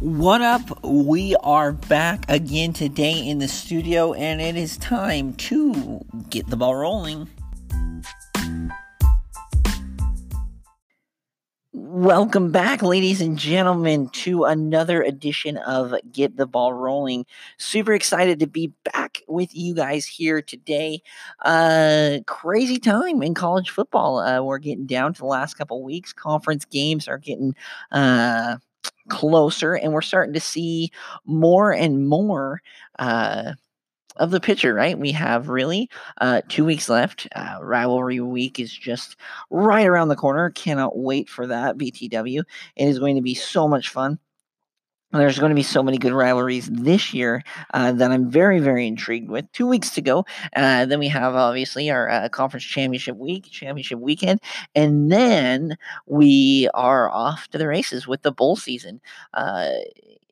What 0.00 0.40
up? 0.40 0.82
We 0.82 1.36
are 1.42 1.72
back 1.72 2.24
again 2.30 2.72
today 2.72 3.12
in 3.12 3.38
the 3.38 3.48
studio, 3.48 4.14
and 4.14 4.40
it 4.40 4.56
is 4.56 4.78
time 4.78 5.34
to 5.34 6.00
get 6.30 6.48
the 6.48 6.56
ball 6.56 6.74
rolling. 6.74 7.28
Welcome 11.74 12.50
back, 12.50 12.80
ladies 12.82 13.20
and 13.20 13.36
gentlemen, 13.36 14.08
to 14.08 14.44
another 14.44 15.02
edition 15.02 15.58
of 15.58 15.94
Get 16.10 16.38
the 16.38 16.46
Ball 16.46 16.72
Rolling. 16.72 17.26
Super 17.58 17.92
excited 17.92 18.38
to 18.40 18.46
be 18.46 18.72
back 18.84 19.20
with 19.28 19.54
you 19.54 19.74
guys 19.74 20.06
here 20.06 20.40
today. 20.40 21.02
Uh, 21.44 22.20
crazy 22.26 22.78
time 22.78 23.22
in 23.22 23.34
college 23.34 23.68
football. 23.68 24.20
Uh, 24.20 24.40
we're 24.40 24.56
getting 24.56 24.86
down 24.86 25.12
to 25.12 25.20
the 25.20 25.26
last 25.26 25.58
couple 25.58 25.82
weeks. 25.82 26.14
Conference 26.14 26.64
games 26.64 27.06
are 27.06 27.18
getting 27.18 27.54
uh, 27.92 28.56
closer, 29.08 29.74
and 29.74 29.92
we're 29.92 30.02
starting 30.02 30.34
to 30.34 30.40
see 30.40 30.90
more 31.26 31.72
and 31.72 32.08
more 32.08 32.62
uh, 32.98 33.52
of 34.16 34.30
the 34.30 34.40
picture, 34.40 34.74
right? 34.74 34.98
We 34.98 35.12
have 35.12 35.48
really 35.48 35.88
uh, 36.20 36.42
two 36.48 36.64
weeks 36.64 36.88
left. 36.88 37.26
Uh, 37.34 37.58
rivalry 37.62 38.20
week 38.20 38.60
is 38.60 38.72
just 38.72 39.16
right 39.50 39.86
around 39.86 40.08
the 40.08 40.16
corner. 40.16 40.50
Cannot 40.50 40.98
wait 40.98 41.28
for 41.28 41.46
that, 41.46 41.78
BTW. 41.78 42.42
It 42.76 42.88
is 42.88 42.98
going 42.98 43.16
to 43.16 43.22
be 43.22 43.34
so 43.34 43.66
much 43.68 43.88
fun. 43.88 44.18
There's 45.12 45.40
going 45.40 45.50
to 45.50 45.56
be 45.56 45.64
so 45.64 45.82
many 45.82 45.98
good 45.98 46.12
rivalries 46.12 46.68
this 46.70 47.12
year 47.12 47.42
uh, 47.74 47.90
that 47.92 48.12
I'm 48.12 48.30
very, 48.30 48.60
very 48.60 48.86
intrigued 48.86 49.28
with. 49.28 49.50
Two 49.50 49.66
weeks 49.66 49.90
to 49.90 50.00
go. 50.00 50.24
Uh, 50.54 50.86
then 50.86 51.00
we 51.00 51.08
have 51.08 51.34
obviously 51.34 51.90
our 51.90 52.08
uh, 52.08 52.28
conference 52.28 52.64
championship 52.64 53.16
week, 53.16 53.44
championship 53.50 53.98
weekend, 53.98 54.40
and 54.76 55.10
then 55.10 55.76
we 56.06 56.68
are 56.74 57.10
off 57.10 57.48
to 57.48 57.58
the 57.58 57.66
races 57.66 58.06
with 58.06 58.22
the 58.22 58.30
bowl 58.30 58.54
season. 58.54 59.00
Uh, 59.34 59.70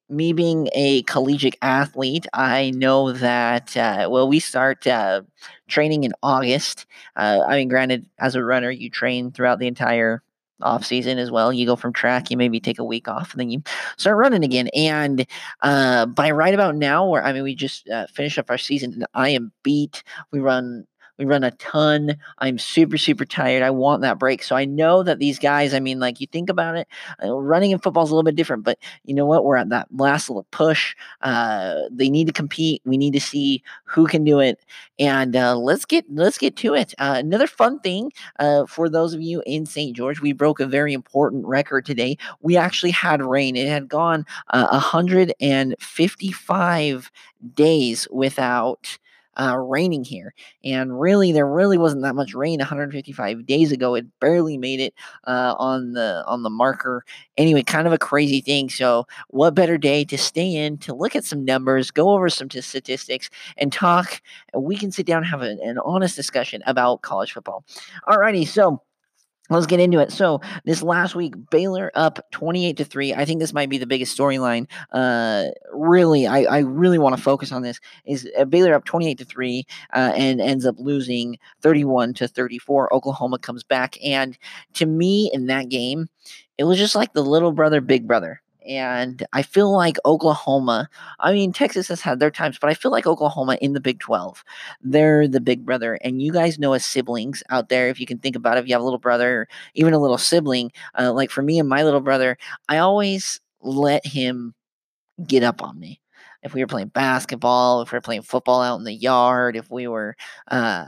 me 0.08 0.32
being 0.32 0.68
a 0.74 1.02
collegiate 1.02 1.56
athlete, 1.60 2.26
I 2.32 2.70
know 2.70 3.12
that, 3.12 3.76
uh, 3.76 4.08
well, 4.08 4.28
we 4.28 4.38
start 4.38 4.86
uh, 4.86 5.22
training 5.66 6.04
in 6.04 6.12
August. 6.22 6.86
Uh, 7.16 7.40
I 7.46 7.56
mean, 7.56 7.68
granted, 7.68 8.06
as 8.18 8.36
a 8.36 8.44
runner, 8.44 8.70
you 8.70 8.90
train 8.90 9.32
throughout 9.32 9.58
the 9.58 9.66
entire 9.66 10.22
off 10.62 10.84
season 10.84 11.18
as 11.18 11.30
well. 11.30 11.52
You 11.52 11.66
go 11.66 11.76
from 11.76 11.92
track, 11.92 12.30
you 12.30 12.36
maybe 12.36 12.60
take 12.60 12.78
a 12.78 12.84
week 12.84 13.08
off, 13.08 13.32
and 13.32 13.40
then 13.40 13.50
you 13.50 13.62
start 13.96 14.16
running 14.16 14.44
again. 14.44 14.68
And 14.74 15.26
uh, 15.62 16.06
by 16.06 16.30
right 16.30 16.54
about 16.54 16.76
now, 16.76 17.06
where 17.06 17.24
I 17.24 17.32
mean, 17.32 17.42
we 17.42 17.54
just 17.54 17.88
uh, 17.88 18.06
finished 18.08 18.38
up 18.38 18.50
our 18.50 18.58
season, 18.58 18.92
and 18.94 19.06
I 19.14 19.30
am 19.30 19.52
beat. 19.62 20.02
We 20.32 20.40
run 20.40 20.86
we 21.18 21.24
run 21.24 21.44
a 21.44 21.50
ton. 21.52 22.16
I'm 22.38 22.58
super, 22.58 22.96
super 22.96 23.24
tired. 23.24 23.62
I 23.62 23.70
want 23.70 24.02
that 24.02 24.18
break. 24.18 24.42
So 24.42 24.56
I 24.56 24.64
know 24.64 25.02
that 25.02 25.18
these 25.18 25.38
guys, 25.38 25.74
I 25.74 25.80
mean, 25.80 25.98
like 25.98 26.20
you 26.20 26.26
think 26.28 26.48
about 26.48 26.76
it, 26.76 26.86
uh, 27.22 27.34
running 27.34 27.72
in 27.72 27.78
football 27.78 28.04
is 28.04 28.10
a 28.10 28.14
little 28.14 28.24
bit 28.24 28.36
different, 28.36 28.64
but 28.64 28.78
you 29.04 29.14
know 29.14 29.26
what? 29.26 29.44
We're 29.44 29.56
at 29.56 29.68
that 29.70 29.88
last 29.94 30.30
little 30.30 30.46
push. 30.50 30.94
Uh, 31.22 31.74
they 31.90 32.08
need 32.08 32.28
to 32.28 32.32
compete. 32.32 32.82
We 32.84 32.96
need 32.96 33.14
to 33.14 33.20
see 33.20 33.62
who 33.84 34.06
can 34.06 34.24
do 34.24 34.38
it. 34.38 34.64
And 34.98 35.34
uh, 35.34 35.56
let's 35.56 35.84
get 35.84 36.04
let's 36.10 36.38
get 36.38 36.56
to 36.58 36.74
it. 36.74 36.94
Uh, 36.98 37.16
another 37.18 37.48
fun 37.48 37.80
thing 37.80 38.12
uh, 38.38 38.66
for 38.66 38.88
those 38.88 39.14
of 39.14 39.20
you 39.20 39.42
in 39.44 39.66
St. 39.66 39.96
George, 39.96 40.20
we 40.20 40.32
broke 40.32 40.60
a 40.60 40.66
very 40.66 40.92
important 40.92 41.44
record 41.46 41.84
today. 41.84 42.16
We 42.42 42.56
actually 42.56 42.92
had 42.92 43.22
rain. 43.22 43.56
It 43.56 43.68
had 43.68 43.88
gone 43.88 44.24
uh, 44.50 44.68
155 44.70 47.10
days 47.54 48.08
without 48.10 48.98
uh, 49.38 49.56
raining 49.56 50.04
here. 50.04 50.34
And 50.64 51.00
really, 51.00 51.32
there 51.32 51.46
really 51.46 51.78
wasn't 51.78 52.02
that 52.02 52.14
much 52.14 52.34
rain 52.34 52.58
155 52.58 53.46
days 53.46 53.72
ago. 53.72 53.94
It 53.94 54.06
barely 54.20 54.56
made 54.58 54.80
it 54.80 54.94
uh, 55.24 55.54
on 55.58 55.92
the 55.92 56.24
on 56.26 56.42
the 56.42 56.50
marker. 56.50 57.04
Anyway, 57.36 57.62
kind 57.62 57.86
of 57.86 57.92
a 57.92 57.98
crazy 57.98 58.40
thing. 58.40 58.68
So, 58.68 59.06
what 59.28 59.54
better 59.54 59.78
day 59.78 60.04
to 60.06 60.18
stay 60.18 60.54
in 60.54 60.78
to 60.78 60.94
look 60.94 61.14
at 61.16 61.24
some 61.24 61.44
numbers, 61.44 61.90
go 61.90 62.10
over 62.10 62.28
some 62.28 62.48
t- 62.48 62.60
statistics, 62.60 63.30
and 63.56 63.72
talk? 63.72 64.20
We 64.54 64.76
can 64.76 64.90
sit 64.90 65.06
down 65.06 65.18
and 65.18 65.26
have 65.26 65.42
a, 65.42 65.56
an 65.62 65.78
honest 65.84 66.16
discussion 66.16 66.62
about 66.66 67.02
college 67.02 67.32
football. 67.32 67.64
Alrighty, 68.08 68.46
so 68.46 68.82
Let's 69.50 69.66
get 69.66 69.80
into 69.80 69.98
it. 69.98 70.12
So 70.12 70.40
this 70.64 70.82
last 70.82 71.14
week, 71.14 71.34
Baylor 71.50 71.90
up 71.94 72.18
twenty-eight 72.32 72.76
to 72.76 72.84
three. 72.84 73.14
I 73.14 73.24
think 73.24 73.40
this 73.40 73.54
might 73.54 73.70
be 73.70 73.78
the 73.78 73.86
biggest 73.86 74.16
storyline. 74.16 74.66
Uh, 74.92 75.46
really, 75.72 76.26
I, 76.26 76.42
I 76.42 76.58
really 76.58 76.98
want 76.98 77.16
to 77.16 77.22
focus 77.22 77.50
on 77.50 77.62
this. 77.62 77.80
Is 78.04 78.28
uh, 78.38 78.44
Baylor 78.44 78.74
up 78.74 78.84
twenty-eight 78.84 79.18
to 79.18 79.24
three 79.24 79.66
uh, 79.94 80.12
and 80.14 80.40
ends 80.40 80.66
up 80.66 80.74
losing 80.78 81.38
thirty-one 81.62 82.12
to 82.14 82.28
thirty-four. 82.28 82.92
Oklahoma 82.92 83.38
comes 83.38 83.64
back, 83.64 83.96
and 84.04 84.36
to 84.74 84.84
me, 84.84 85.30
in 85.32 85.46
that 85.46 85.70
game, 85.70 86.10
it 86.58 86.64
was 86.64 86.76
just 86.76 86.94
like 86.94 87.14
the 87.14 87.22
little 87.24 87.52
brother, 87.52 87.80
big 87.80 88.06
brother. 88.06 88.42
And 88.68 89.26
I 89.32 89.42
feel 89.42 89.72
like 89.72 89.96
Oklahoma, 90.04 90.88
I 91.20 91.32
mean, 91.32 91.52
Texas 91.52 91.88
has 91.88 92.02
had 92.02 92.20
their 92.20 92.30
times, 92.30 92.58
but 92.60 92.68
I 92.68 92.74
feel 92.74 92.90
like 92.90 93.06
Oklahoma 93.06 93.56
in 93.62 93.72
the 93.72 93.80
Big 93.80 93.98
12, 93.98 94.44
they're 94.82 95.26
the 95.26 95.40
big 95.40 95.64
brother. 95.64 95.94
And 96.02 96.20
you 96.20 96.32
guys 96.32 96.58
know 96.58 96.74
as 96.74 96.84
siblings 96.84 97.42
out 97.48 97.70
there, 97.70 97.88
if 97.88 97.98
you 97.98 98.06
can 98.06 98.18
think 98.18 98.36
about 98.36 98.58
it, 98.58 98.60
if 98.60 98.68
you 98.68 98.74
have 98.74 98.82
a 98.82 98.84
little 98.84 98.98
brother, 98.98 99.48
even 99.74 99.94
a 99.94 99.98
little 99.98 100.18
sibling, 100.18 100.70
uh, 100.98 101.12
like 101.12 101.30
for 101.30 101.42
me 101.42 101.58
and 101.58 101.68
my 101.68 101.82
little 101.82 102.00
brother, 102.00 102.36
I 102.68 102.78
always 102.78 103.40
let 103.62 104.06
him 104.06 104.54
get 105.26 105.42
up 105.42 105.62
on 105.62 105.78
me. 105.78 106.00
If 106.42 106.54
we 106.54 106.60
were 106.62 106.68
playing 106.68 106.88
basketball, 106.88 107.82
if 107.82 107.90
we 107.92 107.96
were 107.96 108.02
playing 108.02 108.22
football 108.22 108.62
out 108.62 108.78
in 108.78 108.84
the 108.84 108.92
yard, 108.94 109.56
if 109.56 109.70
we 109.70 109.88
were, 109.88 110.14
uh, 110.48 110.84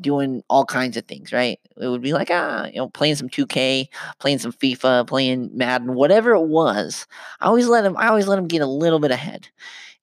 doing 0.00 0.42
all 0.48 0.64
kinds 0.64 0.96
of 0.96 1.04
things, 1.06 1.32
right? 1.32 1.58
It 1.76 1.88
would 1.88 2.02
be 2.02 2.12
like, 2.12 2.28
ah, 2.30 2.66
you 2.66 2.76
know, 2.76 2.88
playing 2.88 3.16
some 3.16 3.28
2K, 3.28 3.88
playing 4.18 4.38
some 4.38 4.52
FIFA, 4.52 5.06
playing 5.06 5.50
Madden, 5.52 5.94
whatever 5.94 6.32
it 6.32 6.46
was. 6.46 7.06
I 7.40 7.46
always 7.46 7.68
let 7.68 7.84
him, 7.84 7.96
I 7.96 8.08
always 8.08 8.28
let 8.28 8.38
him 8.38 8.48
get 8.48 8.62
a 8.62 8.66
little 8.66 8.98
bit 8.98 9.10
ahead. 9.10 9.48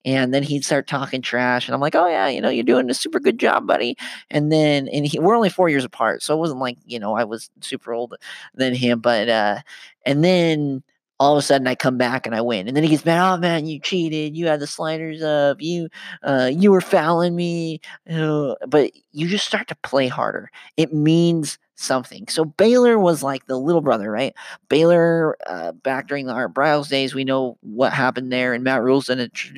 And 0.06 0.34
then 0.34 0.44
he'd 0.44 0.64
start 0.64 0.88
talking 0.88 1.22
trash. 1.22 1.68
And 1.68 1.76
I'm 1.76 1.82
like, 1.82 1.96
oh, 1.96 2.08
yeah, 2.08 2.28
you 2.30 2.40
know, 2.40 2.50
you're 2.50 2.64
doing 2.64 2.90
a 2.90 2.94
super 2.94 3.20
good 3.20 3.40
job, 3.40 3.68
buddy. 3.68 3.98
And 4.30 4.52
then, 4.52 4.88
and 4.88 5.06
he, 5.06 5.20
we're 5.20 5.36
only 5.36 5.50
four 5.50 5.68
years 5.70 5.84
apart. 5.84 6.24
So 6.24 6.34
it 6.34 6.40
wasn't 6.40 6.62
like, 6.62 6.78
you 6.86 6.98
know, 7.00 7.16
I 7.16 7.26
was 7.26 7.50
super 7.62 7.94
old 7.94 8.16
than 8.54 8.74
him. 8.74 9.00
But, 9.02 9.28
uh, 9.28 9.60
and 10.06 10.24
then, 10.24 10.84
all 11.20 11.34
of 11.34 11.40
a 11.40 11.42
sudden 11.42 11.68
I 11.68 11.76
come 11.76 11.98
back 11.98 12.26
and 12.26 12.36
I 12.36 12.42
win. 12.42 12.68
And 12.68 12.76
then 12.76 12.84
he 12.84 12.90
gets 12.90 13.06
mad, 13.06 13.34
oh 13.34 13.38
man, 13.38 13.66
you 13.66 13.80
cheated. 13.80 14.38
You 14.38 14.48
had 14.48 14.60
the 14.60 14.68
sliders 14.68 15.22
up. 15.22 15.62
You 15.62 15.90
uh, 16.24 16.52
you 16.54 16.72
were 16.72 16.82
fouling 16.82 17.36
me. 17.36 17.82
But 18.06 18.92
you 19.12 19.28
just 19.28 19.48
start 19.48 19.68
to 19.70 19.76
play 19.78 20.08
harder. 20.08 20.52
It 20.78 20.94
means 20.94 21.58
something. 21.76 22.28
So 22.28 22.46
Baylor 22.46 22.98
was 23.00 23.24
like 23.24 23.46
the 23.46 23.58
little 23.58 23.82
brother, 23.82 24.12
right? 24.12 24.34
Baylor 24.70 25.38
uh, 25.48 25.72
back 25.72 26.08
during 26.08 26.26
the 26.26 26.34
Art 26.34 26.54
Briles 26.54 26.90
days, 26.90 27.14
we 27.14 27.24
know 27.24 27.58
what 27.62 27.94
happened 27.94 28.32
there, 28.32 28.54
and 28.54 28.64
Matt 28.64 28.82
Rhule's 28.82 29.08
done 29.08 29.20
a 29.20 29.30
tr- 29.30 29.58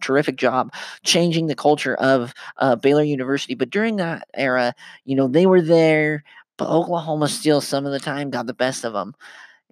terrific 0.00 0.36
job 0.36 0.72
changing 1.04 1.46
the 1.46 1.54
culture 1.54 1.94
of 1.96 2.34
uh, 2.56 2.74
Baylor 2.76 3.02
University. 3.04 3.54
But 3.54 3.70
during 3.70 3.96
that 3.96 4.26
era, 4.34 4.74
you 5.04 5.14
know, 5.14 5.28
they 5.28 5.46
were 5.46 5.62
there, 5.62 6.24
but 6.56 6.68
Oklahoma 6.68 7.28
still 7.28 7.60
some 7.60 7.86
of 7.86 7.92
the 7.92 8.00
time 8.00 8.30
got 8.30 8.46
the 8.46 8.54
best 8.54 8.84
of 8.84 8.92
them 8.92 9.14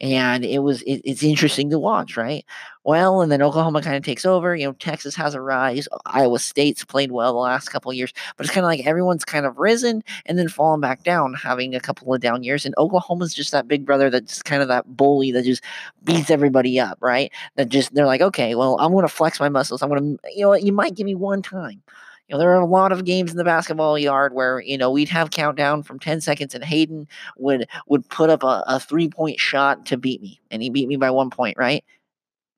and 0.01 0.45
it 0.45 0.61
was 0.61 0.83
it, 0.83 1.01
it's 1.05 1.23
interesting 1.23 1.71
to 1.71 1.79
watch, 1.79 2.17
right? 2.17 2.45
Well, 2.85 3.21
and 3.21 3.31
then 3.31 3.43
Oklahoma 3.43 3.83
kind 3.83 3.97
of 3.97 4.05
takes 4.05 4.25
over. 4.25 4.57
You 4.57 4.67
know, 4.67 4.73
Texas 4.75 5.15
has 5.17 5.35
a 5.35 5.41
rise. 5.41 5.89
Iowa 6.07 6.39
State's 6.39 6.85
played 6.85 7.13
well 7.13 7.33
the 7.33 7.39
last 7.39 7.69
couple 7.69 7.93
years, 7.93 8.13
but 8.37 8.47
it's 8.47 8.55
kind 8.55 8.65
of 8.65 8.69
like 8.69 8.87
everyone's 8.87 9.25
kind 9.25 9.45
of 9.45 9.59
risen 9.59 10.03
and 10.27 10.39
then 10.39 10.49
fallen 10.49 10.81
back 10.81 11.03
down, 11.03 11.35
having 11.35 11.75
a 11.75 11.81
couple 11.81 12.15
of 12.15 12.21
down 12.21 12.43
years. 12.43 12.65
And 12.65 12.75
Oklahoma's 12.79 13.35
just 13.35 13.53
that 13.53 13.69
big 13.69 13.85
brother 13.85 14.11
that's 14.11 14.43
kind 14.43 14.63
of 14.63 14.69
that 14.69 14.97
bully 14.97 15.33
that 15.33 15.45
just 15.45 15.63
beats 16.05 16.31
everybody 16.31 16.81
up, 16.81 16.99
right? 17.01 17.31
That 17.57 17.69
just 17.69 17.95
they're 17.95 18.07
like, 18.07 18.23
okay, 18.23 18.55
well, 18.55 18.77
I'm 18.81 18.93
going 18.93 19.07
to 19.07 19.09
flex 19.09 19.41
my 19.41 19.49
muscles. 19.49 19.83
I'm 19.83 19.91
going 19.91 20.17
to, 20.17 20.31
you 20.35 20.45
know, 20.45 20.55
you 20.55 20.73
might 20.73 20.95
give 20.95 21.05
me 21.07 21.15
one 21.15 21.43
time 21.43 21.83
you 22.29 22.35
know, 22.35 22.39
there 22.39 22.51
are 22.53 22.61
a 22.61 22.67
lot 22.67 22.93
of 22.93 23.05
games 23.05 23.31
in 23.31 23.37
the 23.39 23.45
basketball 23.45 23.99
yard 23.99 24.35
where 24.35 24.61
you 24.61 24.77
know 24.79 24.91
we'd 24.91 25.09
have 25.09 25.31
countdown 25.31 25.83
from 25.83 25.99
10 25.99 26.21
seconds, 26.21 26.55
and 26.55 26.65
Hayden 26.65 27.09
would 27.39 27.69
would 27.89 28.09
put 28.09 28.31
up 28.31 28.43
a, 28.43 28.65
a 28.67 28.81
three 28.81 29.09
point 29.09 29.41
shot 29.41 29.87
to 29.87 29.97
beat 29.97 30.21
me, 30.23 30.41
and 30.51 30.63
he 30.63 30.71
beat 30.71 30.89
me 30.89 30.97
by 30.97 31.11
one 31.11 31.31
point, 31.31 31.57
right? 31.59 31.85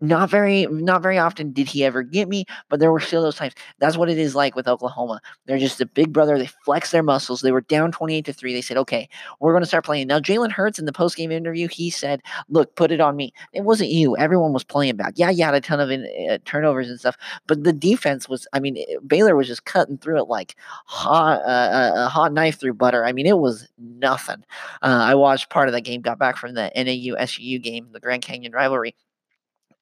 Not 0.02 0.30
very, 0.30 0.66
not 0.66 1.02
very 1.02 1.18
often 1.18 1.52
did 1.52 1.68
he 1.68 1.84
ever 1.84 2.02
get 2.02 2.26
me, 2.26 2.46
but 2.70 2.80
there 2.80 2.90
were 2.90 3.00
still 3.00 3.20
those 3.20 3.36
times. 3.36 3.52
That's 3.80 3.98
what 3.98 4.08
it 4.08 4.16
is 4.16 4.34
like 4.34 4.56
with 4.56 4.66
Oklahoma. 4.66 5.20
They're 5.44 5.58
just 5.58 5.78
a 5.82 5.84
big 5.86 6.10
brother. 6.10 6.38
They 6.38 6.46
flex 6.46 6.90
their 6.90 7.02
muscles. 7.02 7.42
They 7.42 7.52
were 7.52 7.60
down 7.60 7.92
28 7.92 8.24
to 8.24 8.32
3. 8.32 8.54
They 8.54 8.62
said, 8.62 8.78
okay, 8.78 9.10
we're 9.40 9.52
going 9.52 9.62
to 9.62 9.66
start 9.66 9.84
playing. 9.84 10.06
Now, 10.06 10.18
Jalen 10.18 10.52
Hurts 10.52 10.78
in 10.78 10.86
the 10.86 10.92
post 10.92 11.16
game 11.18 11.30
interview, 11.30 11.68
he 11.68 11.90
said, 11.90 12.22
look, 12.48 12.74
put 12.76 12.90
it 12.90 13.00
on 13.00 13.14
me. 13.14 13.34
It 13.52 13.62
wasn't 13.62 13.90
you. 13.90 14.16
Everyone 14.16 14.54
was 14.54 14.64
playing 14.64 14.96
back 14.96 15.12
Yeah, 15.16 15.28
you 15.28 15.44
had 15.44 15.54
a 15.54 15.60
ton 15.60 15.80
of 15.80 15.90
in, 15.90 16.08
uh, 16.30 16.38
turnovers 16.46 16.88
and 16.88 16.98
stuff, 16.98 17.18
but 17.46 17.64
the 17.64 17.72
defense 17.72 18.26
was, 18.26 18.46
I 18.54 18.60
mean, 18.60 18.82
Baylor 19.06 19.36
was 19.36 19.48
just 19.48 19.66
cutting 19.66 19.98
through 19.98 20.18
it 20.18 20.28
like 20.28 20.56
hot, 20.86 21.42
uh, 21.42 21.92
a 22.06 22.08
hot 22.08 22.32
knife 22.32 22.58
through 22.58 22.74
butter. 22.74 23.04
I 23.04 23.12
mean, 23.12 23.26
it 23.26 23.38
was 23.38 23.68
nothing. 23.78 24.44
Uh, 24.80 25.02
I 25.02 25.14
watched 25.14 25.50
part 25.50 25.68
of 25.68 25.74
that 25.74 25.82
game, 25.82 26.00
got 26.00 26.18
back 26.18 26.38
from 26.38 26.54
the 26.54 26.72
NAU 26.74 27.16
SU 27.16 27.58
game, 27.58 27.88
the 27.92 28.00
Grand 28.00 28.22
Canyon 28.22 28.52
rivalry 28.52 28.94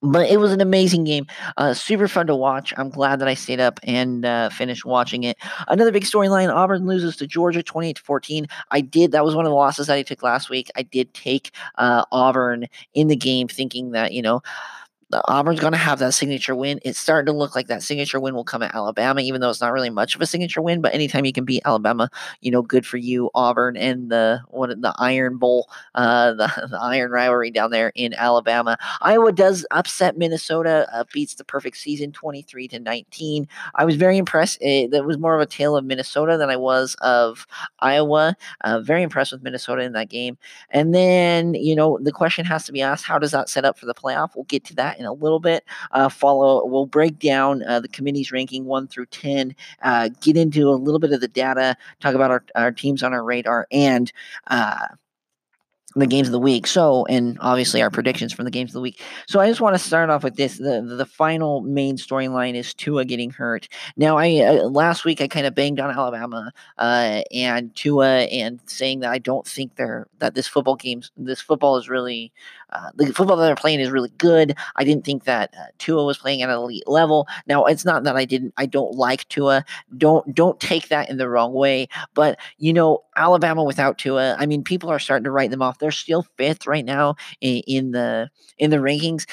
but 0.03 0.29
it 0.31 0.39
was 0.39 0.53
an 0.53 0.61
amazing 0.61 1.05
game. 1.05 1.27
Uh, 1.57 1.75
super 1.75 2.09
fun 2.09 2.27
to 2.29 2.37
watch. 2.37 2.73
I'm 2.77 2.91
glad 2.91 3.19
that 3.21 3.29
I 3.29 3.35
stayed 3.35 3.61
up 3.61 3.81
and 3.83 4.25
uh, 4.25 4.49
finished 4.51 4.85
watching 4.85 5.25
it. 5.25 5.37
Another 5.67 5.93
big 5.93 6.05
storyline 6.05 6.55
Auburn 6.55 6.87
loses 6.87 7.17
to 7.17 7.27
Georgia 7.27 7.63
28 7.63 7.97
to 7.97 8.03
14. 8.03 8.47
I 8.71 8.81
did, 8.81 9.13
that 9.13 9.25
was 9.25 9.35
one 9.35 9.45
of 9.45 9.51
the 9.51 9.57
losses 9.57 9.89
that 9.89 9.97
I 9.97 10.03
took 10.03 10.23
last 10.23 10.51
week. 10.51 10.71
I 10.77 10.83
did 10.83 11.13
take 11.15 11.55
uh, 11.77 12.05
Auburn 12.13 12.67
in 12.95 13.09
the 13.09 13.17
game 13.17 13.49
thinking 13.49 13.91
that, 13.91 14.13
you 14.13 14.23
know, 14.23 14.41
Auburn's 15.13 15.61
going 15.61 15.73
to 15.73 15.79
have 15.79 15.99
that 16.01 16.13
signature 16.13 16.55
win. 16.55 16.81
It's 16.85 16.99
starting 16.99 17.33
to 17.33 17.39
look 17.39 17.55
like 17.55 17.67
that 17.69 17.83
signature 17.83 18.21
win 18.21 18.35
will 18.35 18.45
come 18.45 18.63
at 18.63 18.75
Alabama, 18.75 19.21
even 19.21 19.41
though 19.41 19.49
it's 19.49 19.61
not 19.61 19.73
really 19.73 19.89
much 19.89 20.15
of 20.15 20.21
a 20.21 20.27
signature 20.27 20.61
win. 20.61 20.83
But 20.83 20.95
anytime 20.95 21.25
you 21.25 21.33
can 21.33 21.45
beat 21.45 21.63
Alabama, 21.65 22.11
you 22.43 22.51
know, 22.51 22.61
good 22.61 22.85
for 22.85 22.99
you, 22.99 23.31
Auburn, 23.35 23.77
and 23.77 24.11
the 24.11 24.41
what 24.49 24.69
the 24.69 24.95
Iron 24.99 25.39
Bowl, 25.39 25.71
uh, 25.95 26.33
the, 26.35 26.69
the 26.71 26.79
Iron 26.79 27.11
rivalry 27.11 27.51
down 27.51 27.71
there 27.71 27.93
in 27.95 28.13
Alabama. 28.15 28.77
Iowa 29.01 29.33
does 29.33 29.67
upset 29.71 30.19
Minnesota, 30.19 30.87
uh, 30.93 31.05
beats 31.13 31.35
the 31.37 31.45
perfect 31.45 31.79
season, 31.79 32.13
twenty 32.13 32.43
three 32.43 32.69
to 32.69 32.79
nineteen. 32.79 33.49
I 33.77 33.87
was 33.87 33.97
very 33.97 34.19
impressed. 34.19 34.59
It, 34.61 34.91
that 34.91 35.07
was 35.07 35.17
more 35.17 35.35
of 35.35 35.41
a 35.41 35.47
tale 35.47 35.77
of 35.77 35.87
Minnesota 35.87 36.37
than 36.37 36.51
I 36.51 36.57
was 36.57 36.97
of 37.01 37.47
Iowa. 37.81 38.37
Uh, 38.61 38.81
very 38.81 39.03
impressed 39.03 39.33
with 39.33 39.43
Minnesota 39.43 39.83
in 39.83 39.93
that 39.93 40.11
game. 40.11 40.37
And 40.71 40.95
then 40.95 41.55
you 41.55 41.75
know 41.75 41.99
the 42.03 42.13
question 42.13 42.45
has 42.45 42.67
to 42.67 42.73
be 42.73 42.83
asked: 42.83 43.07
How 43.07 43.19
does 43.19 43.31
that 43.31 43.49
set 43.49 43.65
up 43.65 43.79
for 43.79 43.87
the 43.87 43.95
playoff? 43.95 44.35
We'll 44.35 44.45
get 44.45 44.65
to 44.67 44.75
that 44.75 44.98
in 44.99 45.07
a 45.07 45.13
little 45.13 45.41
bit. 45.41 45.65
Uh, 45.93 46.09
follow, 46.09 46.65
we'll 46.67 46.87
break 46.87 47.19
down 47.19 47.63
uh, 47.65 47.81
the 47.81 47.89
committee's 47.89 48.33
ranking 48.33 48.65
one 48.65 48.87
through 48.87 49.07
10, 49.07 49.55
uh, 49.83 50.09
get 50.21 50.37
into 50.37 50.69
a 50.69 50.73
little 50.73 50.99
bit 50.99 51.13
of 51.13 51.21
the 51.21 51.29
data, 51.29 51.77
talk 52.01 52.15
about 52.15 52.31
our, 52.31 52.45
our 52.55 52.73
teams 52.73 53.03
on 53.03 53.13
our 53.13 53.25
radar, 53.25 53.67
and 53.71 54.13
the 55.95 56.07
games 56.07 56.29
of 56.29 56.33
the 56.33 56.39
week. 56.39 56.67
So, 56.67 57.07
and 57.07 57.37
obviously 57.41 57.83
our 57.83 57.91
predictions 57.91 58.33
from 58.33 58.45
the 58.45 58.51
games 58.51 58.71
of 58.71 58.75
the 58.75 58.81
week. 58.81 59.01
So, 59.27 59.41
I 59.41 59.49
just 59.49 59.61
want 59.61 59.75
to 59.75 59.79
start 59.79 60.11
off 60.11 60.23
with 60.23 60.37
this. 60.37 60.59
The 60.59 60.83
the 60.83 61.07
final 61.07 61.61
main 61.63 61.97
storyline 61.97 62.55
is 62.55 62.75
Tua 62.75 63.05
getting 63.05 63.31
hurt. 63.31 63.69
Now, 63.97 64.17
I 64.17 64.37
uh, 64.41 64.69
last 64.69 65.05
week 65.05 65.21
I 65.21 65.29
kind 65.29 65.47
of 65.47 65.55
banged 65.55 65.81
on 65.81 65.91
Alabama 65.91 66.53
uh, 66.79 67.23
and 67.33 67.75
Tua 67.75 68.23
and 68.25 68.61
saying 68.67 69.01
that 69.01 69.11
I 69.11 69.19
don't 69.19 69.47
think 69.47 69.77
they're 69.77 70.07
that 70.19 70.35
this 70.35 70.47
football 70.47 70.77
games 70.77 71.11
this 71.17 71.41
football 71.41 71.77
is 71.77 71.89
really 71.89 72.33
uh, 72.71 72.91
the 72.95 73.13
football 73.13 73.37
that 73.37 73.47
they're 73.47 73.57
playing 73.57 73.81
is 73.81 73.91
really 73.91 74.13
good. 74.19 74.55
I 74.77 74.85
didn't 74.85 75.05
think 75.05 75.25
that 75.25 75.55
uh, 75.59 75.65
Tua 75.79 76.05
was 76.05 76.19
playing 76.19 76.43
at 76.43 76.51
an 76.51 76.57
elite 76.57 76.87
level. 76.87 77.27
Now, 77.47 77.65
it's 77.65 77.85
not 77.85 78.05
that 78.05 78.17
I 78.17 78.25
didn't 78.25 78.53
I 78.57 78.67
don't 78.67 78.95
like 78.95 79.29
Tua. 79.29 79.65
Don't 79.97 80.35
don't 80.35 80.61
take 80.61 80.89
that 80.89 81.11
in 81.11 81.17
the 81.17 81.29
wrong 81.29 81.53
way. 81.53 81.89
But 82.15 82.39
you 82.59 82.73
know, 82.73 83.05
Alabama 83.17 83.65
without 83.65 83.99
Tua, 83.99 84.37
I 84.39 84.47
mean, 84.47 84.63
people 84.63 84.91
are 84.91 84.99
starting 84.99 85.25
to 85.25 85.31
write 85.31 85.51
them 85.51 85.63
off. 85.63 85.79
They're 85.79 85.91
still 85.91 86.27
fifth 86.37 86.67
right 86.67 86.85
now 86.85 87.17
in, 87.41 87.63
in 87.67 87.91
the 87.93 88.31
in 88.59 88.71
the 88.71 88.77
rankings, 88.79 89.27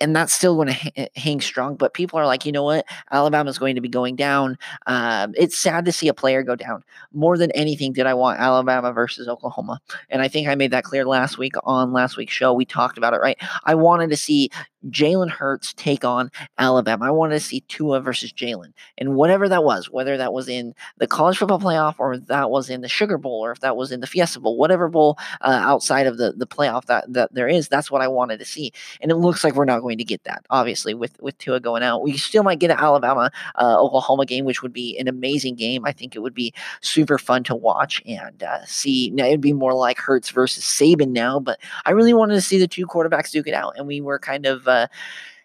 and 0.00 0.14
that's 0.14 0.32
still 0.32 0.54
going 0.56 0.68
to 0.68 0.74
ha- 0.74 1.08
hang 1.16 1.40
strong. 1.40 1.76
But 1.76 1.94
people 1.94 2.18
are 2.18 2.26
like, 2.26 2.44
you 2.44 2.52
know 2.52 2.62
what? 2.62 2.86
Alabama's 3.10 3.58
going 3.58 3.74
to 3.74 3.80
be 3.80 3.88
going 3.88 4.16
down. 4.16 4.58
Um, 4.86 5.34
it's 5.36 5.56
sad 5.56 5.84
to 5.86 5.92
see 5.92 6.08
a 6.08 6.14
player 6.14 6.42
go 6.42 6.56
down. 6.56 6.82
More 7.12 7.38
than 7.38 7.50
anything, 7.52 7.92
did 7.92 8.06
I 8.06 8.14
want 8.14 8.40
Alabama 8.40 8.92
versus 8.92 9.28
Oklahoma? 9.28 9.80
And 10.10 10.22
I 10.22 10.28
think 10.28 10.48
I 10.48 10.54
made 10.54 10.70
that 10.70 10.84
clear 10.84 11.04
last 11.04 11.38
week 11.38 11.54
on 11.64 11.92
last 11.92 12.16
week's 12.16 12.34
show. 12.34 12.52
We 12.52 12.64
talked 12.64 12.98
about 12.98 13.14
it, 13.14 13.20
right? 13.20 13.38
I 13.64 13.74
wanted 13.74 14.10
to 14.10 14.16
see 14.16 14.50
Jalen 14.90 15.30
Hurts 15.30 15.72
take 15.74 16.04
on 16.04 16.30
Alabama. 16.58 17.06
I 17.06 17.10
wanted 17.10 17.34
to 17.34 17.40
see 17.40 17.60
Tua 17.68 18.00
versus 18.00 18.32
Jalen. 18.32 18.72
And 18.98 19.14
whatever 19.14 19.48
that 19.48 19.64
was, 19.64 19.90
whether 19.90 20.16
that 20.16 20.32
was 20.32 20.48
in 20.48 20.74
the 20.98 21.06
college 21.06 21.38
football 21.38 21.58
playoff 21.58 21.96
or 21.98 22.18
that 22.18 22.50
was 22.50 22.70
in 22.70 22.80
the 22.80 22.88
Sugar 22.88 23.18
Bowl 23.18 23.44
or 23.44 23.52
if 23.52 23.60
that 23.60 23.76
was 23.76 23.92
in 23.92 24.00
the 24.00 24.06
Fiesta 24.06 24.40
Bowl, 24.40 24.56
whatever 24.56 24.88
bowl 24.88 25.18
uh, 25.40 25.60
outside 25.62 26.06
of 26.06 26.18
the, 26.18 26.32
the 26.32 26.46
playoff 26.46 26.86
that, 26.86 27.12
that 27.12 27.32
there 27.34 27.48
is, 27.48 27.68
that's 27.68 27.90
what 27.90 28.02
I 28.02 28.08
wanted 28.08 28.38
to 28.38 28.44
see. 28.44 28.72
And 29.00 29.10
it 29.10 29.16
looks 29.16 29.44
like 29.44 29.54
we're 29.54 29.64
not 29.64 29.80
going 29.80 29.98
to 29.98 30.04
get 30.04 30.24
that, 30.24 30.44
obviously, 30.50 30.94
with, 30.94 31.20
with 31.20 31.36
Tua 31.38 31.60
going 31.60 31.82
out. 31.82 32.02
We 32.02 32.16
still 32.16 32.42
might 32.42 32.58
get 32.58 32.70
an 32.70 32.78
Alabama 32.78 33.30
uh, 33.56 33.80
Oklahoma 33.80 34.26
game, 34.26 34.44
which 34.44 34.62
would 34.62 34.72
be 34.72 34.98
an 34.98 35.08
amazing 35.08 35.54
game. 35.54 35.84
I 35.84 35.92
think 35.92 36.14
it 36.14 36.20
would 36.20 36.34
be 36.34 36.52
super 36.80 37.18
fun 37.18 37.44
to 37.44 37.54
watch 37.54 38.02
and 38.06 38.42
uh, 38.42 38.64
see. 38.64 39.10
Now, 39.10 39.26
it'd 39.26 39.40
be 39.40 39.52
more 39.52 39.74
like 39.74 39.98
Hurts 39.98 40.30
versus 40.30 40.64
Saban 40.64 41.10
now, 41.10 41.40
but 41.40 41.58
I 41.84 41.90
really 41.90 42.14
wanted 42.14 42.34
to 42.34 42.40
see 42.40 42.58
the 42.58 42.68
two 42.68 42.86
quarterbacks 42.86 43.30
duke 43.30 43.48
it 43.48 43.54
out. 43.54 43.74
And 43.76 43.86
we 43.86 44.00
were 44.00 44.18
kind 44.18 44.46
of 44.46 44.68
uh, 44.76 44.86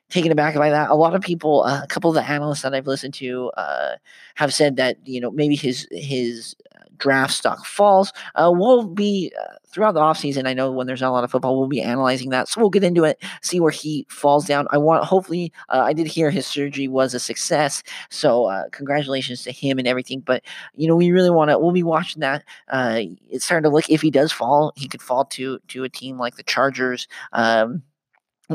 taken 0.09 0.31
aback 0.31 0.55
by 0.55 0.69
that. 0.69 0.89
A 0.89 0.95
lot 0.95 1.15
of 1.15 1.21
people, 1.21 1.63
uh, 1.63 1.81
a 1.83 1.87
couple 1.87 2.09
of 2.09 2.15
the 2.15 2.29
analysts 2.29 2.63
that 2.63 2.73
I've 2.75 2.87
listened 2.87 3.13
to, 3.15 3.51
uh, 3.57 3.95
have 4.35 4.53
said 4.53 4.75
that 4.75 4.97
you 5.05 5.21
know 5.21 5.31
maybe 5.31 5.55
his 5.55 5.87
his 5.91 6.55
uh, 6.75 6.83
draft 6.97 7.33
stock 7.33 7.65
falls. 7.65 8.13
Uh, 8.35 8.51
we'll 8.53 8.87
be 8.87 9.31
uh, 9.41 9.55
throughout 9.71 9.93
the 9.93 9.99
offseason. 9.99 10.47
I 10.47 10.53
know 10.53 10.71
when 10.71 10.87
there's 10.87 11.01
not 11.01 11.09
a 11.09 11.17
lot 11.17 11.23
of 11.23 11.31
football, 11.31 11.57
we'll 11.57 11.67
be 11.67 11.81
analyzing 11.81 12.29
that. 12.29 12.47
So 12.47 12.59
we'll 12.59 12.69
get 12.69 12.83
into 12.83 13.03
it, 13.05 13.23
see 13.41 13.59
where 13.59 13.71
he 13.71 14.05
falls 14.09 14.45
down. 14.45 14.67
I 14.71 14.77
want, 14.77 15.03
hopefully, 15.05 15.51
uh, 15.69 15.83
I 15.85 15.93
did 15.93 16.07
hear 16.07 16.29
his 16.29 16.45
surgery 16.45 16.87
was 16.87 17.13
a 17.13 17.19
success. 17.19 17.81
So 18.09 18.45
uh, 18.45 18.65
congratulations 18.71 19.43
to 19.43 19.51
him 19.51 19.79
and 19.79 19.87
everything. 19.87 20.19
But, 20.19 20.43
you 20.75 20.87
know, 20.87 20.95
we 20.95 21.11
really 21.11 21.29
want 21.31 21.49
to, 21.49 21.57
we'll 21.57 21.71
be 21.71 21.83
watching 21.83 22.19
that. 22.19 22.43
Uh, 22.67 23.01
it's 23.29 23.45
starting 23.45 23.63
to 23.63 23.73
look, 23.73 23.89
if 23.89 24.01
he 24.01 24.11
does 24.11 24.31
fall, 24.31 24.73
he 24.75 24.87
could 24.87 25.01
fall 25.01 25.25
to, 25.25 25.59
to 25.69 25.83
a 25.83 25.89
team 25.89 26.17
like 26.17 26.35
the 26.35 26.43
Chargers. 26.43 27.07
Um, 27.31 27.83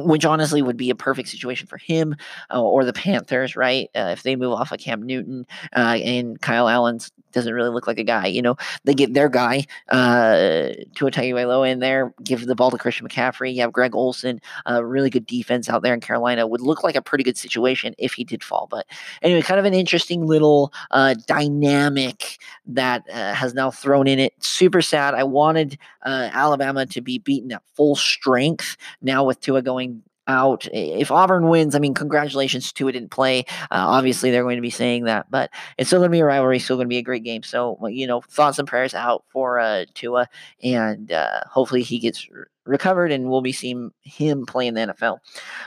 which 0.05 0.25
honestly 0.25 0.63
would 0.63 0.77
be 0.77 0.91
a 0.91 0.95
perfect 0.95 1.29
situation 1.29 1.67
for 1.67 1.79
him 1.79 2.17
uh, 2.53 2.63
or 2.63 2.85
the 2.85 2.93
Panthers, 2.93 3.57
right? 3.57 3.89
Uh, 3.95 4.11
if 4.13 4.23
they 4.23 4.37
move 4.37 4.53
off 4.53 4.73
of 4.73 4.79
Cam 4.79 5.03
Newton 5.03 5.47
uh, 5.75 5.99
and 6.03 6.41
Kyle 6.41 6.69
Allen 6.69 6.99
doesn't 7.33 7.53
really 7.53 7.69
look 7.69 7.87
like 7.87 7.99
a 7.99 8.05
guy, 8.05 8.27
you 8.27 8.41
know, 8.41 8.57
they 8.85 8.95
get 8.95 9.15
their 9.15 9.29
guy 9.29 9.67
uh, 9.91 10.71
Tua 10.95 11.11
Tagovailoa 11.11 11.71
in 11.71 11.81
there, 11.81 12.15
give 12.23 12.47
the 12.47 12.55
ball 12.55 12.71
to 12.71 12.79
Christian 12.79 13.07
McCaffrey. 13.07 13.55
You 13.55 13.63
have 13.63 13.73
Greg 13.73 13.95
Olsen, 13.95 14.41
a 14.65 14.85
really 14.85 15.11
good 15.11 15.27
defense 15.27 15.69
out 15.69 15.83
there 15.83 15.95
in 15.95 16.01
Carolina. 16.01 16.47
Would 16.47 16.61
look 16.61 16.83
like 16.83 16.97
a 16.97 17.03
pretty 17.03 17.25
good 17.25 17.37
situation 17.37 17.95
if 17.99 18.15
he 18.15 18.25
did 18.25 18.43
fall. 18.43 18.67
But 18.71 18.87
anyway, 19.23 19.43
kind 19.43 19.61
of 19.61 19.67
an 19.67 19.75
interesting 19.75 20.27
little 20.27 20.73
uh, 20.91 21.15
dynamic 21.27 22.39
that 22.67 23.05
uh, 23.13 23.35
has 23.35 23.55
now 23.55 23.71
thrown 23.71 24.07
in 24.07 24.19
it. 24.19 24.33
Super 24.43 24.83
sad. 24.83 25.15
I 25.15 25.25
wanted 25.25 25.79
uh, 26.07 26.31
Alabama 26.33 26.87
to 26.87 27.01
be 27.03 27.19
beaten 27.19 27.53
at 27.53 27.63
full 27.75 27.97
strength. 27.97 28.77
Now 29.03 29.25
with 29.25 29.41
Tua 29.41 29.61
going 29.61 30.03
out. 30.27 30.67
If 30.73 31.11
Auburn 31.11 31.49
wins, 31.49 31.75
I 31.75 31.79
mean, 31.79 31.95
congratulations 31.95 32.73
to 32.73 32.89
it 32.89 32.93
didn't 32.93 33.11
play. 33.11 33.45
Uh, 33.71 33.87
obviously, 33.87 34.31
they're 34.31 34.43
going 34.43 34.57
to 34.57 34.63
be 34.63 34.71
saying 34.71 35.05
that, 35.05 35.31
but 35.31 35.51
it's 35.79 35.89
still 35.89 36.01
going 36.01 36.11
to 36.11 36.17
be 36.17 36.21
a 36.21 36.25
rivalry, 36.25 36.59
still 36.59 36.77
going 36.77 36.87
to 36.87 36.91
be 36.91 36.99
a 36.99 37.03
great 37.03 37.25
game. 37.25 37.43
So, 37.43 37.79
you 37.89 38.07
know, 38.07 38.21
thoughts 38.21 38.59
and 38.59 38.69
prayers 38.69 38.95
out 38.95 39.25
for 39.29 39.59
uh, 39.59 39.85
Tua, 39.95 40.29
and 40.63 41.13
uh, 41.13 41.41
hopefully 41.49 41.83
he 41.83 41.99
gets 41.99 42.29
recovered 42.67 43.13
and 43.13 43.31
we'll 43.31 43.43
be 43.43 43.53
seeing 43.53 43.91
him 44.03 44.45
play 44.45 44.67
in 44.67 44.75
the 44.75 44.81
NFL. 44.81 45.19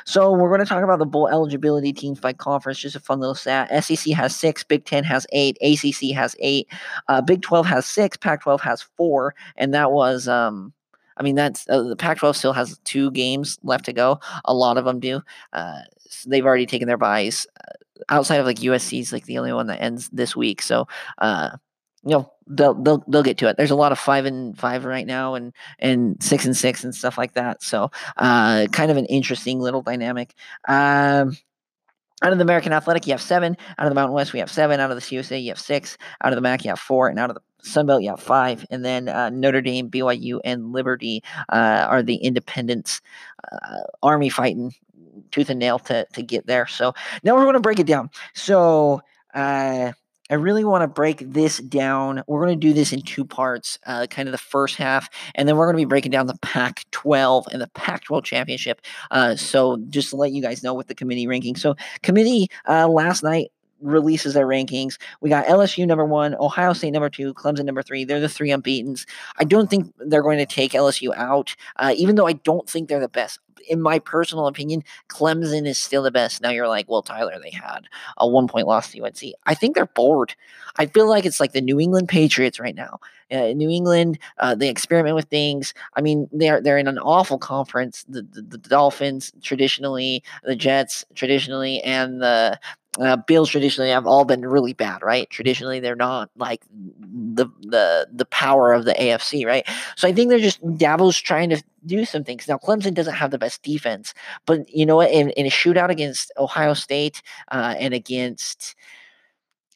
So 0.06 0.32
we're 0.32 0.50
going 0.50 0.60
to 0.60 0.66
talk 0.66 0.84
about 0.84 1.00
the 1.00 1.06
bowl 1.06 1.28
eligibility 1.28 1.94
teams 1.94 2.20
by 2.20 2.34
conference. 2.34 2.80
Just 2.80 2.96
a 2.96 3.00
fun 3.00 3.20
little 3.20 3.36
stat. 3.36 3.84
SEC 3.84 4.14
has 4.14 4.36
six, 4.36 4.64
Big 4.64 4.86
Ten 4.86 5.04
has 5.04 5.26
eight, 5.32 5.58
ACC 5.62 6.14
has 6.16 6.36
eight, 6.40 6.68
uh, 7.08 7.22
Big 7.22 7.42
Twelve 7.42 7.66
has 7.66 7.86
six, 7.86 8.18
Pac 8.18 8.42
twelve 8.42 8.62
has 8.62 8.82
four, 8.82 9.34
and 9.56 9.74
that 9.74 9.92
was 9.92 10.28
um 10.28 10.74
I 11.20 11.24
mean, 11.24 11.36
that's 11.36 11.66
uh, 11.70 11.84
the 11.84 11.96
Pac-12 11.96 12.36
still 12.36 12.54
has 12.54 12.80
two 12.86 13.12
games 13.12 13.60
left 13.64 13.86
to 13.86 13.94
go. 13.94 14.20
A 14.46 14.54
lot 14.54 14.78
of 14.78 14.86
them 14.86 15.00
do. 15.00 15.22
Uh, 15.54 15.82
so 16.00 16.30
they've 16.30 16.46
already 16.46 16.66
taken 16.66 16.88
their 16.88 16.98
byes. 16.98 17.46
Uh, 17.60 17.74
outside 18.10 18.40
of 18.40 18.46
like 18.46 18.58
USC's 18.58 19.12
like 19.12 19.26
the 19.26 19.38
only 19.38 19.52
one 19.52 19.68
that 19.68 19.82
ends 19.82 20.10
this 20.10 20.36
week. 20.36 20.62
So, 20.62 20.88
uh, 21.18 21.52
you 22.04 22.12
know, 22.12 22.32
they'll 22.48 22.74
they'll 22.74 23.04
they'll 23.08 23.24
get 23.24 23.38
to 23.40 23.50
it. 23.50 23.58
There's 23.58 23.72
a 23.72 23.76
lot 23.76 23.92
of 23.92 24.00
five 24.00 24.26
and 24.26 24.58
five 24.58 24.86
right 24.86 25.06
now, 25.06 25.36
and 25.36 25.54
and 25.80 26.22
six 26.24 26.46
and 26.46 26.56
six 26.56 26.84
and 26.84 26.96
stuff 26.96 27.18
like 27.18 27.34
that. 27.34 27.62
So, 27.62 27.92
uh, 28.18 28.68
kind 28.72 28.90
of 28.90 28.98
an 28.98 29.06
interesting 29.08 29.60
little 29.60 29.82
dynamic. 29.82 30.34
Um, 30.68 31.38
out 32.22 32.34
of 32.34 32.38
the 32.38 32.44
American 32.44 32.74
Athletic, 32.74 33.08
you 33.08 33.14
have 33.14 33.22
seven. 33.22 33.56
Out 33.78 33.86
of 33.86 33.92
the 33.92 33.96
Mountain 33.96 34.14
West, 34.14 34.34
we 34.34 34.40
have 34.40 34.52
seven. 34.52 34.80
Out 34.80 34.92
of 34.92 34.98
the 34.98 35.02
CUSA, 35.02 35.42
you 35.42 35.50
have 35.50 35.60
six. 35.60 35.98
Out 36.24 36.34
of 36.34 36.38
the 36.38 36.42
MAC, 36.42 36.66
you 36.66 36.70
have 36.70 36.80
four. 36.80 37.08
And 37.08 37.18
out 37.18 37.30
of 37.30 37.36
the 37.36 37.42
Sunbelt, 37.64 38.08
have 38.08 38.20
five. 38.20 38.66
And 38.70 38.84
then 38.84 39.10
uh, 39.10 39.30
Notre 39.30 39.62
Dame, 39.62 39.90
BYU, 39.90 40.40
and 40.44 40.72
Liberty 40.72 41.24
uh, 41.50 41.88
are 41.90 42.04
the 42.04 42.16
independents, 42.16 43.02
uh, 43.52 43.82
Army 44.02 44.30
fighting 44.30 44.74
tooth 45.32 45.50
and 45.50 45.60
nail 45.60 45.80
to, 45.80 46.06
to 46.14 46.22
get 46.22 46.48
there. 46.48 46.68
So 46.68 46.94
now 47.24 47.36
we're 47.36 47.44
going 47.44 47.54
to 47.54 47.60
break 47.60 47.80
it 47.80 47.88
down. 47.88 48.10
So, 48.34 49.02
uh, 49.34 49.92
I 50.32 50.36
really 50.36 50.64
want 50.64 50.84
to 50.84 50.88
break 50.88 51.24
this 51.26 51.58
down. 51.58 52.22
We're 52.28 52.46
going 52.46 52.60
to 52.60 52.68
do 52.68 52.72
this 52.72 52.94
in 52.94 53.02
two 53.02 53.26
parts, 53.26 53.80
uh, 53.88 54.06
kind 54.12 54.28
of 54.28 54.32
the 54.32 54.38
first 54.38 54.76
half, 54.76 55.10
and 55.34 55.50
then 55.50 55.58
we're 55.58 55.66
going 55.66 55.76
to 55.76 55.82
be 55.82 55.90
breaking 55.90 56.12
down 56.12 56.28
the 56.28 56.38
Pac 56.44 56.86
12 56.92 57.48
and 57.52 57.60
the 57.60 57.68
Pac 57.70 58.04
12 58.04 58.26
championship. 58.26 58.80
Uh, 59.10 59.36
so, 59.36 59.78
just 59.90 60.12
to 60.12 60.18
let 60.18 60.32
you 60.32 60.44
guys 60.44 60.62
know 60.62 60.76
with 60.76 60.86
the 60.86 60.94
committee 60.94 61.26
ranking. 61.26 61.56
So, 61.56 61.76
committee 62.04 62.48
last 62.68 63.24
night 63.24 63.52
releases 63.82 64.34
their 64.34 64.48
rankings. 64.48 64.98
We 65.22 65.30
got 65.30 65.46
LSU 65.46 65.86
number 65.86 66.06
one, 66.06 66.36
Ohio 66.36 66.74
State 66.74 66.92
number 66.92 67.10
two, 67.10 67.34
Clemson 67.34 67.66
number 67.66 67.82
three. 67.82 68.06
They're 68.06 68.20
the 68.20 68.30
three 68.30 68.52
unbeaten's. 68.52 69.06
I 69.38 69.44
don't 69.44 69.70
think 69.70 69.94
they're 70.00 70.24
going 70.24 70.38
to 70.40 70.46
take 70.46 70.72
LSU 70.72 71.16
out, 71.16 71.56
uh, 71.78 71.94
even 71.96 72.16
though 72.16 72.28
I 72.28 72.34
don't 72.34 72.70
think 72.70 72.90
they're 72.90 73.00
the 73.00 73.10
best. 73.10 73.40
In 73.68 73.82
my 73.82 74.00
personal 74.00 74.48
opinion, 74.48 74.84
Clemson 75.10 75.68
is 75.68 75.78
still 75.78 76.02
the 76.02 76.12
best. 76.12 76.42
Now 76.42 76.50
you're 76.50 76.68
like, 76.68 76.90
well, 76.90 77.02
Tyler, 77.02 77.38
they 77.42 77.52
had 77.52 77.88
a 78.18 78.28
one 78.28 78.48
point 78.48 78.68
loss 78.68 78.92
to 78.92 79.04
UNC. 79.04 79.22
I 79.46 79.54
think 79.54 79.76
they're 79.76 79.86
bored. 79.86 80.36
I 80.78 80.86
feel 80.86 81.08
like 81.08 81.26
it's 81.26 81.40
like 81.40 81.52
the 81.52 81.62
New 81.62 81.80
England 81.80 82.08
Patriots 82.08 82.60
right 82.60 82.76
now. 82.76 83.00
Uh, 83.32 83.54
New 83.54 83.70
England, 83.70 84.18
uh, 84.40 84.56
they 84.56 84.70
experiment 84.70 85.16
with 85.16 85.26
things. 85.26 85.74
I 85.96 86.02
mean, 86.02 86.28
they're 86.32 86.62
they're 86.62 86.80
in 86.80 86.88
an 86.88 86.98
awful 86.98 87.38
conference. 87.38 88.04
The, 88.10 88.24
the, 88.24 88.42
the 88.42 88.58
Dolphins 88.58 89.32
traditionally, 89.44 90.24
the 90.44 90.56
Jets 90.56 91.06
traditionally, 91.14 91.80
and 91.82 92.22
the 92.22 92.60
uh, 93.00 93.18
Bills 93.18 93.50
traditionally 93.50 93.92
have 93.92 94.08
all 94.08 94.26
been 94.26 94.46
really 94.46 94.74
bad, 94.74 95.04
right? 95.04 95.30
Traditionally, 95.30 95.80
they're 95.80 95.96
not 95.96 96.30
like 96.36 96.64
the 96.72 97.46
the 97.62 98.08
the 98.12 98.26
power 98.26 98.74
of 98.74 98.86
the 98.86 98.94
AFC, 99.00 99.46
right? 99.46 99.68
So 99.96 100.08
I 100.08 100.14
think 100.14 100.30
they're 100.30 100.40
just 100.40 100.62
Dabo's 100.64 101.18
trying 101.18 101.50
to 101.52 101.64
do 101.86 102.04
some 102.04 102.24
things. 102.24 102.48
Now, 102.48 102.58
Clemson 102.58 102.94
doesn't 102.96 103.14
have 103.14 103.32
the 103.32 103.38
best 103.38 103.62
defense, 103.62 104.14
but 104.46 104.68
you 104.70 104.86
know 104.86 104.96
what? 104.96 105.12
In, 105.12 105.30
in 105.32 105.46
a 105.46 105.50
shootout 105.50 105.90
against 105.90 106.32
Ohio 106.38 106.74
State 106.74 107.22
uh, 107.52 107.76
and 107.78 107.94
against 107.94 108.76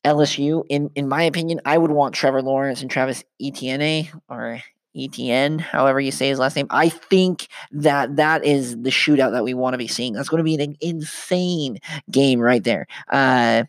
LSU, 0.03 0.63
in 0.70 0.89
in 0.96 1.08
my 1.08 1.24
opinion, 1.24 1.62
I 1.65 1.77
would 1.77 1.91
want 1.91 2.15
Trevor 2.15 2.41
Lawrence 2.41 2.82
and 2.82 2.89
Travis 2.91 3.24
Etienne 3.41 4.10
or 4.27 4.60
Etienne, 4.95 5.59
however 5.59 6.00
you 6.00 6.12
say 6.12 6.29
his 6.29 6.39
last 6.39 6.55
name. 6.55 6.67
I 6.69 6.89
think 6.89 7.47
that 7.71 8.15
that 8.17 8.45
is 8.45 8.81
the 8.81 8.89
shootout 8.89 9.31
that 9.31 9.43
we 9.43 9.53
want 9.53 9.73
to 9.73 9.77
be 9.77 9.88
seeing. 9.88 10.13
That's 10.13 10.29
going 10.29 10.39
to 10.39 10.43
be 10.43 10.55
an 10.55 10.75
insane 10.81 11.79
game 12.12 12.39
right 12.39 12.63
there. 12.63 12.88
Uh, 13.09 13.63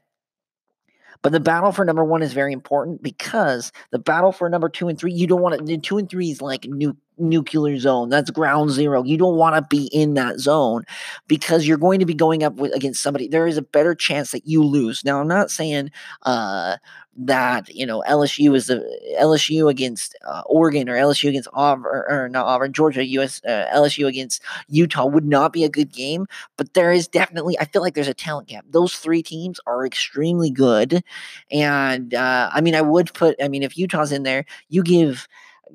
but 1.22 1.32
the 1.32 1.40
battle 1.40 1.72
for 1.72 1.86
number 1.86 2.04
one 2.04 2.22
is 2.22 2.34
very 2.34 2.52
important 2.52 3.02
because 3.02 3.72
the 3.90 3.98
battle 3.98 4.30
for 4.30 4.48
number 4.50 4.68
two 4.68 4.88
and 4.88 4.98
three, 4.98 5.12
you 5.12 5.26
don't 5.26 5.40
want 5.40 5.66
to. 5.66 5.78
Two 5.78 5.96
and 5.96 6.08
three 6.08 6.30
is 6.30 6.42
like 6.42 6.66
new 6.66 6.94
nuclear 7.18 7.78
zone. 7.78 8.08
That's 8.08 8.30
ground 8.30 8.70
zero. 8.70 9.02
You 9.04 9.16
don't 9.16 9.36
want 9.36 9.56
to 9.56 9.62
be 9.68 9.86
in 9.92 10.14
that 10.14 10.38
zone 10.38 10.84
because 11.26 11.66
you're 11.66 11.78
going 11.78 12.00
to 12.00 12.06
be 12.06 12.14
going 12.14 12.42
up 12.42 12.54
with 12.54 12.72
against 12.74 13.02
somebody. 13.02 13.28
There 13.28 13.46
is 13.46 13.56
a 13.56 13.62
better 13.62 13.94
chance 13.94 14.32
that 14.32 14.46
you 14.46 14.62
lose. 14.62 15.04
Now, 15.04 15.20
I'm 15.20 15.28
not 15.28 15.50
saying 15.50 15.90
uh, 16.22 16.76
that 17.16 17.68
you 17.68 17.86
know 17.86 18.02
LSU 18.08 18.54
is 18.56 18.66
the 18.66 18.84
LSU 19.20 19.70
against 19.70 20.16
uh, 20.24 20.42
Oregon 20.46 20.88
or 20.88 20.94
LSU 20.94 21.28
against 21.28 21.48
Auburn 21.52 22.04
or, 22.08 22.28
not 22.28 22.46
Auburn, 22.46 22.72
Georgia, 22.72 23.04
US 23.04 23.40
uh, 23.44 23.66
LSU 23.74 24.06
against 24.06 24.42
Utah 24.68 25.06
would 25.06 25.26
not 25.26 25.52
be 25.52 25.64
a 25.64 25.68
good 25.68 25.92
game. 25.92 26.26
But 26.56 26.74
there 26.74 26.92
is 26.92 27.06
definitely, 27.06 27.58
I 27.58 27.66
feel 27.66 27.82
like 27.82 27.94
there's 27.94 28.08
a 28.08 28.14
talent 28.14 28.48
gap. 28.48 28.64
Those 28.68 28.94
three 28.96 29.22
teams 29.22 29.60
are 29.66 29.86
extremely 29.86 30.50
good, 30.50 31.02
and 31.50 32.14
uh, 32.14 32.50
I 32.52 32.60
mean, 32.60 32.74
I 32.74 32.82
would 32.82 33.12
put. 33.14 33.36
I 33.42 33.48
mean, 33.48 33.62
if 33.62 33.78
Utah's 33.78 34.12
in 34.12 34.24
there, 34.24 34.44
you 34.68 34.82
give 34.82 35.28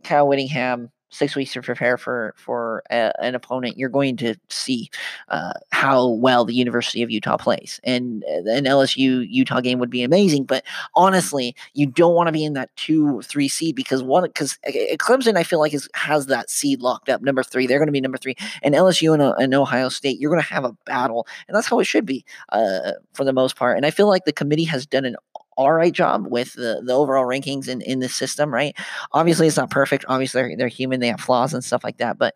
Kyle 0.03 0.27
Whittingham 0.27 0.91
six 1.09 1.35
weeks 1.35 1.53
to 1.53 1.61
prepare 1.61 1.97
for 1.97 2.33
for 2.37 2.83
a, 2.91 3.11
an 3.21 3.35
opponent, 3.35 3.77
you're 3.77 3.89
going 3.89 4.17
to 4.17 4.35
see 4.49 4.89
uh, 5.29 5.53
how 5.71 6.07
well 6.07 6.45
the 6.45 6.53
University 6.53 7.01
of 7.03 7.11
Utah 7.11 7.37
plays. 7.37 7.79
And 7.83 8.23
uh, 8.25 8.51
an 8.51 8.65
LSU 8.65 9.25
Utah 9.29 9.61
game 9.61 9.79
would 9.79 9.89
be 9.89 10.03
amazing, 10.03 10.45
but 10.45 10.63
honestly, 10.95 11.55
you 11.73 11.85
don't 11.85 12.15
want 12.15 12.27
to 12.27 12.33
be 12.33 12.43
in 12.43 12.53
that 12.53 12.75
two 12.75 13.21
three 13.23 13.47
seed 13.47 13.75
because 13.75 14.03
one 14.03 14.23
because 14.23 14.57
uh, 14.65 14.69
uh, 14.69 14.95
Clemson 14.97 15.37
I 15.37 15.43
feel 15.43 15.59
like 15.59 15.73
is 15.73 15.89
has 15.93 16.27
that 16.27 16.49
seed 16.49 16.81
locked 16.81 17.09
up 17.09 17.21
number 17.21 17.43
three. 17.43 17.67
They're 17.67 17.79
going 17.79 17.87
to 17.87 17.93
be 17.93 18.01
number 18.01 18.17
three, 18.17 18.35
and 18.61 18.75
LSU 18.75 19.13
and, 19.13 19.21
and 19.21 19.53
Ohio 19.53 19.89
State 19.89 20.19
you're 20.19 20.31
going 20.31 20.43
to 20.43 20.53
have 20.53 20.65
a 20.65 20.75
battle, 20.85 21.27
and 21.47 21.55
that's 21.55 21.67
how 21.67 21.79
it 21.79 21.85
should 21.85 22.05
be 22.05 22.25
uh, 22.49 22.93
for 23.13 23.23
the 23.23 23.33
most 23.33 23.55
part. 23.55 23.77
And 23.77 23.85
I 23.85 23.91
feel 23.91 24.07
like 24.07 24.25
the 24.25 24.33
committee 24.33 24.65
has 24.65 24.85
done 24.85 25.05
an 25.05 25.15
all 25.59 25.73
right 25.73 25.91
job 25.91 26.25
with 26.25 26.53
the, 26.53 26.81
the 26.85 26.93
overall 26.93 27.25
rankings 27.25 27.67
in, 27.67 27.81
in 27.81 27.99
the 27.99 28.07
system, 28.07 28.51
right? 28.53 28.77
Obviously, 29.11 29.45
it's 29.45 29.57
not 29.57 29.69
perfect. 29.69 30.05
Obviously, 30.07 30.41
they're, 30.41 30.57
they're 30.57 30.67
human, 30.69 31.01
they 31.01 31.09
have 31.09 31.19
flaws 31.19 31.53
and 31.53 31.61
stuff 31.61 31.83
like 31.83 31.97
that. 31.97 32.17
But 32.17 32.33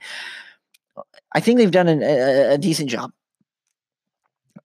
I 1.32 1.40
think 1.40 1.58
they've 1.58 1.72
done 1.72 1.88
an, 1.88 2.04
a, 2.04 2.56
a, 2.56 2.58
decent 2.58 2.90
job. 2.90 3.14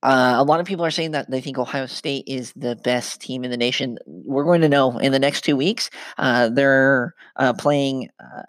Uh, 0.03 0.35
a 0.39 0.43
lot 0.43 0.59
of 0.59 0.67
people 0.67 0.85
are 0.85 0.91
saying 0.91 1.13
that 1.13 1.31
they 1.31 1.41
think 1.41 1.57
Ohio 1.57 1.87
State 1.87 2.25
is 2.27 2.53
the 2.57 2.75
best 2.75 3.21
team 3.21 3.45
in 3.45 3.53
the 3.53 3.57
nation. 3.57 3.97
We're 4.07 4.45
going 4.45 4.63
to 4.63 4.69
know 4.69 4.99
in 4.99 5.13
the 5.13 5.21
next 5.21 5.43
two 5.43 5.57
weeks. 5.57 5.89
Uh, 6.19 6.49
they're 6.49 7.15
uh, 7.37 7.53
playing 7.53 8.11
uh, 8.19 8.43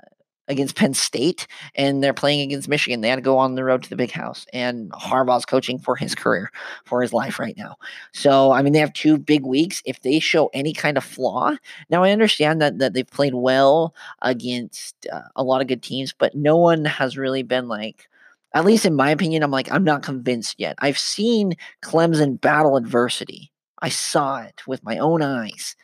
against 0.49 0.75
Penn 0.75 0.93
State 0.93 1.47
and 1.75 2.03
they're 2.03 2.13
playing 2.13 2.41
against 2.41 2.67
Michigan. 2.67 3.01
They 3.01 3.09
had 3.09 3.17
to 3.17 3.21
go 3.21 3.37
on 3.37 3.55
the 3.55 3.63
road 3.63 3.83
to 3.83 3.89
the 3.89 3.95
big 3.95 4.11
house. 4.11 4.45
And 4.51 4.91
Harbaugh's 4.91 5.45
coaching 5.45 5.79
for 5.79 5.95
his 5.95 6.15
career, 6.15 6.51
for 6.85 7.01
his 7.01 7.13
life 7.13 7.39
right 7.39 7.55
now. 7.55 7.75
So, 8.13 8.51
I 8.51 8.61
mean, 8.61 8.73
they 8.73 8.79
have 8.79 8.93
two 8.93 9.17
big 9.17 9.45
weeks. 9.45 9.81
If 9.85 10.01
they 10.01 10.19
show 10.19 10.49
any 10.53 10.73
kind 10.73 10.97
of 10.97 11.03
flaw, 11.03 11.55
now 11.89 12.03
I 12.03 12.11
understand 12.11 12.61
that, 12.61 12.79
that 12.79 12.93
they've 12.93 13.07
played 13.07 13.35
well 13.35 13.93
against 14.21 15.07
uh, 15.11 15.21
a 15.35 15.43
lot 15.43 15.61
of 15.61 15.67
good 15.67 15.83
teams, 15.83 16.13
but 16.17 16.35
no 16.35 16.57
one 16.57 16.83
has 16.83 17.17
really 17.17 17.43
been 17.43 17.67
like, 17.67 18.09
at 18.53 18.65
least 18.65 18.85
in 18.85 18.95
my 18.95 19.11
opinion, 19.11 19.43
I'm 19.43 19.51
like, 19.51 19.71
I'm 19.71 19.83
not 19.83 20.01
convinced 20.01 20.55
yet. 20.59 20.75
I've 20.79 20.97
seen 20.97 21.53
Clemson 21.83 22.41
battle 22.41 22.75
adversity. 22.75 23.51
I 23.81 23.89
saw 23.89 24.41
it 24.41 24.63
with 24.67 24.83
my 24.83 24.97
own 24.97 25.21
eyes. 25.21 25.75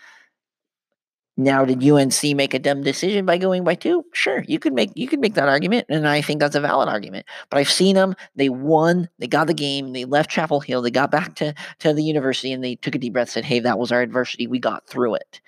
Now, 1.37 1.65
did 1.65 1.83
UNC 1.83 2.23
make 2.33 2.53
a 2.53 2.59
dumb 2.59 2.81
decision 2.81 3.25
by 3.25 3.37
going 3.37 3.65
by 3.65 3.75
two? 3.75 4.05
Sure, 4.13 4.43
you 4.47 4.57
could 4.57 4.71
make 4.73 4.91
you 4.95 5.05
could 5.05 5.19
make 5.19 5.33
that 5.33 5.49
argument, 5.49 5.85
and 5.89 6.07
I 6.07 6.21
think 6.21 6.39
that's 6.39 6.55
a 6.55 6.61
valid 6.61 6.87
argument. 6.87 7.25
But 7.49 7.57
I've 7.57 7.69
seen 7.69 7.95
them; 7.95 8.15
they 8.37 8.47
won, 8.47 9.09
they 9.19 9.27
got 9.27 9.47
the 9.47 9.53
game, 9.53 9.91
they 9.91 10.05
left 10.05 10.29
Chapel 10.29 10.61
Hill, 10.61 10.81
they 10.81 10.91
got 10.91 11.11
back 11.11 11.35
to 11.35 11.53
to 11.79 11.93
the 11.93 12.03
university, 12.03 12.53
and 12.53 12.63
they 12.63 12.75
took 12.75 12.95
a 12.95 12.97
deep 12.99 13.11
breath, 13.13 13.29
said, 13.31 13.43
"Hey, 13.43 13.59
that 13.59 13.77
was 13.77 13.91
our 13.91 14.01
adversity. 14.01 14.47
We 14.47 14.59
got 14.59 14.87
through 14.87 15.15
it." 15.15 15.41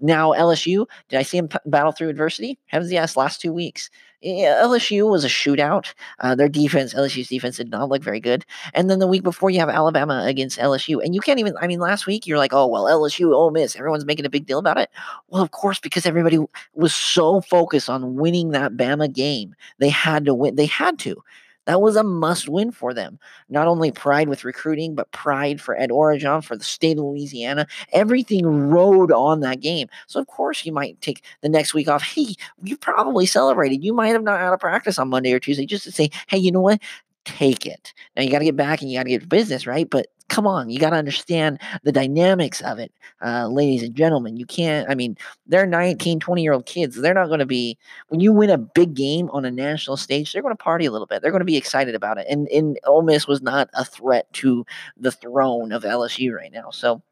Now, 0.00 0.32
LSU, 0.32 0.86
did 1.08 1.18
I 1.18 1.22
see 1.22 1.40
them 1.40 1.48
battle 1.66 1.90
through 1.92 2.10
adversity? 2.10 2.58
Heavens 2.66 2.92
yes, 2.92 3.16
last 3.16 3.40
two 3.40 3.52
weeks. 3.52 3.90
LSU 4.24 5.08
was 5.10 5.24
a 5.24 5.28
shootout. 5.28 5.94
Uh, 6.20 6.34
their 6.34 6.48
defense, 6.48 6.94
LSU's 6.94 7.28
defense, 7.28 7.56
did 7.56 7.70
not 7.70 7.88
look 7.88 8.02
very 8.02 8.20
good. 8.20 8.44
And 8.74 8.88
then 8.88 8.98
the 8.98 9.06
week 9.06 9.22
before, 9.22 9.50
you 9.50 9.60
have 9.60 9.68
Alabama 9.68 10.24
against 10.26 10.58
LSU, 10.58 11.02
and 11.04 11.14
you 11.14 11.20
can't 11.20 11.40
even. 11.40 11.54
I 11.60 11.66
mean, 11.66 11.80
last 11.80 12.06
week 12.06 12.26
you're 12.26 12.38
like, 12.38 12.52
oh 12.52 12.66
well, 12.66 12.84
LSU, 12.84 13.34
Ole 13.34 13.50
Miss, 13.50 13.76
everyone's 13.76 14.04
making 14.04 14.26
a 14.26 14.30
big 14.30 14.46
deal 14.46 14.58
about 14.58 14.78
it. 14.78 14.90
Well, 15.28 15.42
of 15.42 15.50
course, 15.50 15.80
because 15.80 16.06
everybody 16.06 16.38
was 16.74 16.94
so 16.94 17.40
focused 17.40 17.88
on 17.88 18.16
winning 18.16 18.50
that 18.50 18.76
Bama 18.76 19.12
game, 19.12 19.54
they 19.78 19.88
had 19.88 20.24
to 20.26 20.34
win. 20.34 20.56
They 20.56 20.66
had 20.66 20.98
to. 21.00 21.22
That 21.66 21.80
was 21.80 21.96
a 21.96 22.02
must 22.02 22.48
win 22.48 22.72
for 22.72 22.92
them. 22.92 23.18
Not 23.48 23.68
only 23.68 23.92
pride 23.92 24.28
with 24.28 24.44
recruiting, 24.44 24.94
but 24.94 25.10
pride 25.12 25.60
for 25.60 25.78
Ed 25.78 25.90
Orgeron, 25.90 26.42
for 26.42 26.56
the 26.56 26.64
state 26.64 26.98
of 26.98 27.04
Louisiana. 27.04 27.66
Everything 27.92 28.44
rode 28.46 29.12
on 29.12 29.40
that 29.40 29.60
game. 29.60 29.88
So, 30.08 30.20
of 30.20 30.26
course, 30.26 30.64
you 30.66 30.72
might 30.72 31.00
take 31.00 31.22
the 31.40 31.48
next 31.48 31.72
week 31.72 31.88
off. 31.88 32.02
Hey, 32.02 32.34
you 32.62 32.76
probably 32.76 33.26
celebrated. 33.26 33.84
You 33.84 33.92
might 33.92 34.08
have 34.08 34.24
not 34.24 34.40
out 34.40 34.52
of 34.52 34.60
practice 34.60 34.98
on 34.98 35.08
Monday 35.08 35.32
or 35.32 35.38
Tuesday 35.38 35.66
just 35.66 35.84
to 35.84 35.92
say, 35.92 36.10
hey, 36.26 36.38
you 36.38 36.50
know 36.50 36.60
what? 36.60 36.80
Take 37.24 37.66
it. 37.66 37.92
Now 38.16 38.22
you 38.22 38.30
got 38.30 38.40
to 38.40 38.44
get 38.44 38.56
back 38.56 38.80
and 38.80 38.90
you 38.90 38.98
got 38.98 39.04
to 39.04 39.10
get 39.10 39.28
business, 39.28 39.66
right? 39.66 39.88
But 39.88 40.06
come 40.28 40.46
on, 40.46 40.70
you 40.70 40.80
got 40.80 40.90
to 40.90 40.96
understand 40.96 41.60
the 41.84 41.92
dynamics 41.92 42.62
of 42.62 42.78
it, 42.78 42.90
uh, 43.24 43.46
ladies 43.48 43.82
and 43.82 43.94
gentlemen. 43.94 44.36
You 44.36 44.46
can't, 44.46 44.88
I 44.90 44.94
mean, 44.94 45.16
they're 45.46 45.66
19, 45.66 46.20
20 46.20 46.42
year 46.42 46.54
old 46.54 46.66
kids. 46.66 46.96
They're 46.96 47.14
not 47.14 47.26
going 47.26 47.38
to 47.38 47.46
be, 47.46 47.78
when 48.08 48.20
you 48.20 48.32
win 48.32 48.50
a 48.50 48.58
big 48.58 48.94
game 48.94 49.28
on 49.30 49.44
a 49.44 49.50
national 49.50 49.98
stage, 49.98 50.32
they're 50.32 50.42
going 50.42 50.56
to 50.56 50.62
party 50.62 50.86
a 50.86 50.90
little 50.90 51.06
bit. 51.06 51.22
They're 51.22 51.30
going 51.30 51.40
to 51.40 51.44
be 51.44 51.56
excited 51.56 51.94
about 51.94 52.18
it. 52.18 52.26
And, 52.28 52.48
and 52.48 52.78
Ole 52.84 53.02
Miss 53.02 53.28
was 53.28 53.42
not 53.42 53.68
a 53.74 53.84
threat 53.84 54.32
to 54.34 54.64
the 54.96 55.12
throne 55.12 55.70
of 55.70 55.84
LSU 55.84 56.34
right 56.34 56.52
now. 56.52 56.70
So, 56.70 57.02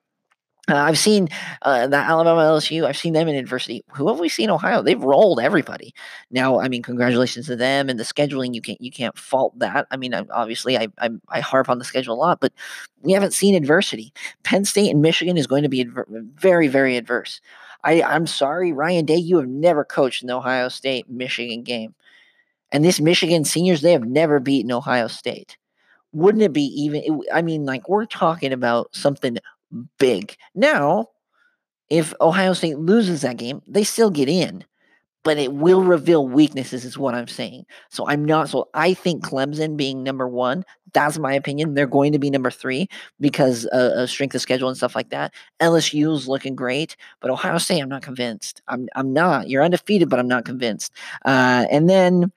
uh, 0.68 0.76
I've 0.76 0.98
seen 0.98 1.28
uh, 1.62 1.86
the 1.86 1.96
Alabama 1.96 2.42
LSU. 2.42 2.84
I've 2.84 2.96
seen 2.96 3.12
them 3.12 3.28
in 3.28 3.34
adversity. 3.34 3.82
Who 3.94 4.08
have 4.08 4.20
we 4.20 4.28
seen? 4.28 4.50
Ohio. 4.50 4.82
They've 4.82 5.02
rolled 5.02 5.40
everybody. 5.40 5.94
Now, 6.30 6.60
I 6.60 6.68
mean, 6.68 6.82
congratulations 6.82 7.46
to 7.46 7.56
them 7.56 7.88
and 7.88 7.98
the 7.98 8.04
scheduling. 8.04 8.54
You 8.54 8.60
can't 8.60 8.80
you 8.80 8.90
can't 8.90 9.16
fault 9.18 9.58
that. 9.58 9.86
I 9.90 9.96
mean, 9.96 10.14
obviously, 10.14 10.76
I, 10.78 10.88
I, 10.98 11.10
I 11.28 11.40
harp 11.40 11.68
on 11.68 11.78
the 11.78 11.84
schedule 11.84 12.14
a 12.14 12.16
lot, 12.16 12.40
but 12.40 12.52
we 13.02 13.12
haven't 13.12 13.32
seen 13.32 13.54
adversity. 13.54 14.12
Penn 14.42 14.64
State 14.64 14.90
and 14.90 15.02
Michigan 15.02 15.36
is 15.36 15.46
going 15.46 15.62
to 15.62 15.68
be 15.68 15.80
adver- 15.80 16.06
very 16.08 16.68
very 16.68 16.96
adverse. 16.96 17.40
I 17.82 18.02
I'm 18.02 18.26
sorry, 18.26 18.72
Ryan 18.72 19.06
Day. 19.06 19.16
You 19.16 19.38
have 19.38 19.48
never 19.48 19.84
coached 19.84 20.22
an 20.22 20.30
Ohio 20.30 20.68
State 20.68 21.08
Michigan 21.08 21.62
game, 21.62 21.94
and 22.70 22.84
this 22.84 23.00
Michigan 23.00 23.44
seniors 23.44 23.80
they 23.80 23.92
have 23.92 24.04
never 24.04 24.40
beaten 24.40 24.72
Ohio 24.72 25.08
State 25.08 25.56
wouldn't 26.12 26.42
it 26.42 26.52
be 26.52 26.62
even 26.62 27.22
i 27.32 27.40
mean 27.40 27.64
like 27.64 27.88
we're 27.88 28.04
talking 28.04 28.52
about 28.52 28.88
something 28.92 29.38
big. 29.98 30.36
Now, 30.54 31.08
if 31.88 32.14
Ohio 32.20 32.52
State 32.52 32.78
loses 32.78 33.22
that 33.22 33.36
game, 33.36 33.62
they 33.66 33.84
still 33.84 34.10
get 34.10 34.28
in, 34.28 34.64
but 35.24 35.38
it 35.38 35.52
will 35.52 35.82
reveal 35.82 36.26
weaknesses, 36.26 36.84
is 36.84 36.96
what 36.96 37.14
I'm 37.14 37.26
saying. 37.26 37.66
So 37.90 38.06
I'm 38.08 38.24
not 38.24 38.48
so 38.48 38.68
I 38.74 38.94
think 38.94 39.24
Clemson 39.24 39.76
being 39.76 40.02
number 40.02 40.28
one, 40.28 40.64
that's 40.92 41.18
my 41.18 41.34
opinion. 41.34 41.74
They're 41.74 41.86
going 41.86 42.12
to 42.12 42.18
be 42.18 42.30
number 42.30 42.50
three 42.50 42.88
because 43.18 43.66
uh, 43.66 43.92
of 43.96 44.10
strength 44.10 44.34
of 44.34 44.40
schedule 44.40 44.68
and 44.68 44.76
stuff 44.76 44.94
like 44.94 45.10
that. 45.10 45.34
LSU 45.60 46.14
is 46.16 46.28
looking 46.28 46.54
great, 46.54 46.96
but 47.20 47.30
Ohio 47.30 47.58
State, 47.58 47.80
I'm 47.80 47.88
not 47.88 48.02
convinced. 48.02 48.62
I'm 48.68 48.88
I'm 48.94 49.12
not. 49.12 49.48
You're 49.48 49.64
undefeated, 49.64 50.08
but 50.08 50.18
I'm 50.18 50.28
not 50.28 50.44
convinced. 50.44 50.92
Uh, 51.24 51.66
and 51.70 51.88
then 51.90 52.32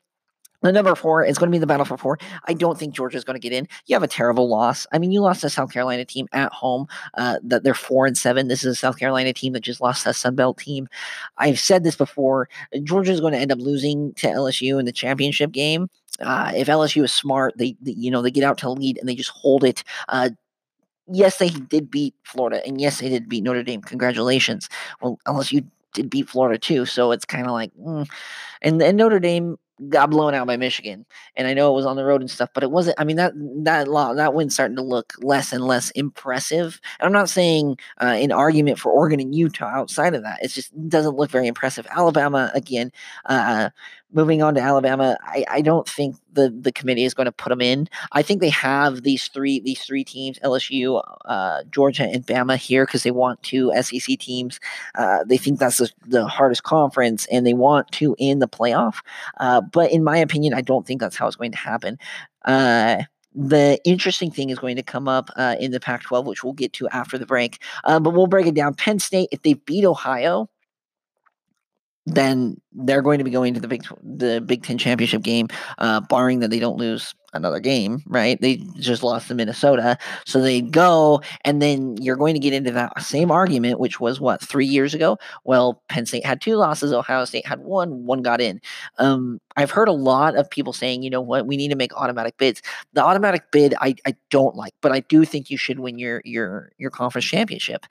the 0.63 0.71
number 0.71 0.95
four 0.95 1.23
is 1.23 1.37
going 1.37 1.51
to 1.51 1.55
be 1.55 1.59
the 1.59 1.67
battle 1.67 1.85
for 1.85 1.97
four. 1.97 2.17
I 2.45 2.53
don't 2.53 2.77
think 2.77 2.95
Georgia 2.95 3.17
is 3.17 3.23
going 3.23 3.35
to 3.35 3.39
get 3.39 3.53
in. 3.53 3.67
You 3.85 3.95
have 3.95 4.03
a 4.03 4.07
terrible 4.07 4.47
loss. 4.47 4.87
I 4.91 4.97
mean, 4.97 5.11
you 5.11 5.21
lost 5.21 5.43
a 5.43 5.49
South 5.49 5.71
Carolina 5.71 6.05
team 6.05 6.27
at 6.31 6.51
home. 6.51 6.87
Uh, 7.15 7.39
that 7.43 7.63
they're 7.63 7.73
four 7.73 8.05
and 8.05 8.17
seven. 8.17 8.47
This 8.47 8.63
is 8.63 8.73
a 8.73 8.79
South 8.79 8.97
Carolina 8.97 9.33
team 9.33 9.53
that 9.53 9.61
just 9.61 9.81
lost 9.81 10.07
a 10.07 10.13
Sun 10.13 10.35
Belt 10.35 10.57
team. 10.57 10.87
I've 11.37 11.59
said 11.59 11.83
this 11.83 11.95
before. 11.95 12.49
Georgia 12.83 13.11
is 13.11 13.19
going 13.19 13.33
to 13.33 13.39
end 13.39 13.51
up 13.51 13.59
losing 13.59 14.13
to 14.15 14.27
LSU 14.27 14.79
in 14.79 14.85
the 14.85 14.91
championship 14.91 15.51
game. 15.51 15.89
Uh, 16.19 16.51
if 16.55 16.67
LSU 16.67 17.03
is 17.03 17.11
smart, 17.11 17.53
they, 17.57 17.75
they, 17.81 17.91
you 17.91 18.11
know 18.11 18.21
they 18.21 18.31
get 18.31 18.43
out 18.43 18.57
to 18.59 18.69
lead 18.69 18.97
and 18.97 19.09
they 19.09 19.15
just 19.15 19.31
hold 19.31 19.63
it. 19.63 19.83
Uh, 20.09 20.29
yes, 21.07 21.37
they 21.37 21.49
did 21.49 21.89
beat 21.89 22.15
Florida, 22.23 22.65
and 22.65 22.79
yes, 22.79 22.99
they 22.99 23.09
did 23.09 23.27
beat 23.27 23.43
Notre 23.43 23.63
Dame. 23.63 23.81
Congratulations. 23.81 24.69
Well, 25.01 25.19
LSU 25.27 25.65
did 25.93 26.09
beat 26.09 26.29
Florida 26.29 26.57
too, 26.57 26.85
so 26.85 27.11
it's 27.11 27.25
kind 27.25 27.45
of 27.45 27.51
like, 27.51 27.71
mm. 27.75 28.07
and, 28.61 28.81
and 28.81 28.97
Notre 28.97 29.19
Dame 29.19 29.57
got 29.89 30.09
blown 30.09 30.33
out 30.33 30.47
by 30.47 30.57
Michigan, 30.57 31.05
and 31.35 31.47
I 31.47 31.53
know 31.53 31.71
it 31.71 31.75
was 31.75 31.85
on 31.85 31.95
the 31.95 32.05
road 32.05 32.21
and 32.21 32.29
stuff, 32.29 32.49
but 32.53 32.63
it 32.63 32.71
wasn't. 32.71 32.99
I 32.99 33.03
mean 33.03 33.17
that 33.17 33.33
that 33.63 33.87
law 33.87 34.13
that 34.13 34.33
win 34.33 34.49
starting 34.49 34.75
to 34.77 34.83
look 34.83 35.13
less 35.21 35.51
and 35.53 35.65
less 35.65 35.91
impressive. 35.91 36.79
And 36.99 37.07
I'm 37.07 37.13
not 37.13 37.29
saying 37.29 37.77
uh, 38.01 38.15
an 38.17 38.31
argument 38.31 38.79
for 38.79 38.91
Oregon 38.91 39.19
and 39.19 39.35
Utah 39.35 39.67
outside 39.67 40.13
of 40.13 40.23
that. 40.23 40.43
It 40.43 40.49
just 40.49 40.71
doesn't 40.89 41.15
look 41.15 41.31
very 41.31 41.47
impressive. 41.47 41.87
Alabama 41.89 42.51
again. 42.53 42.91
Uh, 43.25 43.69
moving 44.13 44.41
on 44.41 44.55
to 44.55 44.61
Alabama, 44.61 45.17
I, 45.23 45.45
I 45.49 45.61
don't 45.61 45.87
think 45.87 46.15
the, 46.33 46.49
the 46.49 46.71
committee 46.71 47.03
is 47.03 47.13
going 47.13 47.25
to 47.25 47.31
put 47.31 47.49
them 47.49 47.61
in. 47.61 47.89
I 48.11 48.21
think 48.21 48.41
they 48.41 48.49
have 48.49 49.03
these 49.03 49.27
three 49.27 49.59
these 49.59 49.81
three 49.81 50.03
teams 50.03 50.39
LSU, 50.39 51.03
uh, 51.25 51.63
Georgia, 51.71 52.03
and 52.03 52.25
Bama 52.25 52.57
here 52.57 52.85
because 52.85 53.03
they 53.03 53.11
want 53.11 53.41
two 53.43 53.71
SEC 53.81 54.19
teams. 54.19 54.59
Uh, 54.95 55.23
they 55.25 55.37
think 55.37 55.59
that's 55.59 55.77
the, 55.77 55.91
the, 56.05 56.27
hardest 56.27 56.63
conference, 56.63 57.25
and 57.31 57.45
they 57.45 57.53
want 57.53 57.91
to 57.93 58.15
in 58.17 58.39
the 58.39 58.47
playoff. 58.47 58.97
Uh, 59.39 59.61
but 59.61 59.91
in 59.91 60.03
my 60.03 60.17
opinion, 60.17 60.53
I 60.53 60.61
don't 60.61 60.85
think 60.85 61.01
that's 61.01 61.15
how 61.15 61.27
it's 61.27 61.35
going 61.35 61.51
to 61.51 61.57
happen. 61.57 61.97
Uh, 62.45 63.03
the 63.35 63.79
interesting 63.83 64.29
thing 64.31 64.49
is 64.49 64.59
going 64.59 64.75
to 64.75 64.83
come 64.83 65.07
up 65.07 65.29
uh, 65.35 65.55
in 65.59 65.71
the 65.71 65.79
Pac 65.79 66.03
12, 66.03 66.27
which 66.27 66.43
we'll 66.43 66.53
get 66.53 66.73
to 66.73 66.87
after 66.89 67.17
the 67.17 67.25
break. 67.25 67.61
Uh, 67.83 67.99
but 67.99 68.13
we'll 68.13 68.27
break 68.27 68.45
it 68.45 68.55
down. 68.55 68.75
Penn 68.75 68.99
State, 68.99 69.29
if 69.31 69.41
they 69.41 69.53
beat 69.53 69.85
Ohio, 69.85 70.49
then 72.05 72.59
they're 72.73 73.01
going 73.01 73.19
to 73.19 73.23
be 73.23 73.31
going 73.31 73.53
to 73.53 73.59
the 73.59 73.67
Big 73.67 73.83
the 74.03 74.41
Big 74.41 74.63
Ten 74.63 74.77
championship 74.77 75.21
game, 75.21 75.47
uh, 75.77 76.01
barring 76.01 76.39
that 76.39 76.49
they 76.49 76.59
don't 76.59 76.77
lose 76.77 77.13
another 77.33 77.59
game. 77.59 78.01
Right? 78.07 78.39
They 78.39 78.57
just 78.77 79.03
lost 79.03 79.27
to 79.27 79.35
Minnesota, 79.35 79.97
so 80.25 80.41
they 80.41 80.61
go, 80.61 81.21
and 81.45 81.61
then 81.61 81.97
you're 81.97 82.15
going 82.15 82.33
to 82.33 82.39
get 82.39 82.53
into 82.53 82.71
that 82.71 83.01
same 83.01 83.31
argument, 83.31 83.79
which 83.79 83.99
was 83.99 84.19
what 84.19 84.41
three 84.41 84.65
years 84.65 84.93
ago. 84.93 85.17
Well, 85.43 85.81
Penn 85.89 86.05
State 86.05 86.25
had 86.25 86.41
two 86.41 86.55
losses, 86.55 86.93
Ohio 86.93 87.25
State 87.25 87.45
had 87.45 87.59
one, 87.59 88.05
one 88.05 88.21
got 88.21 88.41
in. 88.41 88.61
Um, 88.97 89.39
I've 89.55 89.71
heard 89.71 89.87
a 89.87 89.93
lot 89.93 90.35
of 90.35 90.49
people 90.49 90.73
saying, 90.73 91.03
you 91.03 91.09
know 91.09 91.21
what, 91.21 91.45
we 91.45 91.57
need 91.57 91.69
to 91.69 91.75
make 91.75 91.95
automatic 91.95 92.37
bids. 92.37 92.61
The 92.93 93.03
automatic 93.03 93.51
bid, 93.51 93.75
I, 93.79 93.95
I 94.05 94.15
don't 94.29 94.55
like, 94.55 94.73
but 94.81 94.91
I 94.91 95.01
do 95.01 95.25
think 95.25 95.49
you 95.49 95.57
should 95.57 95.79
win 95.79 95.99
your 95.99 96.21
your 96.25 96.71
your 96.77 96.89
conference 96.89 97.25
championship. 97.25 97.85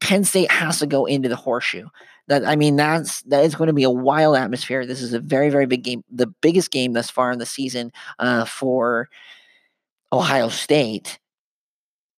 Penn 0.00 0.24
State 0.24 0.50
has 0.50 0.78
to 0.80 0.86
go 0.86 1.06
into 1.06 1.28
the 1.28 1.36
horseshoe. 1.36 1.88
That 2.28 2.44
I 2.44 2.56
mean, 2.56 2.76
that's 2.76 3.22
that 3.22 3.44
is 3.44 3.54
going 3.54 3.68
to 3.68 3.72
be 3.72 3.84
a 3.84 3.90
wild 3.90 4.36
atmosphere. 4.36 4.84
This 4.84 5.00
is 5.00 5.12
a 5.12 5.20
very 5.20 5.48
very 5.48 5.66
big 5.66 5.84
game, 5.84 6.02
the 6.10 6.26
biggest 6.26 6.72
game 6.72 6.92
thus 6.92 7.08
far 7.08 7.30
in 7.30 7.38
the 7.38 7.46
season 7.46 7.92
uh, 8.18 8.44
for 8.48 9.08
Ohio 10.12 10.48
State. 10.48 11.18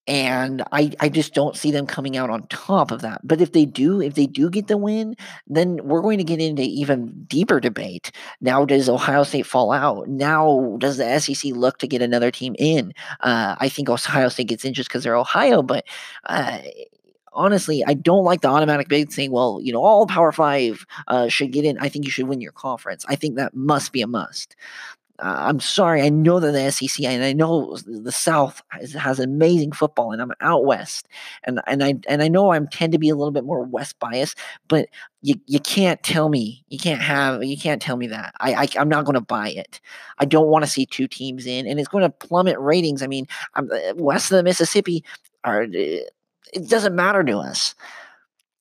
And 0.07 0.63
I, 0.73 0.91
I 1.01 1.11
just 1.11 1.35
don't 1.35 1.55
see 1.55 1.71
them 1.71 1.87
coming 1.87 2.17
out 2.17 2.31
on 2.31 2.47
top 2.47 2.91
of 2.91 3.03
that. 3.03 3.21
But 3.25 3.43
if 3.43 3.53
they 3.53 3.67
do, 3.67 4.01
if 4.01 4.15
they 4.15 4.25
do 4.27 4.49
get 4.49 4.67
the 4.67 4.79
win, 4.79 5.15
then 5.47 5.81
we're 5.85 6.01
going 6.01 6.17
to 6.17 6.25
get 6.25 6.41
into 6.41 6.63
even 6.63 7.25
deeper 7.25 7.61
debate. 7.61 8.11
Now, 8.41 8.65
does 8.65 8.89
Ohio 8.89 9.23
State 9.23 9.45
fall 9.45 9.71
out? 9.71 10.09
Now, 10.09 10.77
does 10.79 10.97
the 10.97 11.21
SEC 11.21 11.53
look 11.53 11.77
to 11.79 11.87
get 11.87 12.01
another 12.01 12.31
team 12.31 12.57
in? 12.59 12.95
Uh, 13.21 13.57
I 13.61 13.69
think 13.69 13.91
Ohio 13.91 14.31
State 14.31 14.49
gets 14.49 14.65
in 14.65 14.73
just 14.73 14.89
because 14.89 15.05
they're 15.05 15.15
Ohio, 15.15 15.63
but 15.63 15.85
uh, 16.25 16.61
honestly, 17.39 17.85
I 17.87 17.95
don't 17.95 18.25
like 18.25 18.41
the 18.41 18.49
automatic 18.49 18.89
bid 18.89 19.13
saying, 19.13 19.31
well, 19.31 19.61
you 19.63 19.73
know, 19.73 19.83
all 19.83 20.07
Power 20.07 20.33
Five 20.33 20.85
uh, 21.07 21.29
should 21.29 21.53
get 21.53 21.65
in. 21.65 21.79
I 21.79 21.89
think 21.89 22.05
you 22.05 22.11
should 22.11 22.29
win 22.29 22.41
your 22.41 22.53
conference. 22.53 23.05
I 23.09 23.15
think 23.15 23.37
that 23.37 23.55
must 23.55 23.93
be 23.93 24.03
a 24.03 24.07
must. 24.07 24.57
I'm 25.21 25.59
sorry. 25.59 26.03
I 26.03 26.11
know 26.11 26.39
that 26.39 26.53
the 26.53 26.71
SEC 26.71 27.05
and 27.05 27.25
I 27.25 27.33
know 27.33 27.77
the 27.87 28.13
South 28.13 28.63
has, 28.69 28.93
has, 28.93 29.19
amazing 29.19 29.73
football, 29.73 30.13
and 30.13 30.23
I'm 30.23 30.33
out 30.41 30.65
west, 30.65 31.09
and 31.45 31.61
and 31.67 31.83
I 31.83 31.95
and 32.09 32.23
I 32.23 32.29
know 32.29 32.51
I 32.51 32.61
tend 32.71 32.93
to 32.93 32.99
be 32.99 33.09
a 33.09 33.17
little 33.17 33.33
bit 33.33 33.45
more 33.45 33.65
west 33.65 33.99
biased, 33.99 34.39
but 34.69 34.89
you 35.23 35.35
you 35.47 35.59
can't 35.59 36.01
tell 36.05 36.29
me 36.29 36.65
you 36.69 36.79
can't 36.79 37.01
have 37.01 37.43
you 37.43 37.57
can't 37.59 37.83
tell 37.83 37.97
me 37.97 38.07
that 38.07 38.33
I, 38.39 38.69
I 38.77 38.81
am 38.81 38.89
not 38.89 39.05
going 39.05 39.15
to 39.15 39.21
buy 39.21 39.51
it. 39.51 39.81
I 40.19 40.25
don't 40.25 40.49
want 40.49 40.65
to 40.65 40.71
see 40.71 40.87
two 40.87 41.09
teams 41.09 41.47
in, 41.47 41.67
and 41.67 41.81
it's 41.81 41.89
going 41.89 42.03
to 42.05 42.11
plummet 42.11 42.59
ratings. 42.59 43.03
I 43.03 43.09
mean, 43.09 43.27
I'm 43.55 43.71
uh, 43.73 43.95
west 43.97 44.31
of 44.31 44.37
the 44.37 44.45
Mississippi 44.45 45.05
are 45.43 45.63
uh, 45.63 45.67
it 46.53 46.69
doesn't 46.69 46.95
matter 46.95 47.25
to 47.25 47.39
us. 47.39 47.75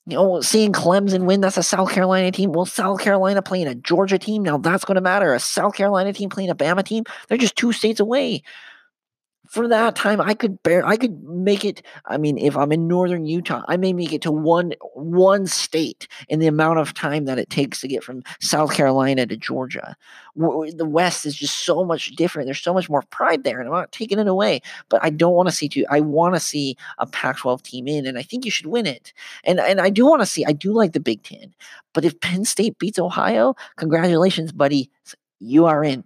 You 0.10 0.16
know, 0.16 0.40
seeing 0.40 0.72
Clemson 0.72 1.26
win, 1.26 1.42
that's 1.42 1.58
a 1.58 1.64
South 1.64 1.92
Carolina 1.92 2.32
team. 2.32 2.54
Well, 2.54 2.66
South 2.66 3.02
Carolina 3.02 3.42
playing 3.42 3.68
a 3.68 3.76
Georgia 3.76 4.18
team, 4.18 4.42
now 4.42 4.58
that's 4.58 4.86
going 4.86 4.96
to 4.96 5.02
matter. 5.02 5.34
A 5.34 5.40
South 5.40 5.76
Carolina 5.76 6.14
team 6.14 6.30
playing 6.30 6.50
a 6.50 6.56
Bama 6.56 6.82
team, 6.82 7.04
they're 7.28 7.38
just 7.38 7.58
two 7.58 7.74
states 7.74 8.00
away 8.00 8.42
for 9.50 9.68
that 9.68 9.96
time 9.96 10.20
i 10.22 10.34
could 10.34 10.62
bear 10.64 10.86
i 10.86 10.96
could 10.96 11.24
make 11.24 11.64
it 11.64 11.82
i 12.06 12.18
mean 12.18 12.38
if 12.38 12.56
i'm 12.56 12.72
in 12.72 12.88
northern 12.88 13.26
utah 13.26 13.64
i 13.68 13.78
may 13.78 13.94
make 13.94 14.14
it 14.14 14.22
to 14.22 14.32
one 14.32 14.74
one 14.94 15.46
state 15.46 16.08
in 16.30 16.40
the 16.40 16.48
amount 16.48 16.80
of 16.80 16.94
time 16.94 17.26
that 17.26 17.40
it 17.40 17.50
takes 17.50 17.82
to 17.82 17.88
get 17.88 18.04
from 18.04 18.24
south 18.40 18.74
carolina 18.74 19.26
to 19.26 19.38
georgia. 19.38 19.96
The 20.36 20.86
west 20.86 21.26
is 21.26 21.36
just 21.36 21.66
so 21.66 21.84
much 21.84 22.12
different 22.16 22.48
there's 22.48 22.62
so 22.62 22.74
much 22.74 22.90
more 22.90 23.04
pride 23.10 23.44
there 23.44 23.60
and 23.60 23.68
i'm 23.68 23.74
not 23.74 23.92
taking 23.92 24.20
it 24.20 24.28
away 24.28 24.62
but 24.90 25.04
i 25.04 25.10
don't 25.10 25.34
want 25.34 25.50
to 25.50 25.56
see 25.56 25.68
two 25.68 25.86
i 25.90 26.00
want 26.00 26.36
to 26.36 26.40
see 26.40 26.78
a 27.00 27.08
pac 27.08 27.38
12 27.38 27.64
team 27.64 27.88
in 27.88 28.06
and 28.06 28.18
i 28.18 28.22
think 28.22 28.46
you 28.46 28.52
should 28.52 28.68
win 28.68 28.86
it. 28.86 29.14
And 29.44 29.60
and 29.60 29.82
i 29.82 29.90
do 29.90 30.06
want 30.06 30.22
to 30.22 30.26
see 30.26 30.46
i 30.46 30.52
do 30.52 30.74
like 30.74 30.94
the 30.94 31.00
big 31.00 31.24
10 31.24 31.54
but 31.94 32.06
if 32.06 32.20
penn 32.20 32.46
state 32.46 32.78
beats 32.78 33.00
ohio 33.00 33.56
congratulations 33.78 34.52
buddy 34.52 34.92
you 35.40 35.66
are 35.66 35.84
in. 35.84 36.04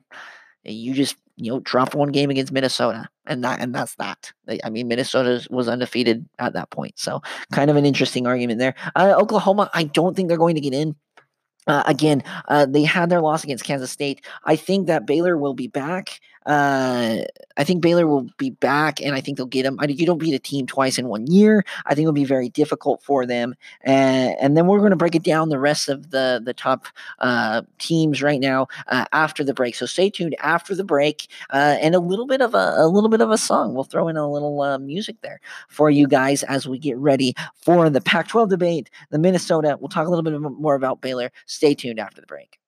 You 0.64 0.94
just 0.94 1.16
you 1.36 1.52
know, 1.52 1.60
dropped 1.60 1.96
one 1.96 2.12
game 2.12 2.30
against 2.30 2.52
Minnesota, 2.52 3.08
and 3.26 3.44
that 3.44 3.60
and 3.60 3.74
that's 3.74 3.96
that. 3.96 4.32
I 4.64 4.70
mean, 4.70 4.88
Minnesota 4.88 5.48
was 5.50 5.68
undefeated 5.68 6.28
at 6.40 6.54
that 6.54 6.70
point, 6.70 6.98
so 6.98 7.22
kind 7.52 7.70
of 7.70 7.76
an 7.76 7.86
interesting 7.86 8.28
argument 8.28 8.60
there. 8.60 8.76
Uh, 8.96 9.16
Oklahoma, 9.18 9.70
I 9.74 9.86
don't 9.86 10.16
think 10.16 10.28
they're 10.28 10.38
going 10.38 10.56
to 10.56 10.62
get 10.62 10.74
in. 10.74 10.96
Uh, 11.68 11.84
again, 11.86 12.24
uh, 12.48 12.66
they 12.66 12.84
had 12.84 13.10
their 13.10 13.22
loss 13.22 13.44
against 13.44 13.64
Kansas 13.64 13.92
State. 13.92 14.26
I 14.46 14.56
think 14.56 14.88
that 14.88 15.06
Baylor 15.06 15.38
will 15.38 15.54
be 15.54 15.68
back. 15.68 16.20
Uh, 16.46 17.18
I 17.58 17.64
think 17.64 17.82
Baylor 17.82 18.08
will 18.08 18.28
be 18.38 18.50
back, 18.50 19.02
and 19.02 19.14
I 19.14 19.22
think 19.22 19.38
they'll 19.38 19.46
get 19.46 19.64
them. 19.64 19.78
I, 19.80 19.86
you 19.86 20.06
don't 20.06 20.18
beat 20.18 20.34
a 20.34 20.40
team 20.40 20.66
twice 20.66 20.98
in 20.98 21.08
one 21.08 21.28
year. 21.28 21.64
I 21.86 21.94
think 21.94 22.06
it'll 22.06 22.14
be 22.14 22.26
very 22.26 22.50
difficult 22.50 23.04
for 23.04 23.26
them. 23.26 23.56
And, 23.82 24.36
and 24.40 24.58
then 24.58 24.68
we're 24.68 24.80
going 24.80 24.92
to 24.92 24.96
break 24.96 25.16
it 25.16 25.24
down 25.24 25.50
the 25.50 25.60
rest 25.60 25.90
of 25.90 26.12
the 26.12 26.42
the 26.44 26.54
top 26.54 26.88
uh, 27.20 27.62
teams 27.78 28.22
right 28.22 28.40
now 28.40 28.68
uh, 28.88 29.06
after 29.12 29.44
the 29.44 29.54
break. 29.54 29.76
So 29.76 29.86
stay 29.86 30.10
tuned 30.10 30.36
after 30.40 30.74
the 30.74 30.84
break, 30.84 31.28
uh, 31.52 31.78
and 31.82 31.96
a 31.96 32.00
little 32.00 32.28
bit 32.28 32.42
of 32.42 32.56
a, 32.56 32.76
a 32.78 32.88
little 32.88 33.10
bit 33.10 33.22
of 33.22 33.32
a 33.32 33.38
song. 33.38 33.74
We'll 33.74 33.84
throw 33.84 34.08
in 34.08 34.18
a 34.18 34.30
little 34.30 34.62
uh, 34.62 34.78
music 34.78 35.18
there 35.22 35.40
for 35.70 35.90
you 35.90 36.08
guys 36.08 36.44
as 36.44 36.68
we 36.68 36.80
get 36.80 36.98
ready 36.98 37.36
for 37.56 37.90
the 37.90 38.02
Pac-12 38.02 38.50
debate, 38.50 38.90
the 39.10 39.20
Minnesota. 39.20 39.78
We'll 39.80 39.90
talk 39.90 40.08
a 40.08 40.10
little 40.10 40.24
bit 40.24 40.40
more 40.40 40.76
about 40.76 41.02
Baylor. 41.02 41.32
Stay 41.46 41.76
tuned 41.76 42.00
after 42.00 42.22
the 42.22 42.28
break. 42.28 42.61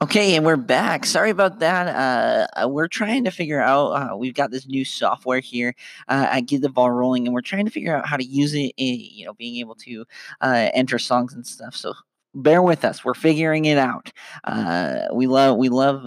Okay, 0.00 0.36
and 0.36 0.46
we're 0.46 0.56
back. 0.56 1.04
Sorry 1.04 1.30
about 1.30 1.58
that. 1.58 1.88
Uh, 1.88 2.62
uh, 2.62 2.68
we're 2.68 2.86
trying 2.86 3.24
to 3.24 3.32
figure 3.32 3.60
out. 3.60 3.88
Uh, 3.88 4.16
we've 4.16 4.32
got 4.34 4.52
this 4.52 4.68
new 4.68 4.84
software 4.84 5.40
here 5.40 5.74
uh, 6.06 6.28
at 6.30 6.42
Get 6.42 6.62
the 6.62 6.68
Ball 6.68 6.92
Rolling, 6.92 7.26
and 7.26 7.34
we're 7.34 7.40
trying 7.40 7.64
to 7.64 7.70
figure 7.72 7.96
out 7.96 8.06
how 8.06 8.16
to 8.16 8.24
use 8.24 8.54
it. 8.54 8.72
In, 8.76 9.00
you 9.00 9.26
know, 9.26 9.34
being 9.34 9.56
able 9.56 9.74
to 9.74 10.04
uh, 10.40 10.68
enter 10.72 11.00
songs 11.00 11.34
and 11.34 11.44
stuff. 11.44 11.74
So 11.74 11.94
bear 12.32 12.62
with 12.62 12.84
us. 12.84 13.04
We're 13.04 13.14
figuring 13.14 13.64
it 13.64 13.76
out. 13.76 14.12
Uh, 14.44 15.06
we 15.12 15.26
love 15.26 15.56
we 15.56 15.68
love 15.68 16.04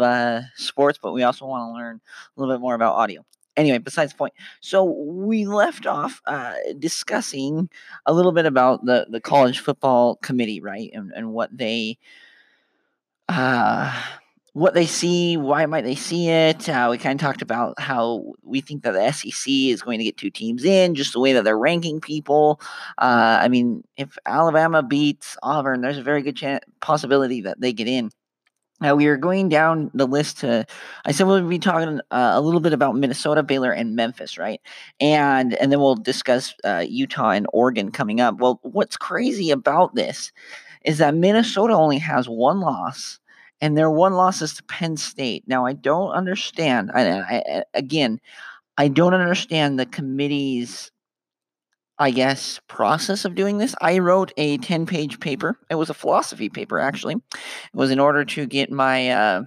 sports, 0.55 0.97
but 1.03 1.11
we 1.11 1.23
also 1.23 1.45
want 1.45 1.69
to 1.69 1.73
learn 1.73 1.99
a 2.37 2.39
little 2.39 2.55
bit 2.55 2.61
more 2.61 2.75
about 2.75 2.95
audio. 2.95 3.25
Anyway, 3.57 3.79
besides 3.79 4.13
the 4.13 4.17
point. 4.17 4.33
So 4.61 4.85
we 4.85 5.45
left 5.45 5.85
off 5.85 6.21
discussing 6.79 7.69
a 8.05 8.13
little 8.13 8.31
bit 8.31 8.45
about 8.45 8.85
the 8.85 9.07
the 9.09 9.19
college 9.19 9.59
football 9.59 10.15
committee, 10.15 10.61
right, 10.61 10.89
and, 10.93 11.11
and 11.13 11.33
what 11.33 11.49
they 11.57 11.97
uh, 13.31 13.93
what 14.53 14.73
they 14.73 14.85
see, 14.85 15.37
why 15.37 15.65
might 15.65 15.83
they 15.85 15.95
see 15.95 16.27
it. 16.27 16.67
Uh, 16.67 16.89
we 16.91 16.97
kind 16.97 17.19
of 17.19 17.25
talked 17.25 17.41
about 17.41 17.79
how 17.79 18.33
we 18.43 18.59
think 18.59 18.83
that 18.83 18.91
the 18.91 19.11
SEC 19.11 19.49
is 19.49 19.81
going 19.81 19.99
to 19.99 20.03
get 20.03 20.17
two 20.17 20.29
teams 20.29 20.65
in, 20.65 20.93
just 20.93 21.13
the 21.13 21.19
way 21.19 21.33
that 21.33 21.45
they're 21.45 21.57
ranking 21.57 22.01
people. 22.01 22.59
Uh, 22.97 23.39
I 23.41 23.47
mean, 23.47 23.83
if 23.95 24.17
Alabama 24.25 24.83
beats 24.83 25.37
Auburn, 25.41 25.81
there's 25.81 25.97
a 25.97 26.03
very 26.03 26.21
good 26.21 26.35
chance, 26.35 26.63
possibility 26.81 27.41
that 27.41 27.61
they 27.61 27.71
get 27.71 27.87
in. 27.87 28.11
Now 28.81 28.95
we 28.95 29.05
are 29.05 29.15
going 29.15 29.47
down 29.47 29.91
the 29.93 30.07
list 30.07 30.39
to. 30.39 30.65
I 31.05 31.11
said 31.11 31.27
we'll 31.27 31.47
be 31.47 31.59
talking 31.59 32.01
uh, 32.09 32.31
a 32.33 32.41
little 32.41 32.59
bit 32.59 32.73
about 32.73 32.95
Minnesota, 32.95 33.43
Baylor, 33.43 33.71
and 33.71 33.95
Memphis, 33.95 34.39
right? 34.39 34.59
And 34.99 35.53
and 35.53 35.71
then 35.71 35.79
we'll 35.79 35.95
discuss 35.95 36.55
uh, 36.63 36.83
Utah 36.89 37.29
and 37.29 37.45
Oregon 37.53 37.91
coming 37.91 38.19
up. 38.19 38.39
Well, 38.39 38.59
what's 38.63 38.97
crazy 38.97 39.51
about 39.51 39.93
this 39.93 40.31
is 40.83 40.97
that 40.97 41.15
Minnesota 41.15 41.73
only 41.73 41.99
has 41.99 42.27
one 42.27 42.59
loss, 42.59 43.19
and 43.61 43.77
their 43.77 43.89
one 43.89 44.13
loss 44.13 44.41
is 44.41 44.55
to 44.55 44.63
Penn 44.63 44.97
State. 44.97 45.43
Now, 45.47 45.65
I 45.65 45.73
don't 45.73 46.11
understand. 46.11 46.91
I, 46.93 47.19
I, 47.19 47.63
again, 47.73 48.19
I 48.77 48.87
don't 48.87 49.13
understand 49.13 49.79
the 49.79 49.85
committee's, 49.85 50.91
I 51.99 52.09
guess, 52.09 52.59
process 52.67 53.23
of 53.23 53.35
doing 53.35 53.59
this. 53.59 53.75
I 53.79 53.99
wrote 53.99 54.33
a 54.35 54.57
10 54.57 54.87
page 54.87 55.19
paper. 55.19 55.59
It 55.69 55.75
was 55.75 55.91
a 55.91 55.93
philosophy 55.93 56.49
paper, 56.49 56.79
actually. 56.79 57.15
It 57.15 57.75
was 57.75 57.91
in 57.91 57.99
order 57.99 58.25
to 58.25 58.45
get 58.45 58.71
my. 58.71 59.09
Uh, 59.09 59.43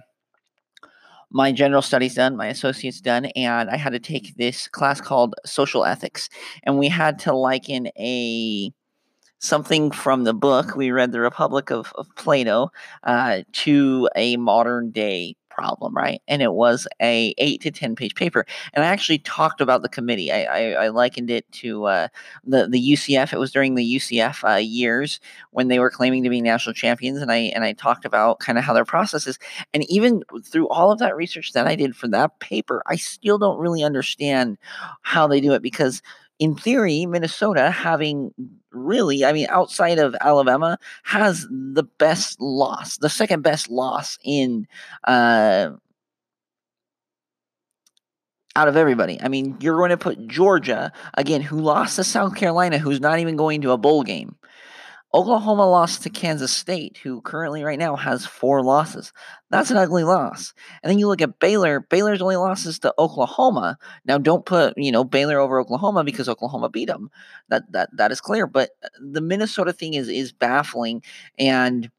my 1.31 1.51
general 1.51 1.81
studies 1.81 2.15
done, 2.15 2.37
my 2.37 2.47
associates 2.47 3.01
done, 3.01 3.25
and 3.25 3.69
I 3.69 3.75
had 3.75 3.91
to 3.91 3.99
take 3.99 4.37
this 4.37 4.69
class 4.69 5.01
called 5.01 5.35
social 5.45 5.83
ethics. 5.83 6.29
And 6.63 6.79
we 6.79 6.87
had 6.87 7.19
to 7.19 7.33
liken 7.33 7.87
a 7.97 8.71
something 9.45 9.91
from 9.91 10.23
the 10.23 10.33
book 10.33 10.75
we 10.75 10.91
read, 10.91 11.11
The 11.11 11.19
Republic 11.19 11.71
of, 11.71 11.93
of 11.95 12.13
Plato, 12.15 12.71
uh, 13.03 13.41
to 13.53 14.09
a 14.15 14.37
modern 14.37 14.91
day 14.91 15.35
problem, 15.55 15.95
right? 15.95 16.21
And 16.27 16.41
it 16.41 16.51
was 16.51 16.85
a 17.01 17.33
eight 17.37 17.61
to 17.61 17.71
ten 17.71 17.95
page 17.95 18.13
paper. 18.13 18.45
And 18.73 18.83
I 18.83 18.89
actually 18.89 19.19
talked 19.19 19.61
about 19.61 19.81
the 19.81 19.89
committee. 19.89 20.31
I, 20.31 20.43
I, 20.43 20.85
I 20.85 20.87
likened 20.89 21.31
it 21.31 21.49
to 21.53 21.85
uh, 21.85 22.07
the 22.43 22.67
the 22.67 22.91
UCF. 22.93 23.31
It 23.31 23.39
was 23.39 23.53
during 23.53 23.75
the 23.75 23.95
UCF 23.95 24.43
uh, 24.43 24.57
years 24.57 25.19
when 25.51 25.69
they 25.69 25.79
were 25.79 25.89
claiming 25.89 26.23
to 26.23 26.29
be 26.29 26.41
national 26.41 26.73
champions, 26.73 27.21
and 27.21 27.31
I 27.31 27.37
and 27.37 27.63
I 27.63 27.71
talked 27.71 28.03
about 28.03 28.39
kind 28.39 28.57
of 28.57 28.65
how 28.65 28.73
their 28.73 28.85
process 28.85 29.27
is. 29.27 29.39
And 29.73 29.89
even 29.89 30.23
through 30.43 30.67
all 30.67 30.91
of 30.91 30.99
that 30.99 31.15
research 31.15 31.53
that 31.53 31.67
I 31.67 31.75
did 31.75 31.95
for 31.95 32.09
that 32.09 32.39
paper, 32.39 32.83
I 32.85 32.97
still 32.97 33.37
don't 33.37 33.59
really 33.59 33.83
understand 33.83 34.57
how 35.01 35.25
they 35.25 35.39
do 35.39 35.53
it 35.53 35.61
because 35.61 36.01
in 36.39 36.55
theory, 36.55 37.05
Minnesota 37.05 37.71
having 37.71 38.33
really, 38.71 39.23
I 39.23 39.31
mean, 39.31 39.47
outside 39.49 39.99
of 39.99 40.15
Alabama, 40.19 40.77
has 41.03 41.47
the 41.49 41.83
best 41.97 42.39
loss, 42.41 42.97
the 42.97 43.09
second 43.09 43.41
best 43.41 43.69
loss 43.69 44.17
in 44.23 44.67
uh, 45.05 45.69
out 48.55 48.67
of 48.67 48.77
everybody. 48.77 49.19
I 49.21 49.27
mean, 49.27 49.57
you're 49.59 49.77
going 49.77 49.89
to 49.89 49.97
put 49.97 50.27
Georgia 50.27 50.91
again, 51.15 51.41
who 51.41 51.59
lost 51.59 51.97
to 51.97 52.03
South 52.03 52.35
Carolina, 52.35 52.77
who's 52.77 53.01
not 53.01 53.19
even 53.19 53.35
going 53.35 53.61
to 53.61 53.71
a 53.71 53.77
bowl 53.77 54.03
game. 54.03 54.35
Oklahoma 55.13 55.69
lost 55.69 56.03
to 56.03 56.09
Kansas 56.09 56.51
State, 56.51 56.97
who 56.97 57.21
currently 57.21 57.63
right 57.63 57.79
now 57.79 57.95
has 57.95 58.25
four 58.25 58.61
losses. 58.61 59.13
That's 59.49 59.71
an 59.71 59.77
ugly 59.77 60.03
loss. 60.03 60.53
And 60.83 60.89
then 60.89 60.99
you 60.99 61.07
look 61.07 61.21
at 61.21 61.39
Baylor. 61.39 61.79
Baylor's 61.79 62.21
only 62.21 62.35
losses 62.35 62.79
to 62.79 62.93
Oklahoma. 62.99 63.77
Now, 64.05 64.17
don't 64.17 64.45
put 64.45 64.73
you 64.77 64.91
know 64.91 65.05
Baylor 65.05 65.39
over 65.39 65.59
Oklahoma 65.59 66.03
because 66.03 66.27
Oklahoma 66.27 66.69
beat 66.69 66.87
them. 66.87 67.09
That 67.47 67.71
that 67.71 67.89
that 67.95 68.11
is 68.11 68.19
clear. 68.19 68.45
But 68.45 68.71
uh, 68.83 68.89
the 68.99 69.21
Minnesota 69.21 69.71
thing 69.71 69.93
is 69.93 70.09
is 70.09 70.33
baffling, 70.33 71.01
and 71.39 71.89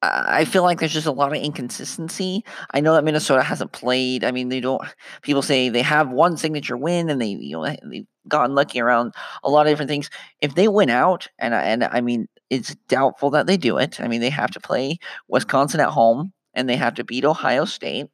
I 0.00 0.44
feel 0.44 0.62
like 0.62 0.78
there's 0.78 0.92
just 0.92 1.08
a 1.08 1.12
lot 1.12 1.36
of 1.36 1.42
inconsistency. 1.42 2.44
I 2.70 2.80
know 2.80 2.94
that 2.94 3.02
Minnesota 3.04 3.42
hasn't 3.42 3.72
played. 3.72 4.22
I 4.22 4.30
mean, 4.30 4.48
they 4.48 4.60
don't. 4.60 4.80
People 5.22 5.42
say 5.42 5.68
they 5.68 5.82
have 5.82 6.10
one 6.10 6.36
signature 6.36 6.76
win, 6.76 7.10
and 7.10 7.20
they 7.20 7.26
you 7.26 7.56
know 7.56 7.76
they've 7.82 8.06
gotten 8.28 8.54
lucky 8.54 8.80
around 8.80 9.14
a 9.42 9.50
lot 9.50 9.66
of 9.66 9.72
different 9.72 9.88
things. 9.88 10.08
If 10.40 10.54
they 10.54 10.68
win 10.68 10.88
out, 10.88 11.26
and 11.38 11.52
and 11.52 11.82
I 11.84 12.00
mean, 12.00 12.28
it's 12.48 12.76
doubtful 12.88 13.30
that 13.30 13.48
they 13.48 13.56
do 13.56 13.78
it. 13.78 14.00
I 14.00 14.06
mean, 14.06 14.20
they 14.20 14.30
have 14.30 14.52
to 14.52 14.60
play 14.60 14.98
Wisconsin 15.26 15.80
at 15.80 15.90
home, 15.90 16.32
and 16.54 16.68
they 16.68 16.76
have 16.76 16.94
to 16.94 17.04
beat 17.04 17.24
Ohio 17.24 17.64
State, 17.64 18.06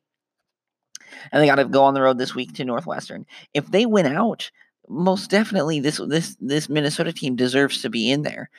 and 1.33 1.43
they 1.43 1.47
got 1.47 1.57
to 1.57 1.65
go 1.65 1.85
on 1.85 1.95
the 1.95 2.03
road 2.03 2.19
this 2.19 2.35
week 2.35 2.55
to 2.55 2.65
Northwestern. 2.65 3.27
If 3.53 3.71
they 3.71 3.87
win 3.87 4.07
out, 4.07 4.51
most 4.89 5.31
definitely 5.31 5.81
this 5.81 6.01
this 6.09 6.37
this 6.41 6.69
Minnesota 6.69 7.13
team 7.13 7.37
deserves 7.37 7.83
to 7.83 7.91
be 7.91 8.11
in 8.11 8.23
there. 8.23 8.51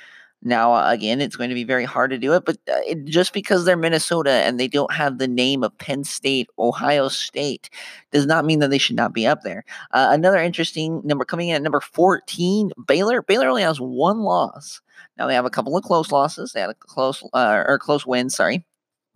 Now, 0.46 0.76
uh, 0.76 0.92
again, 0.92 1.22
it's 1.22 1.36
going 1.36 1.50
to 1.50 1.56
be 1.56 1.64
very 1.64 1.86
hard 1.86 2.12
to 2.12 2.20
do 2.20 2.34
it, 2.34 2.46
but 2.46 2.58
uh, 2.70 2.78
it, 2.86 3.06
just 3.06 3.34
because 3.34 3.66
they're 3.66 3.76
Minnesota 3.76 4.30
and 4.30 4.60
they 4.60 4.68
don't 4.68 4.94
have 4.94 5.18
the 5.18 5.28
name 5.28 5.64
of 5.64 5.76
Penn 5.80 6.04
State, 6.04 6.48
Ohio 6.60 7.08
State, 7.08 7.72
does 8.12 8.28
not 8.28 8.46
mean 8.46 8.60
that 8.60 8.70
they 8.70 8.78
should 8.78 8.96
not 8.96 9.12
be 9.12 9.26
up 9.26 9.42
there. 9.42 9.66
Uh, 9.92 10.10
another 10.12 10.38
interesting 10.38 11.02
number 11.04 11.26
coming 11.26 11.50
in 11.50 11.56
at 11.56 11.64
number 11.64 11.82
14, 11.82 12.72
Baylor. 12.88 13.24
Baylor 13.24 13.50
only 13.50 13.64
has 13.64 13.82
one 13.82 14.20
loss. 14.20 14.82
Now, 15.18 15.26
they 15.26 15.34
have 15.34 15.46
a 15.46 15.50
couple 15.50 15.76
of 15.76 15.84
close 15.84 16.12
losses. 16.12 16.54
They 16.54 16.62
had 16.62 16.70
a 16.70 16.76
close, 16.76 17.24
uh, 17.34 17.64
or 17.68 17.80
close 17.80 18.06
win, 18.06 18.30
sorry. 18.30 18.64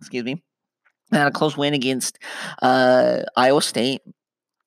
Excuse 0.00 0.24
me. 0.24 0.42
They 1.12 1.18
had 1.18 1.28
a 1.28 1.32
close 1.32 1.56
win 1.56 1.74
against 1.74 2.18
uh, 2.60 3.22
Iowa 3.36 3.62
State. 3.62 4.00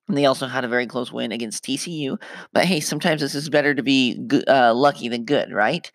And 0.08 0.16
they 0.16 0.26
also 0.26 0.46
had 0.46 0.64
a 0.64 0.68
very 0.68 0.86
close 0.86 1.12
win 1.12 1.32
against 1.32 1.64
TCU. 1.64 2.20
But 2.52 2.64
hey, 2.64 2.80
sometimes 2.80 3.20
this 3.20 3.34
is 3.34 3.48
better 3.48 3.74
to 3.74 3.82
be 3.82 4.18
uh, 4.48 4.74
lucky 4.74 5.08
than 5.08 5.24
good, 5.24 5.52
right? 5.52 5.90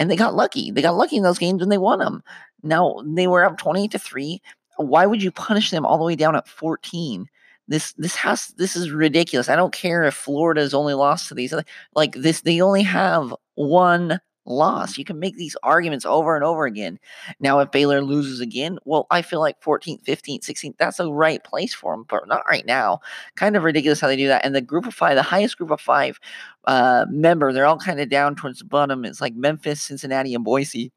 And 0.00 0.10
they 0.10 0.16
got 0.16 0.34
lucky. 0.34 0.70
They 0.70 0.82
got 0.82 0.96
lucky 0.96 1.18
in 1.18 1.22
those 1.22 1.38
games 1.38 1.62
and 1.62 1.70
they 1.70 1.78
won 1.78 1.98
them. 1.98 2.22
Now 2.62 3.02
they 3.04 3.26
were 3.28 3.44
up 3.44 3.58
20 3.58 3.86
to 3.88 3.98
3. 3.98 4.42
Why 4.78 5.04
would 5.04 5.22
you 5.22 5.30
punish 5.30 5.70
them 5.70 5.84
all 5.84 5.98
the 5.98 6.04
way 6.04 6.16
down 6.16 6.34
at 6.34 6.48
14? 6.48 7.28
This 7.68 7.92
this 7.92 8.16
has 8.16 8.48
this 8.56 8.74
is 8.74 8.90
ridiculous. 8.90 9.50
I 9.50 9.56
don't 9.56 9.74
care 9.74 10.02
if 10.04 10.14
Florida's 10.14 10.74
only 10.74 10.94
lost 10.94 11.28
to 11.28 11.34
these 11.34 11.54
like 11.94 12.14
this 12.14 12.40
they 12.40 12.60
only 12.62 12.82
have 12.82 13.32
one 13.54 14.20
loss. 14.50 14.98
You 14.98 15.04
can 15.04 15.18
make 15.18 15.36
these 15.36 15.56
arguments 15.62 16.04
over 16.04 16.34
and 16.34 16.44
over 16.44 16.66
again. 16.66 16.98
Now, 17.38 17.60
if 17.60 17.70
Baylor 17.70 18.02
loses 18.02 18.40
again, 18.40 18.78
well, 18.84 19.06
I 19.10 19.22
feel 19.22 19.40
like 19.40 19.60
14th, 19.60 20.04
15th, 20.04 20.40
16th, 20.40 20.76
that's 20.78 21.00
a 21.00 21.10
right 21.10 21.42
place 21.42 21.72
for 21.72 21.94
them, 21.94 22.04
but 22.08 22.28
not 22.28 22.42
right 22.48 22.66
now. 22.66 23.00
Kind 23.36 23.56
of 23.56 23.62
ridiculous 23.62 24.00
how 24.00 24.08
they 24.08 24.16
do 24.16 24.28
that. 24.28 24.44
And 24.44 24.54
the 24.54 24.60
group 24.60 24.86
of 24.86 24.94
five, 24.94 25.16
the 25.16 25.22
highest 25.22 25.56
group 25.56 25.70
of 25.70 25.80
five 25.80 26.18
uh, 26.66 27.06
member, 27.08 27.52
they're 27.52 27.66
all 27.66 27.78
kind 27.78 28.00
of 28.00 28.10
down 28.10 28.34
towards 28.34 28.58
the 28.58 28.64
bottom. 28.64 29.04
It's 29.04 29.20
like 29.20 29.34
Memphis, 29.34 29.80
Cincinnati, 29.80 30.34
and 30.34 30.44
Boise. 30.44 30.92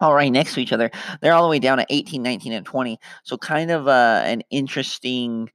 All 0.00 0.14
right, 0.14 0.32
next 0.32 0.54
to 0.54 0.60
each 0.60 0.72
other. 0.72 0.90
They're 1.20 1.32
all 1.32 1.44
the 1.44 1.48
way 1.48 1.60
down 1.60 1.78
at 1.78 1.86
18, 1.88 2.24
19, 2.24 2.52
and 2.52 2.66
20. 2.66 2.98
So, 3.22 3.38
kind 3.38 3.70
of 3.70 3.86
uh, 3.86 4.22
an 4.24 4.42
interesting 4.50 5.48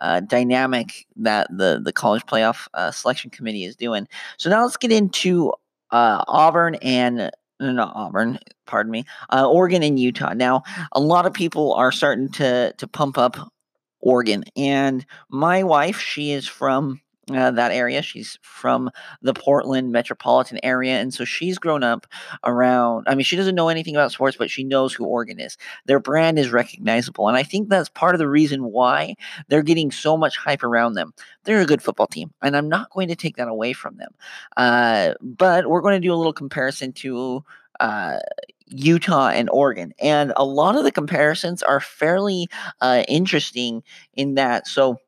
uh, 0.00 0.20
dynamic 0.20 1.06
that 1.16 1.46
the 1.50 1.80
the 1.82 1.92
college 1.92 2.24
playoff 2.26 2.66
uh, 2.74 2.90
selection 2.90 3.30
committee 3.30 3.64
is 3.64 3.76
doing. 3.76 4.08
So 4.36 4.50
now 4.50 4.62
let's 4.62 4.76
get 4.76 4.92
into 4.92 5.52
uh, 5.90 6.24
Auburn 6.28 6.76
and 6.76 7.30
not 7.60 7.92
Auburn, 7.94 8.38
pardon 8.66 8.90
me, 8.90 9.04
uh, 9.32 9.48
Oregon 9.48 9.82
and 9.82 9.98
Utah. 9.98 10.34
Now, 10.34 10.62
a 10.92 11.00
lot 11.00 11.26
of 11.26 11.32
people 11.32 11.72
are 11.74 11.92
starting 11.92 12.28
to 12.32 12.74
to 12.76 12.86
pump 12.86 13.16
up 13.18 13.36
Oregon, 14.00 14.44
and 14.56 15.06
my 15.30 15.62
wife, 15.62 15.98
she 15.98 16.32
is 16.32 16.46
from 16.46 17.00
uh, 17.32 17.50
that 17.52 17.72
area. 17.72 18.02
She's 18.02 18.38
from 18.42 18.90
the 19.22 19.34
Portland 19.34 19.92
metropolitan 19.92 20.58
area. 20.62 21.00
And 21.00 21.12
so 21.12 21.24
she's 21.24 21.58
grown 21.58 21.82
up 21.82 22.06
around, 22.44 23.06
I 23.08 23.14
mean, 23.14 23.24
she 23.24 23.36
doesn't 23.36 23.54
know 23.54 23.68
anything 23.68 23.96
about 23.96 24.12
sports, 24.12 24.36
but 24.36 24.50
she 24.50 24.64
knows 24.64 24.92
who 24.92 25.04
Oregon 25.04 25.40
is. 25.40 25.56
Their 25.86 26.00
brand 26.00 26.38
is 26.38 26.50
recognizable. 26.50 27.28
And 27.28 27.36
I 27.36 27.42
think 27.42 27.68
that's 27.68 27.88
part 27.88 28.14
of 28.14 28.18
the 28.18 28.28
reason 28.28 28.64
why 28.64 29.14
they're 29.48 29.62
getting 29.62 29.90
so 29.90 30.16
much 30.16 30.36
hype 30.36 30.62
around 30.62 30.94
them. 30.94 31.14
They're 31.44 31.60
a 31.60 31.66
good 31.66 31.82
football 31.82 32.06
team, 32.06 32.32
and 32.42 32.56
I'm 32.56 32.68
not 32.68 32.90
going 32.90 33.08
to 33.08 33.16
take 33.16 33.36
that 33.36 33.48
away 33.48 33.72
from 33.72 33.96
them. 33.96 34.12
Uh, 34.56 35.14
but 35.20 35.68
we're 35.68 35.82
going 35.82 36.00
to 36.00 36.06
do 36.06 36.12
a 36.12 36.16
little 36.16 36.32
comparison 36.32 36.92
to. 36.94 37.44
Uh, 37.80 38.18
Utah 38.68 39.28
and 39.28 39.50
Oregon. 39.50 39.92
And 40.00 40.32
a 40.36 40.44
lot 40.44 40.76
of 40.76 40.84
the 40.84 40.92
comparisons 40.92 41.62
are 41.62 41.80
fairly 41.80 42.48
uh, 42.80 43.04
interesting 43.08 43.82
in 44.14 44.34
that. 44.36 44.66
So, 44.66 44.98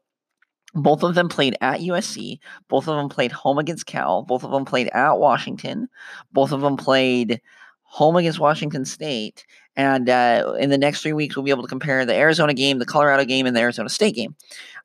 both 0.76 1.02
of 1.02 1.14
them 1.14 1.28
played 1.28 1.56
at 1.60 1.80
USC. 1.80 2.38
Both 2.68 2.86
of 2.86 2.96
them 2.96 3.08
played 3.08 3.32
home 3.32 3.58
against 3.58 3.86
Cal. 3.86 4.22
Both 4.22 4.44
of 4.44 4.50
them 4.50 4.64
played 4.64 4.88
at 4.88 5.14
Washington. 5.14 5.88
Both 6.32 6.52
of 6.52 6.60
them 6.60 6.76
played 6.76 7.40
home 7.82 8.16
against 8.16 8.38
Washington 8.38 8.84
State. 8.84 9.46
And 9.74 10.08
uh, 10.08 10.54
in 10.58 10.70
the 10.70 10.78
next 10.78 11.02
three 11.02 11.12
weeks, 11.12 11.34
we'll 11.34 11.44
be 11.44 11.50
able 11.50 11.62
to 11.62 11.68
compare 11.68 12.04
the 12.04 12.14
Arizona 12.14 12.54
game, 12.54 12.78
the 12.78 12.86
Colorado 12.86 13.24
game, 13.24 13.46
and 13.46 13.56
the 13.56 13.60
Arizona 13.60 13.88
State 13.88 14.14
game. 14.14 14.36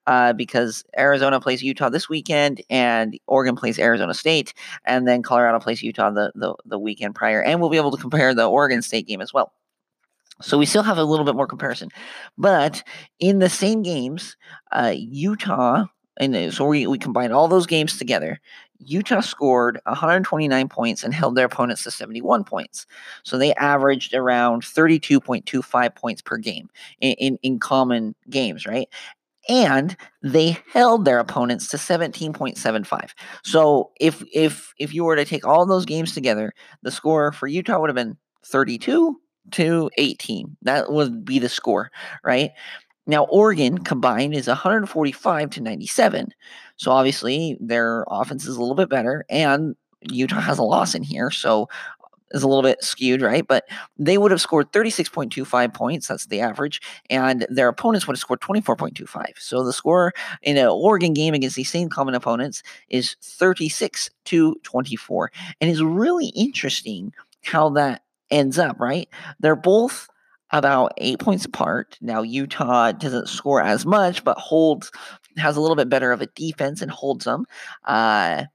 Uh, 0.08 0.34
because 0.34 0.84
Arizona 0.98 1.40
plays 1.40 1.62
Utah 1.62 1.90
this 1.90 2.10
weekend, 2.10 2.62
and 2.70 3.20
Oregon 3.28 3.56
plays 3.56 3.78
Arizona 3.78 4.16
State, 4.16 4.54
and 4.86 5.08
then 5.08 5.22
Colorado 5.22 5.60
plays 5.60 5.84
Utah 5.84 6.10
the, 6.10 6.32
the, 6.34 6.56
the 6.66 6.80
weekend 6.80 7.14
prior. 7.14 7.42
And 7.42 7.62
we'll 7.62 7.70
be 7.70 7.78
able 7.78 7.92
to 7.92 8.02
compare 8.02 8.34
the 8.34 8.50
Oregon 8.50 8.82
State 8.82 9.08
game 9.08 9.22
as 9.22 9.32
well. 9.32 9.54
So 10.42 10.58
we 10.58 10.66
still 10.66 10.84
have 10.84 10.98
a 10.98 11.04
little 11.04 11.26
bit 11.26 11.36
more 11.36 11.48
comparison. 11.48 11.90
But 12.38 12.84
in 13.20 13.40
the 13.40 13.50
same 13.50 13.82
games, 13.82 14.38
uh, 14.72 14.94
Utah, 14.96 15.86
and 16.20 16.54
so 16.54 16.66
we, 16.66 16.88
we 16.88 16.98
combine 16.98 17.32
all 17.32 17.48
those 17.48 17.66
games 17.66 17.98
together. 17.98 18.40
Utah 18.80 19.22
scored 19.22 19.80
129 19.86 20.68
points 20.70 21.04
and 21.04 21.14
held 21.14 21.36
their 21.36 21.46
opponents 21.46 21.84
to 21.84 21.92
71 21.92 22.44
points. 22.44 22.86
So 23.24 23.38
they 23.38 23.54
averaged 23.56 24.14
around 24.14 24.64
32.25 24.64 25.96
points 25.96 26.22
per 26.22 26.38
game 26.38 26.70
in, 27.00 27.14
in, 27.14 27.40
in 27.44 27.60
common 27.60 28.16
games, 28.30 28.66
right? 28.66 28.88
and 29.50 29.98
they 30.22 30.58
held 30.72 31.06
their 31.06 31.20
opponents 31.20 31.68
to 31.70 31.78
17.75. 31.78 33.10
So 33.44 33.92
if 34.00 34.24
if 34.32 34.74
if 34.78 34.94
you 34.94 35.04
were 35.04 35.16
to 35.16 35.26
take 35.26 35.46
all 35.46 35.66
those 35.66 35.86
games 35.86 36.14
together, 36.14 36.54
the 36.84 36.92
score 36.92 37.32
for 37.32 37.48
Utah 37.48 37.80
would 37.80 37.90
have 37.90 37.96
been 37.96 38.18
32 38.46 39.20
to 39.54 39.90
18. 39.98 40.58
That 40.62 40.92
would 40.92 41.26
be 41.26 41.40
the 41.40 41.50
score, 41.50 41.92
right? 42.24 42.52
Now, 43.08 43.26
Oregon 43.26 43.80
combined 43.80 44.36
is 44.36 44.48
145 44.48 45.50
to 45.52 45.62
97. 45.62 46.34
So 46.78 46.92
obviously 46.92 47.58
their 47.60 48.06
offense 48.10 48.46
is 48.46 48.56
a 48.56 48.60
little 48.60 48.76
bit 48.76 48.90
better, 48.90 49.26
and 49.30 49.76
Utah 50.02 50.40
has 50.40 50.58
a 50.58 50.64
loss 50.64 50.96
in 50.96 51.04
here. 51.04 51.32
So 51.32 51.68
is 52.34 52.44
a 52.44 52.48
little 52.48 52.64
bit 52.64 52.84
skewed, 52.84 53.22
right? 53.22 53.46
But 53.46 53.68
they 53.98 54.18
would 54.18 54.32
have 54.32 54.42
scored 54.42 54.72
36.25 54.72 55.74
points. 55.74 56.08
That's 56.08 56.28
the 56.28 56.40
average. 56.40 56.82
And 57.10 57.46
their 57.50 57.68
opponents 57.68 58.08
would 58.08 58.16
have 58.16 58.22
scored 58.22 58.42
24.25. 58.42 59.38
So 59.38 59.64
the 59.64 59.74
score 59.74 60.14
in 60.42 60.58
an 60.58 60.68
Oregon 60.68 61.14
game 61.14 61.34
against 61.34 61.56
these 61.56 61.70
same 61.70 61.90
common 61.90 62.16
opponents 62.16 62.64
is 62.90 63.16
36 63.22 64.10
to 64.26 64.56
24. 64.64 65.32
And 65.60 65.70
it's 65.70 65.82
really 65.82 66.28
interesting 66.28 67.14
how 67.44 67.70
that 67.72 68.04
ends 68.32 68.58
up, 68.58 68.80
right? 68.80 69.08
They're 69.40 69.56
both 69.56 70.08
about 70.52 70.94
eight 70.98 71.20
points 71.20 71.46
apart. 71.46 71.98
Now, 72.02 72.22
Utah 72.22 72.92
doesn't 72.92 73.30
score 73.30 73.62
as 73.62 73.86
much, 73.86 74.24
but 74.24 74.38
holds, 74.38 74.92
has 75.38 75.56
a 75.56 75.62
little 75.62 75.76
bit 75.76 75.90
better 75.90 76.12
of 76.12 76.22
a 76.22 76.28
defense 76.28 76.82
and 76.82 76.92
holds 76.92 77.26
them. 77.26 77.46
Uh, 77.86 78.46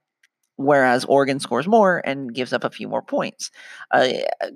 whereas 0.57 1.05
Oregon 1.05 1.41
scores 1.41 1.67
more 1.67 2.03
and 2.05 2.35
gives 2.35 2.53
up 2.53 2.65
a 2.65 2.71
few 2.71 2.89
more 2.89 3.03
points. 3.03 3.51
Uh, 3.91 4.09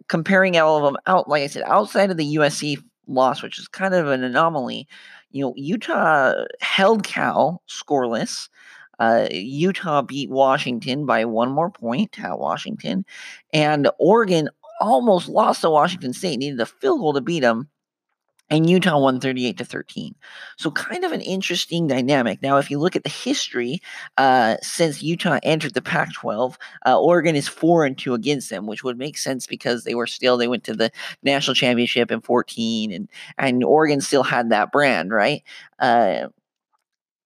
comparing 0.09 0.59
all 0.59 0.77
of 0.77 0.85
them 0.85 0.97
out, 1.07 1.29
like 1.29 1.43
I 1.43 1.47
said, 1.47 1.63
outside 1.67 2.11
of 2.11 2.17
the 2.17 2.37
USC 2.37 2.83
loss, 3.07 3.43
which 3.43 3.59
is 3.59 3.69
kind 3.69 3.95
of 3.95 4.09
an 4.09 4.25
anomaly. 4.25 4.87
You 5.31 5.45
know, 5.45 5.55
Utah 5.57 6.35
held 6.61 7.05
Cal 7.05 7.63
scoreless. 7.69 8.49
Uh, 8.99 9.29
Utah 9.31 10.03
beat 10.03 10.29
Washington 10.29 11.07
by 11.07 11.25
one 11.25 11.51
more 11.51 11.71
point 11.71 12.23
at 12.23 12.39
Washington, 12.39 13.07
and 13.51 13.89
Oregon 13.99 14.51
almost 14.81 15.29
lost 15.29 15.61
to 15.61 15.71
Washington 15.71 16.13
State. 16.13 16.39
Needed 16.39 16.61
a 16.61 16.67
field 16.67 17.01
goal 17.01 17.13
to 17.13 17.21
beat 17.21 17.41
them, 17.41 17.69
and 18.51 18.69
Utah 18.69 18.99
won 18.99 19.21
38 19.21 19.57
to 19.59 19.65
13. 19.65 20.15
So 20.59 20.73
kind 20.73 21.05
of 21.05 21.13
an 21.13 21.21
interesting 21.21 21.87
dynamic. 21.87 22.43
Now, 22.43 22.59
if 22.59 22.71
you 22.71 22.81
look 22.81 22.97
at 22.97 23.05
the 23.05 23.11
history, 23.11 23.81
uh, 24.17 24.57
since 24.61 25.03
Utah 25.03 25.39
entered 25.45 25.75
the 25.75 25.83
Pac-12, 25.83 26.57
uh, 26.85 27.01
Oregon 27.01 27.37
is 27.37 27.47
four 27.47 27.85
and 27.85 27.97
two 27.97 28.13
against 28.13 28.51
them, 28.51 28.67
which 28.67 28.83
would 28.83 28.99
make 28.99 29.17
sense 29.17 29.47
because 29.47 29.85
they 29.85 29.95
were 29.95 30.09
still 30.09 30.37
they 30.37 30.49
went 30.49 30.65
to 30.65 30.75
the 30.75 30.91
national 31.23 31.55
championship 31.55 32.11
in 32.11 32.21
14, 32.21 32.93
and 32.93 33.09
and 33.39 33.63
Oregon 33.63 34.01
still 34.01 34.25
had 34.25 34.51
that 34.51 34.73
brand, 34.73 35.13
right? 35.13 35.43
Uh, 35.79 36.29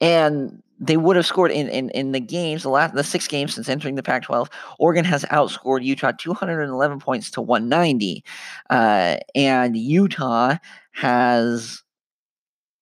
and 0.01 0.63
they 0.79 0.97
would 0.97 1.17
have 1.17 1.27
scored 1.27 1.51
in, 1.51 1.69
in, 1.69 1.91
in 1.91 2.13
the 2.13 2.21
games, 2.21 2.63
the 2.63 2.69
last 2.69 2.95
the 2.95 3.05
six 3.05 3.29
games 3.29 3.55
since 3.55 3.69
entering 3.69 3.95
the 3.95 4.03
Pac-12. 4.03 4.49
Oregon 4.79 5.05
has 5.05 5.25
outscored 5.27 5.85
Utah 5.85 6.13
211 6.13 7.01
points 7.01 7.31
to 7.33 7.41
190, 7.41 8.25
uh, 8.71 9.17
and 9.35 9.77
Utah 9.77 10.57
has 10.93 11.83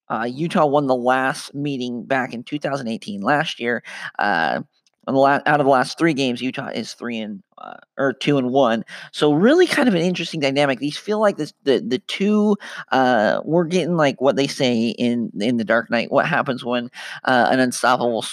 uh, 0.09 0.25
Utah 0.25 0.67
won 0.67 0.87
the 0.87 0.95
last 0.95 1.55
meeting 1.55 2.05
back 2.05 2.35
in 2.35 2.43
2018. 2.43 3.21
Last 3.21 3.61
year, 3.61 3.83
uh, 4.19 4.63
out 5.09 5.61
of 5.61 5.65
the 5.65 5.71
last 5.71 5.99
three 5.99 6.15
games, 6.15 6.41
Utah 6.41 6.69
is 6.69 6.95
three 6.95 7.19
and 7.19 7.43
uh, 7.59 7.77
or 7.99 8.13
two 8.13 8.39
and 8.39 8.51
one. 8.51 8.85
So 9.13 9.33
really, 9.33 9.67
kind 9.67 9.89
of 9.89 9.95
an 9.95 10.03
interesting 10.03 10.41
dynamic. 10.41 10.79
These 10.79 10.97
feel 10.97 11.21
like 11.21 11.37
this 11.37 11.53
the 11.65 11.81
the 11.81 11.99
two. 11.99 12.57
Uh, 12.91 13.41
we're 13.45 13.65
getting 13.65 13.97
like 13.97 14.21
what 14.21 14.37
they 14.37 14.47
say 14.47 14.89
in 14.91 15.31
in 15.41 15.57
the 15.57 15.65
Dark 15.65 15.91
Knight. 15.91 16.13
What 16.13 16.27
happens 16.27 16.65
when 16.65 16.91
uh, 17.25 17.49
an 17.51 17.61
unstoppable 17.61 18.25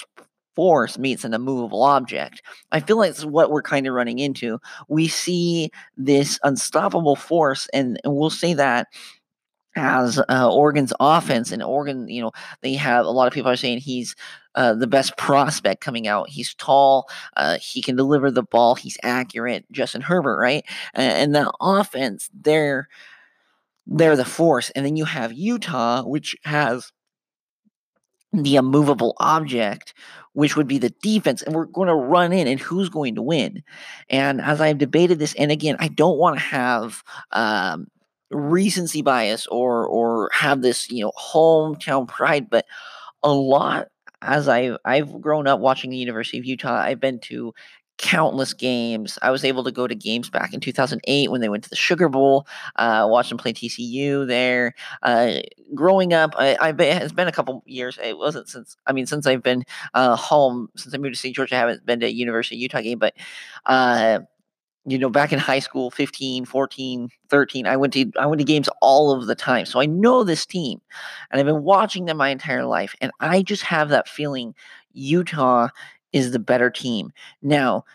force 0.55 0.97
meets 0.97 1.23
an 1.23 1.33
immovable 1.33 1.83
object. 1.83 2.41
I 2.71 2.81
feel 2.81 2.97
like 2.97 3.11
it's 3.11 3.23
what 3.23 3.49
we're 3.49 3.61
kind 3.61 3.87
of 3.87 3.93
running 3.93 4.19
into. 4.19 4.59
We 4.89 5.07
see 5.07 5.69
this 5.95 6.37
unstoppable 6.43 7.15
force, 7.15 7.69
and, 7.73 7.99
and 8.03 8.13
we'll 8.15 8.29
say 8.29 8.53
that 8.55 8.87
as 9.75 10.19
uh, 10.29 10.53
Oregon's 10.53 10.93
offense 10.99 11.51
and 11.51 11.63
Oregon, 11.63 12.09
you 12.09 12.21
know, 12.21 12.31
they 12.61 12.73
have 12.73 13.05
a 13.05 13.09
lot 13.11 13.27
of 13.27 13.33
people 13.33 13.49
are 13.49 13.55
saying 13.55 13.79
he's 13.79 14.15
uh, 14.55 14.73
the 14.73 14.87
best 14.87 15.17
prospect 15.17 15.81
coming 15.81 16.07
out. 16.07 16.29
He's 16.29 16.53
tall, 16.55 17.09
uh, 17.37 17.57
he 17.61 17.81
can 17.81 17.95
deliver 17.95 18.31
the 18.31 18.43
ball, 18.43 18.75
he's 18.75 18.97
accurate. 19.03 19.65
Justin 19.71 20.01
Herbert, 20.01 20.37
right? 20.37 20.65
And, 20.93 21.13
and 21.13 21.35
the 21.35 21.51
offense, 21.61 22.29
they're 22.33 22.87
they're 23.91 24.15
the 24.15 24.25
force, 24.25 24.69
and 24.71 24.85
then 24.85 24.95
you 24.95 25.05
have 25.05 25.33
Utah, 25.33 26.03
which 26.03 26.35
has 26.43 26.91
the 28.31 28.55
immovable 28.55 29.15
object, 29.19 29.95
which 30.33 30.55
would 30.55 30.67
be 30.67 30.77
the 30.77 30.93
defense, 31.01 31.41
and 31.41 31.55
we're 31.55 31.65
going 31.65 31.87
to 31.87 31.95
run 31.95 32.31
in, 32.31 32.47
and 32.47 32.59
who's 32.59 32.89
going 32.89 33.15
to 33.15 33.21
win? 33.21 33.63
And 34.09 34.41
as 34.41 34.61
I've 34.61 34.77
debated 34.77 35.17
this, 35.17 35.33
and 35.35 35.51
again, 35.51 35.75
I 35.79 35.87
don't 35.87 36.19
want 36.19 36.37
to 36.37 36.43
have 36.43 37.03
um, 37.31 37.87
recency 38.29 39.01
bias 39.01 39.47
or 39.47 39.87
or 39.87 40.29
have 40.33 40.61
this 40.61 40.89
you 40.91 41.03
know 41.03 41.11
hometown 41.17 42.07
pride, 42.07 42.49
but 42.49 42.65
a 43.23 43.31
lot 43.31 43.87
as 44.21 44.47
I 44.47 44.77
I've 44.85 45.21
grown 45.21 45.47
up 45.47 45.59
watching 45.59 45.89
the 45.91 45.97
University 45.97 46.37
of 46.37 46.45
Utah, 46.45 46.75
I've 46.75 46.99
been 46.99 47.19
to 47.21 47.53
countless 47.99 48.53
games. 48.53 49.19
I 49.21 49.29
was 49.29 49.43
able 49.43 49.63
to 49.65 49.71
go 49.71 49.85
to 49.85 49.93
games 49.93 50.29
back 50.29 50.53
in 50.53 50.61
2008 50.61 51.29
when 51.29 51.41
they 51.41 51.49
went 51.49 51.65
to 51.65 51.69
the 51.69 51.75
Sugar 51.75 52.07
Bowl. 52.07 52.47
Uh, 52.77 53.05
watched 53.09 53.29
them 53.29 53.37
play 53.37 53.51
TCU 53.53 54.25
there. 54.25 54.73
Uh, 55.03 55.33
growing 55.75 56.13
up, 56.13 56.33
I, 56.37 56.57
I 56.61 56.71
been, 56.71 57.01
it's 57.01 57.11
been 57.11 57.27
a 57.27 57.31
couple 57.31 57.61
years. 57.65 57.99
It 58.01 58.17
wasn't 58.17 58.47
since 58.47 58.77
I 58.87 58.93
mean 58.93 59.05
since 59.05 59.27
I've 59.27 59.43
been 59.43 59.63
uh, 59.93 60.15
home 60.15 60.69
since 60.75 60.95
I 60.95 60.97
moved 60.97 61.15
to 61.15 61.19
St. 61.19 61.35
George. 61.35 61.53
I 61.53 61.57
haven't 61.57 61.85
been 61.85 61.99
to 61.99 62.11
University 62.11 62.55
of 62.55 62.61
Utah 62.61 62.81
game, 62.81 62.99
but 62.99 63.13
uh, 63.65 64.19
you 64.91 64.97
know 64.97 65.09
back 65.09 65.31
in 65.31 65.39
high 65.39 65.59
school 65.59 65.91
15 65.91 66.45
14 66.45 67.09
13 67.29 67.67
i 67.67 67.77
went 67.77 67.93
to 67.93 68.11
i 68.19 68.25
went 68.25 68.39
to 68.39 68.45
games 68.45 68.69
all 68.81 69.11
of 69.11 69.27
the 69.27 69.35
time. 69.35 69.65
So 69.65 69.79
i 69.79 69.85
know 69.85 70.23
this 70.23 70.45
team 70.45 70.81
and 71.31 71.39
i've 71.39 71.45
been 71.45 71.63
watching 71.63 72.05
them 72.05 72.17
my 72.17 72.29
entire 72.29 72.65
life 72.65 72.95
and 73.01 73.11
i 73.19 73.41
just 73.41 73.63
have 73.63 73.89
that 73.89 74.07
feeling 74.07 74.55
utah 74.93 75.69
is 76.13 76.31
the 76.31 76.39
better 76.39 76.69
team. 76.69 77.11
Now 77.41 77.85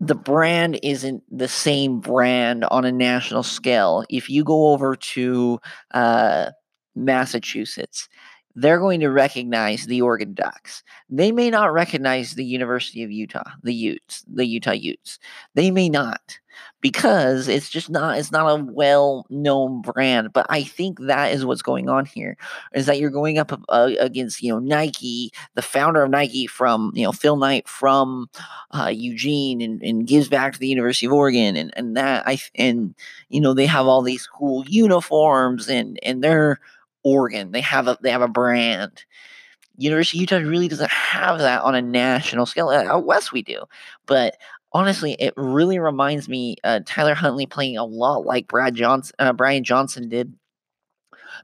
the 0.00 0.14
brand 0.16 0.80
isn't 0.82 1.22
the 1.30 1.46
same 1.46 2.00
brand 2.00 2.64
on 2.64 2.84
a 2.84 2.90
national 2.90 3.44
scale. 3.44 4.04
If 4.10 4.28
you 4.28 4.42
go 4.42 4.72
over 4.72 4.96
to 4.96 5.60
uh, 5.92 6.50
massachusetts 6.96 8.08
they're 8.54 8.78
going 8.78 9.00
to 9.00 9.08
recognize 9.08 9.86
the 9.86 10.02
Oregon 10.02 10.34
Ducks. 10.34 10.82
They 11.08 11.32
may 11.32 11.50
not 11.50 11.72
recognize 11.72 12.34
the 12.34 12.44
University 12.44 13.02
of 13.02 13.10
Utah, 13.10 13.50
the 13.62 13.74
Utes, 13.74 14.24
the 14.26 14.46
Utah 14.46 14.72
Utes. 14.72 15.18
They 15.54 15.70
may 15.70 15.88
not 15.88 16.38
because 16.80 17.48
it's 17.48 17.70
just 17.70 17.88
not 17.88 18.18
it's 18.18 18.32
not 18.32 18.48
a 18.48 18.62
well-known 18.62 19.82
brand, 19.82 20.32
but 20.32 20.46
I 20.50 20.62
think 20.62 20.98
that 21.00 21.32
is 21.32 21.44
what's 21.44 21.62
going 21.62 21.88
on 21.88 22.04
here 22.04 22.36
is 22.74 22.86
that 22.86 22.98
you're 22.98 23.10
going 23.10 23.38
up 23.38 23.58
uh, 23.68 23.90
against, 23.98 24.42
you 24.42 24.52
know, 24.52 24.58
Nike, 24.58 25.32
the 25.54 25.62
founder 25.62 26.02
of 26.02 26.10
Nike 26.10 26.46
from, 26.46 26.92
you 26.94 27.04
know, 27.04 27.12
Phil 27.12 27.36
Knight 27.36 27.68
from 27.68 28.28
uh, 28.72 28.92
Eugene 28.94 29.60
and, 29.60 29.82
and 29.82 30.06
gives 30.06 30.28
back 30.28 30.52
to 30.52 30.58
the 30.58 30.68
University 30.68 31.06
of 31.06 31.12
Oregon 31.12 31.56
and 31.56 31.72
and 31.76 31.96
that 31.96 32.24
I 32.26 32.38
and 32.54 32.94
you 33.28 33.40
know, 33.40 33.54
they 33.54 33.66
have 33.66 33.86
all 33.86 34.02
these 34.02 34.26
cool 34.26 34.64
uniforms 34.68 35.68
and 35.68 35.98
and 36.02 36.22
they're 36.22 36.60
Oregon. 37.04 37.52
They 37.52 37.60
have 37.60 37.88
a 37.88 37.98
they 38.02 38.10
have 38.10 38.22
a 38.22 38.28
brand. 38.28 39.04
University 39.76 40.18
of 40.18 40.20
Utah 40.22 40.48
really 40.48 40.68
doesn't 40.68 40.90
have 40.90 41.38
that 41.38 41.62
on 41.62 41.74
a 41.74 41.82
national 41.82 42.46
scale. 42.46 42.68
Out 42.70 43.06
west 43.06 43.32
we 43.32 43.42
do, 43.42 43.64
but 44.06 44.36
honestly, 44.72 45.16
it 45.18 45.34
really 45.36 45.78
reminds 45.78 46.28
me 46.28 46.56
uh, 46.64 46.80
Tyler 46.86 47.14
Huntley 47.14 47.46
playing 47.46 47.76
a 47.76 47.84
lot 47.84 48.24
like 48.24 48.48
Brad 48.48 48.74
Johnson, 48.74 49.14
uh, 49.18 49.32
Brian 49.32 49.64
Johnson 49.64 50.08
did 50.08 50.34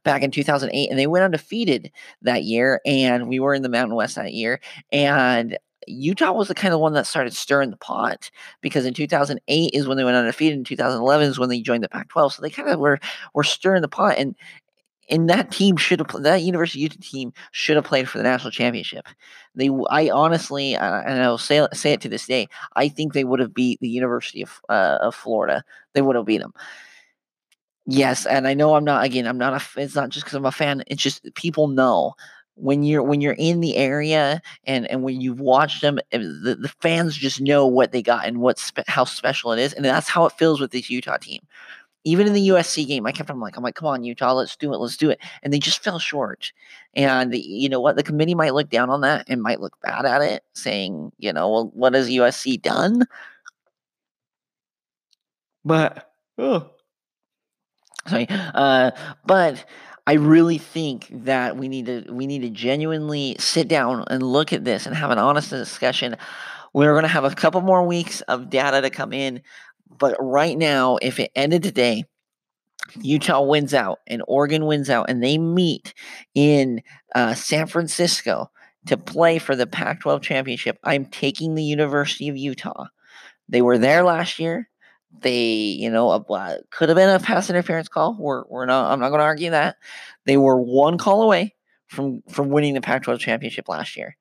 back 0.04 0.22
in 0.22 0.30
2008, 0.30 0.90
and 0.90 0.98
they 0.98 1.06
went 1.06 1.24
undefeated 1.24 1.90
that 2.22 2.44
year. 2.44 2.80
And 2.86 3.28
we 3.28 3.40
were 3.40 3.54
in 3.54 3.62
the 3.62 3.68
Mountain 3.68 3.96
West 3.96 4.16
that 4.16 4.32
year, 4.32 4.60
and 4.92 5.58
Utah 5.86 6.32
was 6.32 6.48
the 6.48 6.54
kind 6.54 6.74
of 6.74 6.80
one 6.80 6.92
that 6.94 7.06
started 7.06 7.34
stirring 7.34 7.70
the 7.70 7.76
pot 7.76 8.30
because 8.60 8.84
in 8.84 8.94
2008 8.94 9.70
is 9.72 9.86
when 9.86 9.96
they 9.96 10.04
went 10.04 10.16
undefeated. 10.16 10.58
In 10.58 10.64
2011 10.64 11.28
is 11.28 11.38
when 11.38 11.48
they 11.48 11.60
joined 11.60 11.82
the 11.82 11.88
Pac-12. 11.88 12.32
So 12.32 12.42
they 12.42 12.50
kind 12.50 12.68
of 12.68 12.78
were 12.78 12.98
were 13.34 13.44
stirring 13.44 13.82
the 13.82 13.88
pot, 13.88 14.16
and 14.18 14.34
and 15.10 15.28
that 15.30 15.50
team 15.50 15.76
should 15.76 16.00
have 16.00 16.22
that 16.22 16.42
University 16.42 16.80
of 16.80 16.92
Utah 16.92 17.08
team 17.08 17.32
should 17.52 17.76
have 17.76 17.84
played 17.84 18.08
for 18.08 18.18
the 18.18 18.24
national 18.24 18.50
championship. 18.50 19.06
They, 19.54 19.70
I 19.90 20.10
honestly, 20.10 20.74
and 20.74 21.22
I'll 21.22 21.38
say 21.38 21.66
say 21.72 21.92
it 21.92 22.00
to 22.02 22.08
this 22.08 22.26
day, 22.26 22.48
I 22.76 22.88
think 22.88 23.12
they 23.12 23.24
would 23.24 23.40
have 23.40 23.54
beat 23.54 23.80
the 23.80 23.88
University 23.88 24.42
of 24.42 24.60
uh, 24.68 24.98
of 25.00 25.14
Florida. 25.14 25.62
They 25.94 26.02
would 26.02 26.16
have 26.16 26.26
beat 26.26 26.38
them. 26.38 26.52
Yes, 27.86 28.26
and 28.26 28.46
I 28.46 28.54
know 28.54 28.74
I'm 28.74 28.84
not 28.84 29.04
again. 29.04 29.26
I'm 29.26 29.38
not 29.38 29.54
a. 29.54 29.80
It's 29.80 29.94
not 29.94 30.10
just 30.10 30.26
because 30.26 30.36
I'm 30.36 30.44
a 30.44 30.52
fan. 30.52 30.84
It's 30.86 31.02
just 31.02 31.22
people 31.34 31.68
know 31.68 32.14
when 32.58 32.82
you're 32.82 33.02
when 33.02 33.20
you're 33.20 33.36
in 33.38 33.60
the 33.60 33.76
area 33.76 34.42
and 34.64 34.86
and 34.90 35.02
when 35.02 35.20
you've 35.20 35.40
watched 35.40 35.80
them 35.80 35.98
eh, 36.12 36.18
the, 36.18 36.58
the 36.60 36.72
fans 36.80 37.16
just 37.16 37.40
know 37.40 37.66
what 37.66 37.92
they 37.92 38.02
got 38.02 38.26
and 38.26 38.38
what 38.40 38.58
spe- 38.58 38.88
how 38.88 39.04
special 39.04 39.52
it 39.52 39.60
is 39.60 39.72
and 39.72 39.84
that's 39.84 40.08
how 40.08 40.26
it 40.26 40.32
feels 40.32 40.60
with 40.60 40.72
this 40.72 40.90
utah 40.90 41.16
team 41.16 41.40
even 42.08 42.26
in 42.26 42.32
the 42.32 42.48
USC 42.48 42.86
game, 42.86 43.06
I 43.06 43.12
kept 43.12 43.30
on 43.30 43.38
like, 43.38 43.56
I'm 43.56 43.62
like, 43.62 43.74
come 43.74 43.88
on, 43.88 44.02
Utah, 44.02 44.32
let's 44.32 44.56
do 44.56 44.72
it, 44.72 44.78
let's 44.78 44.96
do 44.96 45.10
it. 45.10 45.20
And 45.42 45.52
they 45.52 45.58
just 45.58 45.82
fell 45.82 45.98
short. 45.98 46.52
And 46.94 47.34
you 47.34 47.68
know 47.68 47.80
what? 47.80 47.96
The 47.96 48.02
committee 48.02 48.34
might 48.34 48.54
look 48.54 48.70
down 48.70 48.88
on 48.88 49.02
that 49.02 49.26
and 49.28 49.42
might 49.42 49.60
look 49.60 49.78
bad 49.82 50.06
at 50.06 50.22
it, 50.22 50.42
saying, 50.54 51.12
you 51.18 51.32
know, 51.32 51.50
well, 51.50 51.70
what 51.74 51.94
has 51.94 52.08
USC 52.08 52.60
done? 52.62 53.04
But 55.64 56.10
oh, 56.38 56.70
sorry. 58.06 58.26
Uh, 58.30 58.92
but 59.26 59.64
I 60.06 60.14
really 60.14 60.56
think 60.56 61.08
that 61.12 61.58
we 61.58 61.68
need 61.68 61.84
to 61.86 62.06
we 62.10 62.26
need 62.26 62.40
to 62.40 62.48
genuinely 62.48 63.36
sit 63.38 63.68
down 63.68 64.04
and 64.08 64.22
look 64.22 64.54
at 64.54 64.64
this 64.64 64.86
and 64.86 64.96
have 64.96 65.10
an 65.10 65.18
honest 65.18 65.50
discussion. 65.50 66.16
We're 66.72 66.92
going 66.92 67.02
to 67.02 67.08
have 67.08 67.24
a 67.24 67.34
couple 67.34 67.60
more 67.60 67.86
weeks 67.86 68.20
of 68.22 68.48
data 68.48 68.80
to 68.80 68.90
come 68.90 69.12
in 69.12 69.42
but 69.96 70.16
right 70.20 70.56
now, 70.56 70.98
if 71.00 71.18
it 71.18 71.30
ended 71.34 71.62
today, 71.62 72.04
Utah 73.00 73.42
wins 73.42 73.74
out 73.74 73.98
and 74.06 74.22
Oregon 74.26 74.66
wins 74.66 74.90
out, 74.90 75.10
and 75.10 75.22
they 75.22 75.38
meet 75.38 75.94
in 76.34 76.82
uh, 77.14 77.34
San 77.34 77.66
Francisco 77.66 78.50
to 78.86 78.96
play 78.96 79.38
for 79.38 79.54
the 79.54 79.66
Pac 79.66 80.00
12 80.00 80.22
championship. 80.22 80.78
I'm 80.84 81.06
taking 81.06 81.54
the 81.54 81.64
University 81.64 82.28
of 82.28 82.36
Utah. 82.36 82.86
They 83.48 83.62
were 83.62 83.78
there 83.78 84.02
last 84.02 84.38
year. 84.38 84.68
They, 85.20 85.42
you 85.42 85.90
know, 85.90 86.10
uh, 86.10 86.58
could 86.70 86.88
have 86.88 86.96
been 86.96 87.08
a 87.08 87.18
pass 87.18 87.50
interference 87.50 87.88
call. 87.88 88.16
We're, 88.18 88.44
we're 88.48 88.66
not, 88.66 88.92
I'm 88.92 89.00
not 89.00 89.08
going 89.08 89.20
to 89.20 89.24
argue 89.24 89.50
that. 89.50 89.76
They 90.26 90.36
were 90.36 90.60
one 90.60 90.98
call 90.98 91.22
away 91.22 91.54
from, 91.86 92.22
from 92.28 92.50
winning 92.50 92.74
the 92.74 92.80
Pac 92.80 93.02
12 93.02 93.20
championship 93.20 93.68
last 93.68 93.96
year. 93.96 94.16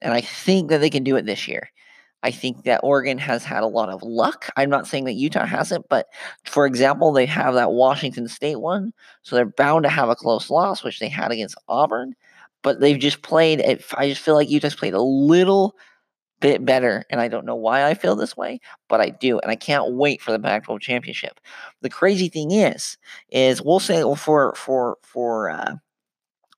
And 0.00 0.12
I 0.12 0.20
think 0.20 0.70
that 0.70 0.78
they 0.78 0.90
can 0.90 1.04
do 1.04 1.16
it 1.16 1.26
this 1.26 1.48
year. 1.48 1.70
I 2.22 2.30
think 2.30 2.64
that 2.64 2.80
Oregon 2.82 3.18
has 3.18 3.44
had 3.44 3.62
a 3.62 3.68
lot 3.68 3.90
of 3.90 4.02
luck. 4.02 4.50
I'm 4.56 4.70
not 4.70 4.86
saying 4.86 5.04
that 5.04 5.12
Utah 5.12 5.46
hasn't, 5.46 5.88
but 5.88 6.06
for 6.44 6.66
example, 6.66 7.12
they 7.12 7.26
have 7.26 7.54
that 7.54 7.72
Washington 7.72 8.26
State 8.26 8.60
one, 8.60 8.92
so 9.22 9.36
they're 9.36 9.46
bound 9.46 9.84
to 9.84 9.88
have 9.88 10.08
a 10.08 10.16
close 10.16 10.50
loss, 10.50 10.82
which 10.82 10.98
they 10.98 11.08
had 11.08 11.30
against 11.30 11.56
Auburn. 11.68 12.14
But 12.62 12.80
they've 12.80 12.98
just 12.98 13.22
played. 13.22 13.60
I 13.96 14.08
just 14.08 14.20
feel 14.20 14.34
like 14.34 14.50
Utah's 14.50 14.74
played 14.74 14.94
a 14.94 15.02
little 15.02 15.76
bit 16.40 16.64
better, 16.64 17.04
and 17.08 17.20
I 17.20 17.28
don't 17.28 17.46
know 17.46 17.56
why 17.56 17.84
I 17.84 17.94
feel 17.94 18.16
this 18.16 18.36
way, 18.36 18.60
but 18.88 19.00
I 19.00 19.10
do, 19.10 19.38
and 19.38 19.50
I 19.50 19.56
can't 19.56 19.92
wait 19.92 20.20
for 20.20 20.32
the 20.32 20.40
Pac-12 20.40 20.80
championship. 20.80 21.40
The 21.82 21.90
crazy 21.90 22.28
thing 22.28 22.50
is, 22.50 22.96
is 23.30 23.62
we'll 23.62 23.80
say 23.80 24.02
well, 24.02 24.16
for 24.16 24.54
for 24.56 24.98
for 25.02 25.50
uh, 25.50 25.74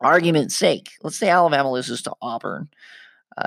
argument's 0.01 0.57
sake, 0.57 0.93
let's 1.03 1.19
say 1.19 1.29
Alabama 1.29 1.71
loses 1.71 2.01
to 2.03 2.15
Auburn 2.23 2.71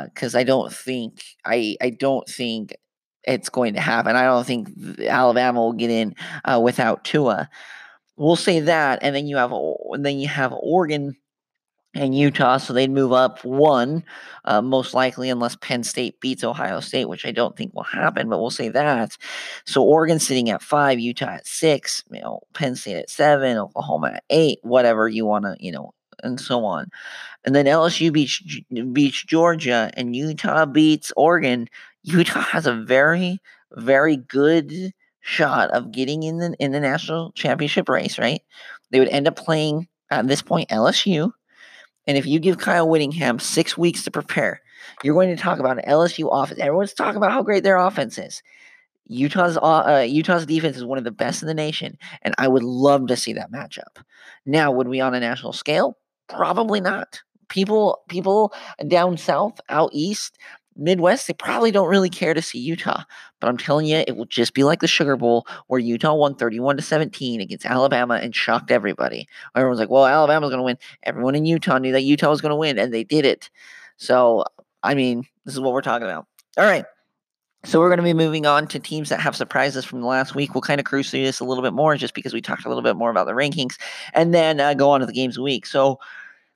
because 0.05 0.35
uh, 0.35 0.39
I 0.39 0.43
don't 0.43 0.71
think 0.71 1.23
I 1.45 1.75
I 1.81 1.89
don't 1.89 2.27
think 2.27 2.75
it's 3.23 3.49
going 3.49 3.73
to 3.73 3.81
happen. 3.81 4.15
I 4.15 4.23
don't 4.23 4.45
think 4.45 4.69
Alabama 4.99 5.59
will 5.61 5.73
get 5.73 5.89
in 5.89 6.15
uh, 6.45 6.59
without 6.63 7.03
Tua. 7.03 7.49
We'll 8.17 8.35
say 8.35 8.59
that, 8.59 8.99
and 9.01 9.15
then 9.15 9.27
you 9.27 9.37
have 9.37 9.51
and 9.51 10.05
then 10.05 10.19
you 10.19 10.27
have 10.27 10.53
Oregon 10.53 11.15
and 11.95 12.17
Utah, 12.17 12.57
so 12.57 12.73
they'd 12.73 12.89
move 12.89 13.11
up 13.13 13.43
one, 13.45 14.03
uh, 14.45 14.61
most 14.61 14.93
likely, 14.95 15.29
unless 15.29 15.55
Penn 15.57 15.83
State 15.83 16.19
beats 16.19 16.43
Ohio 16.43 16.79
State, 16.79 17.05
which 17.05 17.25
I 17.25 17.31
don't 17.31 17.55
think 17.55 17.73
will 17.73 17.83
happen. 17.83 18.29
But 18.29 18.39
we'll 18.39 18.49
say 18.49 18.69
that. 18.69 19.15
So 19.65 19.83
Oregon 19.83 20.19
sitting 20.19 20.49
at 20.49 20.63
five, 20.63 20.99
Utah 20.99 21.27
at 21.35 21.47
six, 21.47 22.03
you 22.09 22.21
know, 22.21 22.41
Penn 22.53 22.75
State 22.75 22.95
at 22.95 23.09
seven, 23.09 23.57
Oklahoma 23.57 24.13
at 24.15 24.23
eight, 24.31 24.57
whatever 24.63 25.07
you 25.07 25.25
want 25.25 25.45
to, 25.45 25.55
you 25.59 25.71
know, 25.71 25.93
and 26.23 26.39
so 26.39 26.65
on. 26.65 26.89
And 27.45 27.53
then 27.55 27.65
LSU 27.65 28.11
beats 28.11 28.41
beats 28.93 29.23
Georgia 29.23 29.91
and 29.95 30.15
Utah 30.15 30.65
beats 30.65 31.11
Oregon. 31.15 31.69
Utah 32.03 32.41
has 32.41 32.65
a 32.65 32.73
very 32.73 33.39
very 33.75 34.17
good 34.17 34.93
shot 35.21 35.69
of 35.71 35.91
getting 35.91 36.23
in 36.23 36.37
the 36.37 36.55
in 36.59 36.71
the 36.71 36.79
national 36.79 37.31
championship 37.31 37.89
race, 37.89 38.17
right? 38.19 38.41
They 38.91 38.99
would 38.99 39.09
end 39.09 39.27
up 39.27 39.35
playing 39.35 39.87
at 40.09 40.27
this 40.27 40.41
point 40.41 40.69
LSU. 40.69 41.31
And 42.05 42.17
if 42.17 42.25
you 42.25 42.39
give 42.39 42.57
Kyle 42.57 42.87
Whittingham 42.87 43.39
six 43.39 43.77
weeks 43.77 44.03
to 44.03 44.11
prepare, 44.11 44.61
you're 45.03 45.13
going 45.13 45.33
to 45.35 45.41
talk 45.41 45.59
about 45.59 45.77
an 45.77 45.89
LSU 45.89 46.27
offense. 46.31 46.59
Everyone's 46.59 46.93
talking 46.93 47.17
about 47.17 47.31
how 47.31 47.41
great 47.41 47.63
their 47.63 47.77
offense 47.77 48.17
is. 48.17 48.43
Utah's 49.07 49.57
uh, 49.57 50.05
Utah's 50.07 50.45
defense 50.45 50.77
is 50.77 50.85
one 50.85 50.97
of 50.97 51.03
the 51.03 51.11
best 51.11 51.41
in 51.41 51.47
the 51.47 51.53
nation, 51.53 51.97
and 52.21 52.33
I 52.37 52.47
would 52.47 52.63
love 52.63 53.07
to 53.07 53.17
see 53.17 53.33
that 53.33 53.51
matchup. 53.51 54.01
Now, 54.45 54.71
would 54.71 54.87
we 54.87 55.01
on 55.01 55.13
a 55.13 55.19
national 55.19 55.53
scale? 55.53 55.97
Probably 56.29 56.81
not. 56.81 57.21
People 57.49 58.01
people 58.07 58.53
down 58.87 59.17
south, 59.17 59.59
out 59.69 59.89
east, 59.93 60.37
Midwest, 60.75 61.27
they 61.27 61.33
probably 61.33 61.71
don't 61.71 61.89
really 61.89 62.09
care 62.09 62.33
to 62.33 62.41
see 62.41 62.59
Utah. 62.59 63.03
But 63.39 63.49
I'm 63.49 63.57
telling 63.57 63.85
you, 63.85 64.03
it 64.07 64.15
will 64.15 64.25
just 64.25 64.53
be 64.53 64.63
like 64.63 64.79
the 64.79 64.87
Sugar 64.87 65.15
Bowl 65.15 65.45
where 65.67 65.79
Utah 65.79 66.15
won 66.15 66.35
31 66.35 66.77
to 66.77 66.81
17 66.81 67.41
against 67.41 67.65
Alabama 67.65 68.15
and 68.15 68.35
shocked 68.35 68.71
everybody. 68.71 69.27
Everyone's 69.55 69.79
like, 69.79 69.89
well, 69.89 70.05
Alabama's 70.05 70.49
going 70.49 70.59
to 70.59 70.63
win. 70.63 70.77
Everyone 71.03 71.35
in 71.35 71.45
Utah 71.45 71.77
knew 71.77 71.91
that 71.91 72.03
Utah 72.03 72.29
was 72.29 72.41
going 72.41 72.51
to 72.51 72.55
win, 72.55 72.79
and 72.79 72.93
they 72.93 73.03
did 73.03 73.25
it. 73.25 73.49
So, 73.97 74.45
I 74.81 74.95
mean, 74.95 75.25
this 75.45 75.53
is 75.53 75.59
what 75.59 75.73
we're 75.73 75.81
talking 75.81 76.07
about. 76.07 76.25
All 76.57 76.65
right. 76.65 76.85
So 77.65 77.79
we're 77.79 77.89
going 77.89 77.97
to 77.97 78.03
be 78.03 78.13
moving 78.13 78.45
on 78.45 78.67
to 78.67 78.79
teams 78.79 79.07
that 79.09 79.21
have 79.21 79.37
surprised 79.37 79.77
us 79.77 79.85
from 79.85 80.01
the 80.01 80.07
last 80.07 80.35
week. 80.35 80.53
We'll 80.53 80.61
kind 80.61 80.81
of 80.81 80.85
cruise 80.85 81.09
through 81.09 81.23
this 81.23 81.39
a 81.39 81.45
little 81.45 81.63
bit 81.63 81.73
more 81.73 81.95
just 81.95 82.13
because 82.13 82.33
we 82.33 82.41
talked 82.41 82.65
a 82.65 82.67
little 82.67 82.83
bit 82.83 82.97
more 82.97 83.09
about 83.09 83.25
the 83.25 83.31
rankings 83.31 83.79
and 84.13 84.33
then 84.33 84.59
uh, 84.59 84.73
go 84.73 84.89
on 84.91 84.99
to 84.99 85.05
the 85.05 85.13
games 85.13 85.39
week. 85.39 85.65
So 85.65 85.97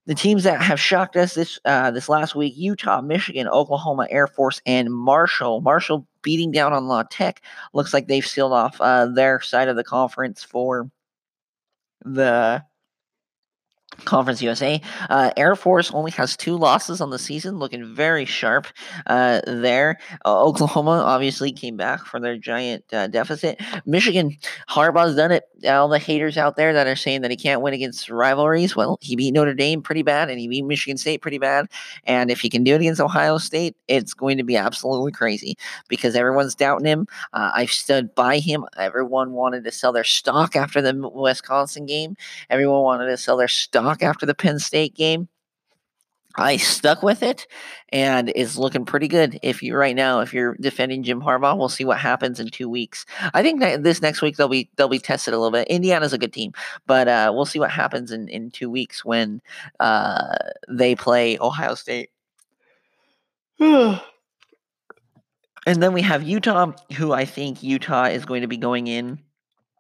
the 0.06 0.16
teams 0.16 0.44
that 0.44 0.62
have 0.62 0.80
shocked 0.80 1.16
us 1.16 1.34
this 1.34 1.60
uh, 1.66 1.92
this 1.92 2.10
last 2.10 2.36
week: 2.36 2.54
Utah, 2.58 3.02
Michigan, 3.02 3.48
Oklahoma, 3.48 4.08
Air 4.10 4.28
Force, 4.28 4.62
and 4.66 4.94
Marshall. 4.94 5.62
Marshall 5.62 6.06
beating 6.24 6.52
down 6.52 6.74
on 6.74 6.88
La 6.88 7.04
Tech. 7.04 7.42
Looks 7.74 7.94
like 7.94 8.08
they've 8.08 8.26
sealed 8.26 8.54
off 8.54 8.80
uh, 8.82 9.06
their 9.06 9.42
side 9.42 9.70
of 9.70 9.76
the 9.76 9.84
conference 9.84 10.44
for 10.44 10.90
the 12.04 12.64
Conference 14.06 14.42
USA. 14.42 14.82
Uh, 15.10 15.32
Air 15.38 15.56
Force 15.56 15.92
only 15.92 16.12
has 16.12 16.36
two 16.36 16.58
losses 16.58 17.02
on 17.02 17.10
the 17.10 17.20
season, 17.20 17.58
looking 17.58 17.94
very 17.96 18.26
sharp 18.26 18.68
uh, 19.08 19.42
there. 19.46 19.98
Uh, 20.26 20.44
Oklahoma 20.44 21.04
obviously 21.06 21.52
came 21.52 21.78
back 21.78 22.06
from 22.06 22.22
their 22.22 22.38
giant 22.38 22.84
uh, 22.94 23.08
deficit. 23.08 23.60
Michigan, 23.86 24.38
Harbaugh's 24.70 25.16
done 25.16 25.32
it. 25.32 25.44
All 25.66 25.88
the 25.88 26.00
haters 26.00 26.38
out 26.38 26.56
there 26.56 26.74
that 26.74 26.88
are 26.88 26.96
saying 26.96 27.22
that 27.22 27.32
he 27.32 27.38
can't 27.38 27.62
win 27.62 27.74
against 27.74 28.10
rivalries, 28.10 28.76
well, 28.76 28.98
he 29.02 29.16
beat 29.16 29.34
Notre 29.34 29.54
Dame 29.54 29.82
pretty 29.82 30.04
bad 30.04 30.30
and 30.30 30.40
he 30.40 30.48
beat 30.48 30.66
Michigan 30.66 30.98
State 30.98 31.22
pretty 31.22 31.40
bad. 31.40 31.68
And 32.04 32.30
if 32.30 32.40
he 32.40 32.50
can 32.50 32.64
do 32.64 32.74
it 32.74 32.82
against 32.82 33.02
Ohio 33.02 33.38
State, 33.38 33.76
it's 33.88 34.14
going 34.14 34.38
to 34.38 34.44
be 34.44 34.56
absolutely 34.56 35.12
crazy 35.12 35.58
because 35.88 36.16
everyone's 36.16 36.56
doubting 36.56 36.86
him. 36.86 37.08
Uh, 37.34 37.52
I've 37.54 37.72
stood 37.72 38.14
by 38.14 38.38
him. 38.38 38.66
Everyone 38.78 39.32
wanted 39.32 39.64
to 39.64 39.72
sell 39.72 39.92
their 39.92 40.04
stock 40.04 40.56
after 40.56 40.82
the 40.82 40.94
Wisconsin 41.10 41.86
game, 41.86 42.16
everyone 42.50 42.82
wanted 42.82 43.08
to 43.08 43.18
sell 43.18 43.38
their 43.38 43.48
stock 43.48 43.87
after 44.02 44.26
the 44.26 44.36
Penn 44.36 44.60
State 44.60 44.96
game. 44.96 45.28
I 46.38 46.58
stuck 46.58 47.02
with 47.02 47.24
it 47.24 47.48
and 47.90 48.32
it's 48.36 48.58
looking 48.58 48.86
pretty 48.86 49.08
good. 49.08 49.40
If 49.42 49.64
you 49.64 49.76
right 49.76 49.96
now, 49.96 50.20
if 50.20 50.34
you're 50.34 50.56
defending 50.56 51.02
Jim 51.02 51.20
Harbaugh, 51.20 51.58
we'll 51.58 51.68
see 51.68 51.84
what 51.84 51.98
happens 51.98 52.40
in 52.40 52.50
two 52.50 52.70
weeks. 52.70 53.08
I 53.34 53.42
think 53.42 53.60
this 53.60 54.04
next 54.04 54.22
week 54.22 54.38
they'll 54.38 54.48
be 54.48 54.70
they'll 54.76 54.88
be 54.88 55.00
tested 55.00 55.34
a 55.34 55.38
little 55.38 55.52
bit. 55.52 55.68
Indiana's 55.68 56.14
a 56.14 56.18
good 56.18 56.34
team, 56.34 56.54
but 56.86 57.08
uh, 57.08 57.32
we'll 57.34 57.46
see 57.46 57.58
what 57.60 57.72
happens 57.72 58.12
in 58.12 58.28
in 58.28 58.52
two 58.52 58.70
weeks 58.70 59.04
when 59.04 59.42
uh, 59.80 60.38
they 60.70 60.94
play 60.96 61.40
Ohio 61.40 61.74
State. 61.74 62.12
and 63.60 64.00
then 65.66 65.94
we 65.94 66.04
have 66.04 66.22
Utah, 66.22 66.72
who 66.98 67.14
I 67.14 67.26
think 67.26 67.64
Utah 67.64 68.06
is 68.06 68.26
going 68.26 68.42
to 68.42 68.48
be 68.48 68.58
going 68.58 68.86
in 68.86 69.20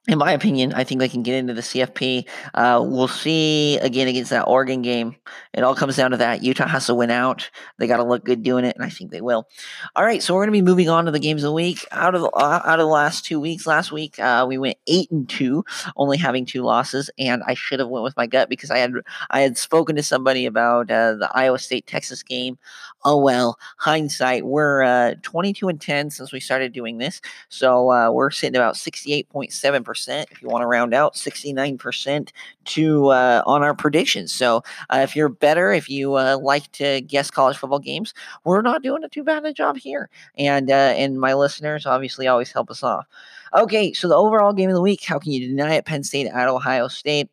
in 0.07 0.17
my 0.17 0.31
opinion, 0.31 0.73
I 0.73 0.85
think 0.85 0.99
they 0.99 1.09
can 1.09 1.21
get 1.21 1.35
into 1.35 1.53
the 1.53 1.61
CFP. 1.61 2.25
Uh, 2.53 2.81
we'll 2.85 3.09
see 3.09 3.77
again 3.79 4.07
against 4.07 4.29
that 4.29 4.43
Oregon 4.43 4.81
game. 4.81 5.17
It 5.53 5.63
all 5.63 5.75
comes 5.75 5.97
down 5.97 6.11
to 6.11 6.17
that. 6.17 6.41
Utah 6.41 6.65
has 6.67 6.85
to 6.85 6.95
win 6.95 7.11
out. 7.11 7.49
They 7.77 7.87
got 7.87 7.97
to 7.97 8.05
look 8.05 8.23
good 8.23 8.41
doing 8.41 8.63
it, 8.63 8.75
and 8.77 8.85
I 8.85 8.89
think 8.89 9.11
they 9.11 9.19
will. 9.19 9.49
All 9.97 10.05
right, 10.05 10.23
so 10.23 10.33
we're 10.33 10.41
going 10.45 10.53
to 10.53 10.63
be 10.63 10.69
moving 10.69 10.87
on 10.87 11.05
to 11.05 11.11
the 11.11 11.19
games 11.19 11.43
of 11.43 11.49
the 11.49 11.53
week. 11.53 11.85
Out 11.91 12.15
of 12.15 12.21
the, 12.21 12.29
uh, 12.29 12.61
out 12.63 12.79
of 12.79 12.85
the 12.85 12.91
last 12.91 13.25
two 13.25 13.41
weeks, 13.41 13.67
last 13.67 13.91
week 13.91 14.17
uh, 14.17 14.45
we 14.47 14.57
went 14.57 14.77
eight 14.87 15.11
and 15.11 15.27
two, 15.27 15.65
only 15.97 16.17
having 16.17 16.45
two 16.45 16.63
losses, 16.63 17.09
and 17.19 17.43
I 17.45 17.53
should 17.53 17.81
have 17.81 17.89
went 17.89 18.03
with 18.05 18.15
my 18.15 18.27
gut 18.27 18.47
because 18.47 18.71
I 18.71 18.77
had 18.77 18.93
I 19.31 19.41
had 19.41 19.57
spoken 19.57 19.97
to 19.97 20.03
somebody 20.03 20.45
about 20.45 20.89
uh, 20.89 21.15
the 21.15 21.29
Iowa 21.33 21.59
State 21.59 21.85
Texas 21.85 22.23
game. 22.23 22.57
Oh 23.03 23.17
well, 23.17 23.59
hindsight. 23.77 24.45
We're 24.45 24.83
uh, 24.83 25.15
twenty 25.21 25.51
two 25.51 25.67
and 25.67 25.81
ten 25.81 26.11
since 26.11 26.31
we 26.31 26.39
started 26.39 26.71
doing 26.71 26.97
this, 26.97 27.19
so 27.49 27.91
uh, 27.91 28.09
we're 28.09 28.31
sitting 28.31 28.55
about 28.55 28.77
sixty 28.77 29.11
eight 29.11 29.27
point 29.27 29.51
seven 29.51 29.83
percent 29.83 29.96
percent 29.97 30.29
If 30.31 30.41
you 30.41 30.47
want 30.47 30.61
to 30.61 30.67
round 30.67 30.93
out, 30.93 31.15
69% 31.15 32.29
to 32.65 33.07
uh, 33.07 33.41
on 33.45 33.63
our 33.63 33.73
predictions. 33.73 34.31
So 34.31 34.57
uh, 34.89 34.99
if 35.01 35.15
you're 35.15 35.29
bettor, 35.29 35.71
if 35.71 35.89
you 35.89 36.15
uh, 36.15 36.37
like 36.39 36.71
to 36.73 37.01
guess 37.01 37.31
college 37.31 37.57
football 37.57 37.79
games, 37.79 38.13
we're 38.43 38.61
not 38.61 38.83
doing 38.83 39.03
a 39.03 39.09
too 39.09 39.23
bad 39.23 39.45
a 39.45 39.53
job 39.53 39.77
here. 39.77 40.09
And 40.37 40.69
uh, 40.69 40.93
and 40.95 41.19
my 41.19 41.33
listeners 41.33 41.85
obviously 41.85 42.27
always 42.27 42.51
help 42.51 42.69
us 42.69 42.83
off. 42.83 43.07
Okay, 43.55 43.93
so 43.93 44.07
the 44.07 44.15
overall 44.15 44.53
game 44.53 44.69
of 44.69 44.75
the 44.75 44.81
week, 44.81 45.03
how 45.03 45.17
can 45.17 45.31
you 45.31 45.47
deny 45.47 45.75
it? 45.75 45.85
Penn 45.85 46.03
State 46.03 46.27
at 46.27 46.47
Ohio 46.47 46.87
State. 46.87 47.29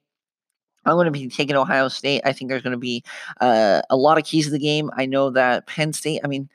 I'm 0.86 0.96
going 0.96 1.06
to 1.06 1.10
be 1.10 1.28
taking 1.28 1.56
Ohio 1.56 1.88
State. 1.88 2.22
I 2.24 2.32
think 2.32 2.50
there's 2.50 2.62
going 2.62 2.72
to 2.72 2.78
be 2.78 3.02
uh, 3.40 3.82
a 3.90 3.96
lot 3.96 4.18
of 4.18 4.24
keys 4.24 4.46
to 4.46 4.50
the 4.50 4.58
game. 4.58 4.90
I 4.96 5.06
know 5.06 5.30
that 5.30 5.66
Penn 5.66 5.92
State, 5.92 6.20
I 6.24 6.28
mean, 6.28 6.48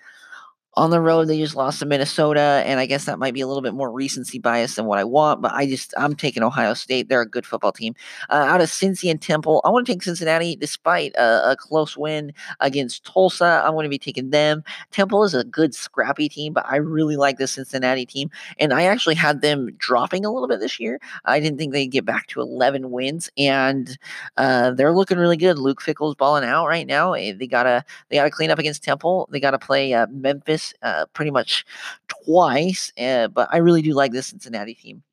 on 0.80 0.92
the 0.92 1.02
road, 1.02 1.26
they 1.26 1.38
just 1.38 1.58
lost 1.58 1.80
to 1.80 1.86
Minnesota, 1.86 2.64
and 2.66 2.80
I 2.80 2.86
guess 2.86 3.04
that 3.04 3.20
might 3.20 3.34
be 3.34 3.42
a 3.42 3.48
little 3.48 3.62
bit 3.62 3.74
more 3.74 3.92
recency 3.92 4.40
bias 4.40 4.76
than 4.76 4.86
what 4.86 4.98
I 4.98 5.04
want. 5.04 5.42
But 5.42 5.52
I 5.52 5.68
just 5.68 5.94
I'm 5.98 6.16
taking 6.16 6.42
Ohio 6.42 6.74
State. 6.74 7.10
They're 7.10 7.22
a 7.22 7.30
good 7.30 7.46
football 7.46 7.74
team. 7.74 7.96
Uh, 8.30 8.46
out 8.48 8.62
of 8.62 8.70
Cincy 8.70 9.12
and 9.12 9.22
Temple, 9.22 9.62
I 9.66 9.70
want 9.70 9.86
to 9.86 9.92
take 9.92 10.02
Cincinnati 10.02 10.56
despite 10.56 11.14
a, 11.16 11.52
a, 11.52 11.56
close 11.58 11.98
win 11.98 12.32
against 12.62 13.04
Tulsa. 13.04 13.62
I'm 13.66 13.74
going 13.74 13.84
to 13.84 13.90
be 13.90 13.98
taking 13.98 14.30
them. 14.30 14.64
Temple 14.92 15.26
is 15.26 15.34
a 15.34 15.44
good 15.44 15.76
scrappy 15.76 16.30
team, 16.30 16.54
but 16.54 16.66
I 16.66 16.78
really 16.78 17.18
like 17.18 17.38
the 17.38 17.48
Cincinnati 17.48 18.06
team, 18.06 18.32
and 18.58 18.72
I 18.72 18.84
actually 18.84 19.16
had 19.16 19.42
them 19.42 19.72
dropping 19.78 20.24
a 20.24 20.32
little 20.32 20.48
bit 20.48 20.62
this 20.62 20.80
year. 20.80 21.02
I 21.26 21.42
didn't 21.42 21.58
think 21.58 21.74
they'd 21.74 21.88
get 21.88 22.06
back 22.06 22.28
to 22.28 22.40
11 22.40 22.90
wins, 22.90 23.30
and 23.38 23.98
uh, 24.38 24.72
they're 24.72 24.94
looking 24.94 25.18
really 25.18 25.38
good. 25.38 25.60
Luke 25.60 25.82
Fickell's 25.82 26.16
balling 26.16 26.46
out 26.46 26.68
right 26.68 26.88
now. 26.88 27.14
Eh, 27.14 27.34
they 27.38 27.48
gotta 27.48 27.84
they 28.08 28.16
gotta 28.16 28.32
clean 28.32 28.50
up 28.50 28.60
against 28.60 28.82
Temple. 28.82 29.28
They 29.30 29.42
gotta 29.42 29.60
play 29.60 29.94
uh, 29.94 30.08
Memphis 30.08 30.69
uh, 30.82 31.06
pretty 31.14 31.32
much 31.32 31.66
twice, 32.08 32.92
uh, 33.00 33.28
but 33.28 33.50
I 33.52 33.58
really 33.58 33.82
do 33.82 33.94
like 33.94 34.12
this 34.12 34.28
Cincinnati 34.28 34.74
team. 34.76 35.04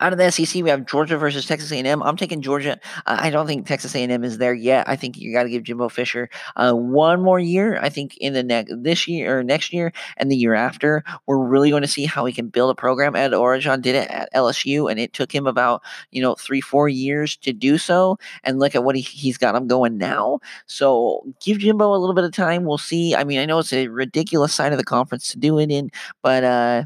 Out 0.00 0.12
of 0.12 0.18
the 0.18 0.30
SEC, 0.30 0.62
we 0.62 0.70
have 0.70 0.86
Georgia 0.86 1.16
versus 1.16 1.46
Texas 1.46 1.72
A&M. 1.72 2.02
I'm 2.02 2.16
taking 2.16 2.42
Georgia. 2.42 2.78
I 3.06 3.30
don't 3.30 3.46
think 3.46 3.66
Texas 3.66 3.94
A&M 3.94 4.24
is 4.24 4.38
there 4.38 4.54
yet. 4.54 4.88
I 4.88 4.96
think 4.96 5.16
you 5.16 5.32
got 5.32 5.44
to 5.44 5.50
give 5.50 5.62
Jimbo 5.64 5.88
Fisher 5.88 6.28
uh, 6.56 6.72
one 6.72 7.22
more 7.22 7.38
year. 7.38 7.78
I 7.80 7.88
think 7.88 8.16
in 8.18 8.32
the 8.32 8.42
next 8.42 8.72
this 8.82 9.08
year 9.08 9.38
or 9.38 9.42
next 9.42 9.72
year 9.72 9.92
and 10.16 10.30
the 10.30 10.36
year 10.36 10.54
after, 10.54 11.04
we're 11.26 11.38
really 11.38 11.70
going 11.70 11.82
to 11.82 11.88
see 11.88 12.04
how 12.04 12.24
he 12.24 12.32
can 12.32 12.48
build 12.48 12.70
a 12.70 12.74
program. 12.74 13.16
Ed 13.16 13.32
Orgeron 13.32 13.82
did 13.82 13.94
it 13.94 14.08
at 14.10 14.32
LSU, 14.34 14.90
and 14.90 15.00
it 15.00 15.12
took 15.12 15.32
him 15.32 15.46
about 15.46 15.82
you 16.10 16.22
know 16.22 16.34
three 16.34 16.60
four 16.60 16.88
years 16.88 17.36
to 17.38 17.52
do 17.52 17.78
so. 17.78 18.18
And 18.44 18.58
look 18.58 18.74
at 18.74 18.84
what 18.84 18.96
he, 18.96 19.02
he's 19.02 19.38
got 19.38 19.54
him 19.54 19.66
going 19.66 19.98
now. 19.98 20.40
So 20.66 21.24
give 21.44 21.58
Jimbo 21.58 21.94
a 21.94 21.98
little 21.98 22.14
bit 22.14 22.24
of 22.24 22.32
time. 22.32 22.64
We'll 22.64 22.78
see. 22.78 23.14
I 23.14 23.24
mean, 23.24 23.40
I 23.40 23.46
know 23.46 23.58
it's 23.58 23.72
a 23.72 23.88
ridiculous 23.88 24.54
side 24.54 24.72
of 24.72 24.78
the 24.78 24.84
conference 24.84 25.28
to 25.28 25.38
do 25.38 25.58
it 25.58 25.70
in, 25.70 25.90
but 26.22 26.44
uh, 26.44 26.84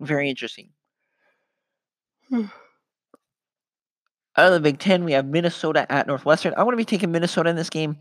very 0.00 0.28
interesting. 0.28 0.71
Out 4.36 4.46
of 4.46 4.52
the 4.52 4.60
Big 4.60 4.78
Ten, 4.78 5.04
we 5.04 5.12
have 5.12 5.26
Minnesota 5.26 5.90
at 5.90 6.06
Northwestern. 6.06 6.54
I 6.56 6.62
want 6.62 6.72
to 6.72 6.78
be 6.78 6.84
taking 6.84 7.12
Minnesota 7.12 7.50
in 7.50 7.56
this 7.56 7.70
game. 7.70 7.98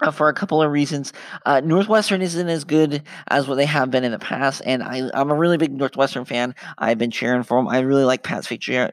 Uh, 0.00 0.10
for 0.10 0.28
a 0.28 0.34
couple 0.34 0.62
of 0.62 0.72
reasons. 0.72 1.12
Uh, 1.44 1.60
Northwestern 1.60 2.22
isn't 2.22 2.48
as 2.48 2.64
good 2.64 3.02
as 3.28 3.46
what 3.46 3.56
they 3.56 3.66
have 3.66 3.90
been 3.90 4.04
in 4.04 4.10
the 4.10 4.18
past, 4.18 4.62
and 4.64 4.82
I, 4.82 5.10
am 5.14 5.30
a 5.30 5.34
really 5.34 5.58
big 5.58 5.70
Northwestern 5.70 6.24
fan. 6.24 6.54
I've 6.78 6.96
been 6.98 7.10
cheering 7.10 7.42
for 7.42 7.58
them. 7.58 7.68
I 7.68 7.80
really 7.80 8.04
like 8.04 8.22
Pat 8.22 8.44
Fitzgerald. 8.44 8.92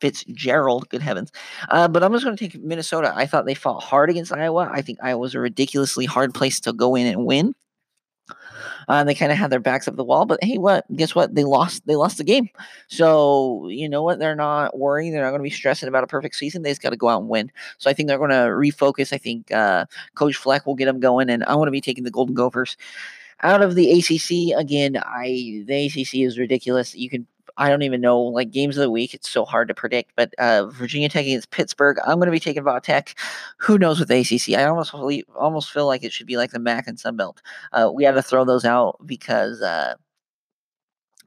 Fitzgerald, 0.00 0.88
good 0.88 1.02
heavens. 1.02 1.30
Uh, 1.68 1.86
but 1.86 2.02
I'm 2.02 2.12
just 2.12 2.24
going 2.24 2.36
to 2.36 2.48
take 2.48 2.60
Minnesota. 2.62 3.12
I 3.14 3.26
thought 3.26 3.46
they 3.46 3.54
fought 3.54 3.82
hard 3.82 4.10
against 4.10 4.32
Iowa. 4.32 4.68
I 4.72 4.82
think 4.82 4.98
Iowa 5.02 5.18
was 5.18 5.34
a 5.34 5.40
ridiculously 5.40 6.06
hard 6.06 6.34
place 6.34 6.60
to 6.60 6.72
go 6.72 6.94
in 6.94 7.06
and 7.06 7.24
win. 7.26 7.54
Uh, 8.88 9.04
they 9.04 9.14
kind 9.14 9.32
of 9.32 9.38
had 9.38 9.50
their 9.50 9.60
backs 9.60 9.88
up 9.88 9.96
the 9.96 10.04
wall, 10.04 10.24
but 10.24 10.42
hey, 10.42 10.58
what? 10.58 10.84
Guess 10.96 11.14
what? 11.14 11.34
They 11.34 11.44
lost. 11.44 11.86
They 11.86 11.96
lost 11.96 12.18
the 12.18 12.24
game. 12.24 12.48
So 12.88 13.68
you 13.68 13.88
know 13.88 14.02
what? 14.02 14.18
They're 14.18 14.34
not 14.36 14.78
worrying. 14.78 15.12
They're 15.12 15.22
not 15.22 15.30
going 15.30 15.40
to 15.40 15.44
be 15.44 15.50
stressing 15.50 15.88
about 15.88 16.04
a 16.04 16.08
perfect 16.08 16.36
season. 16.36 16.62
They 16.62 16.70
just 16.70 16.82
got 16.82 16.90
to 16.90 16.96
go 16.96 17.08
out 17.08 17.20
and 17.20 17.28
win. 17.28 17.50
So 17.78 17.90
I 17.90 17.92
think 17.92 18.08
they're 18.08 18.18
going 18.18 18.30
to 18.30 18.36
refocus. 18.36 19.12
I 19.12 19.18
think 19.18 19.52
uh, 19.52 19.86
Coach 20.14 20.36
Fleck 20.36 20.66
will 20.66 20.74
get 20.74 20.86
them 20.86 21.00
going, 21.00 21.30
and 21.30 21.44
I 21.44 21.54
want 21.54 21.68
to 21.68 21.72
be 21.72 21.80
taking 21.80 22.04
the 22.04 22.10
Golden 22.10 22.34
Gophers 22.34 22.76
out 23.42 23.62
of 23.62 23.74
the 23.74 23.90
ACC 23.98 24.58
again. 24.58 24.96
I 24.96 25.64
the 25.66 25.86
ACC 25.86 26.14
is 26.26 26.38
ridiculous. 26.38 26.94
You 26.94 27.10
can 27.10 27.26
I 27.56 27.68
don't 27.68 27.82
even 27.82 28.00
know 28.00 28.20
like 28.20 28.50
games 28.50 28.76
of 28.76 28.82
the 28.82 28.90
week. 28.90 29.14
It's 29.14 29.28
so 29.28 29.44
hard 29.44 29.68
to 29.68 29.74
predict. 29.74 30.12
But 30.16 30.34
uh, 30.38 30.66
Virginia 30.66 31.08
Tech 31.08 31.24
against 31.26 31.50
Pittsburgh, 31.50 31.98
I'm 32.06 32.16
going 32.16 32.26
to 32.26 32.32
be 32.32 32.40
taking 32.40 32.64
Va 32.64 32.80
Tech. 32.80 33.18
Who 33.58 33.78
knows 33.78 34.00
with 34.00 34.10
ACC? 34.10 34.56
I 34.56 34.64
almost 34.64 34.92
believe, 34.92 35.24
almost 35.36 35.70
feel 35.70 35.86
like 35.86 36.02
it 36.02 36.12
should 36.12 36.26
be 36.26 36.36
like 36.36 36.50
the 36.50 36.58
MAC 36.58 36.86
and 36.86 36.98
Sun 36.98 37.16
Belt. 37.16 37.42
Uh, 37.72 37.90
we 37.94 38.04
had 38.04 38.14
to 38.14 38.22
throw 38.22 38.44
those 38.44 38.64
out 38.64 38.98
because. 39.06 39.62
Uh, 39.62 39.94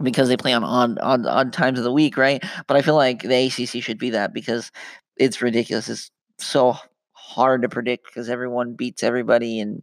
because 0.03 0.27
they 0.27 0.35
play 0.35 0.51
on 0.51 0.63
odd, 0.63 0.99
odd 1.01 1.25
odd 1.25 1.53
times 1.53 1.79
of 1.79 1.85
the 1.85 1.91
week, 1.91 2.17
right? 2.17 2.43
But 2.67 2.75
I 2.75 2.81
feel 2.81 2.95
like 2.95 3.21
the 3.21 3.45
ACC 3.45 3.81
should 3.81 3.97
be 3.97 4.09
that 4.09 4.33
because 4.33 4.69
it's 5.15 5.41
ridiculous. 5.41 5.87
It's 5.87 6.11
so 6.37 6.75
hard 7.13 7.61
to 7.61 7.69
predict 7.69 8.05
because 8.05 8.29
everyone 8.29 8.73
beats 8.73 9.03
everybody, 9.03 9.59
and 9.59 9.81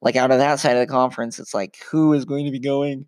like 0.00 0.16
out 0.16 0.32
of 0.32 0.38
that 0.38 0.58
side 0.58 0.76
of 0.76 0.80
the 0.80 0.92
conference, 0.92 1.38
it's 1.38 1.54
like 1.54 1.78
who 1.88 2.12
is 2.12 2.24
going 2.24 2.44
to 2.44 2.50
be 2.50 2.58
going 2.58 3.06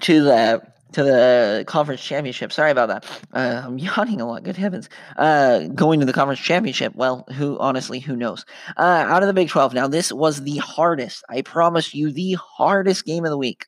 to 0.00 0.22
the 0.22 0.62
to 0.92 1.02
the 1.02 1.64
conference 1.66 2.02
championship. 2.02 2.52
Sorry 2.52 2.70
about 2.70 2.88
that. 2.88 3.04
Uh, 3.32 3.62
I'm 3.66 3.78
yawning 3.78 4.20
a 4.20 4.26
lot. 4.26 4.44
Good 4.44 4.56
heavens. 4.56 4.88
Uh, 5.16 5.66
going 5.68 6.00
to 6.00 6.06
the 6.06 6.12
conference 6.12 6.40
championship. 6.40 6.94
Well, 6.94 7.26
who 7.34 7.58
honestly, 7.58 8.00
who 8.00 8.16
knows? 8.16 8.44
Uh, 8.76 9.04
out 9.06 9.22
of 9.22 9.26
the 9.26 9.34
Big 9.34 9.48
12. 9.48 9.74
Now, 9.74 9.88
this 9.88 10.12
was 10.12 10.42
the 10.42 10.56
hardest. 10.58 11.24
I 11.28 11.42
promise 11.42 11.94
you, 11.94 12.10
the 12.10 12.34
hardest 12.34 13.04
game 13.04 13.24
of 13.24 13.30
the 13.30 13.38
week, 13.38 13.66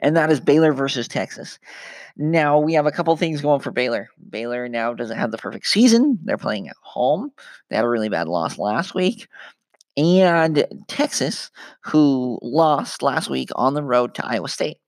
and 0.00 0.16
that 0.16 0.30
is 0.30 0.40
Baylor 0.40 0.72
versus 0.72 1.08
Texas. 1.08 1.58
Now 2.16 2.58
we 2.58 2.72
have 2.72 2.86
a 2.86 2.92
couple 2.92 3.14
things 3.16 3.42
going 3.42 3.60
for 3.60 3.70
Baylor. 3.70 4.08
Baylor 4.30 4.68
now 4.68 4.94
doesn't 4.94 5.18
have 5.18 5.30
the 5.30 5.38
perfect 5.38 5.66
season. 5.66 6.18
They're 6.24 6.38
playing 6.38 6.68
at 6.68 6.76
home. 6.80 7.30
They 7.68 7.76
had 7.76 7.84
a 7.84 7.88
really 7.88 8.08
bad 8.08 8.26
loss 8.26 8.58
last 8.58 8.94
week 8.94 9.28
and 9.96 10.66
Texas, 10.88 11.50
who 11.82 12.38
lost 12.42 13.02
last 13.02 13.30
week 13.30 13.50
on 13.54 13.74
the 13.74 13.82
road 13.82 14.14
to 14.14 14.26
Iowa 14.26 14.48
State. 14.48 14.78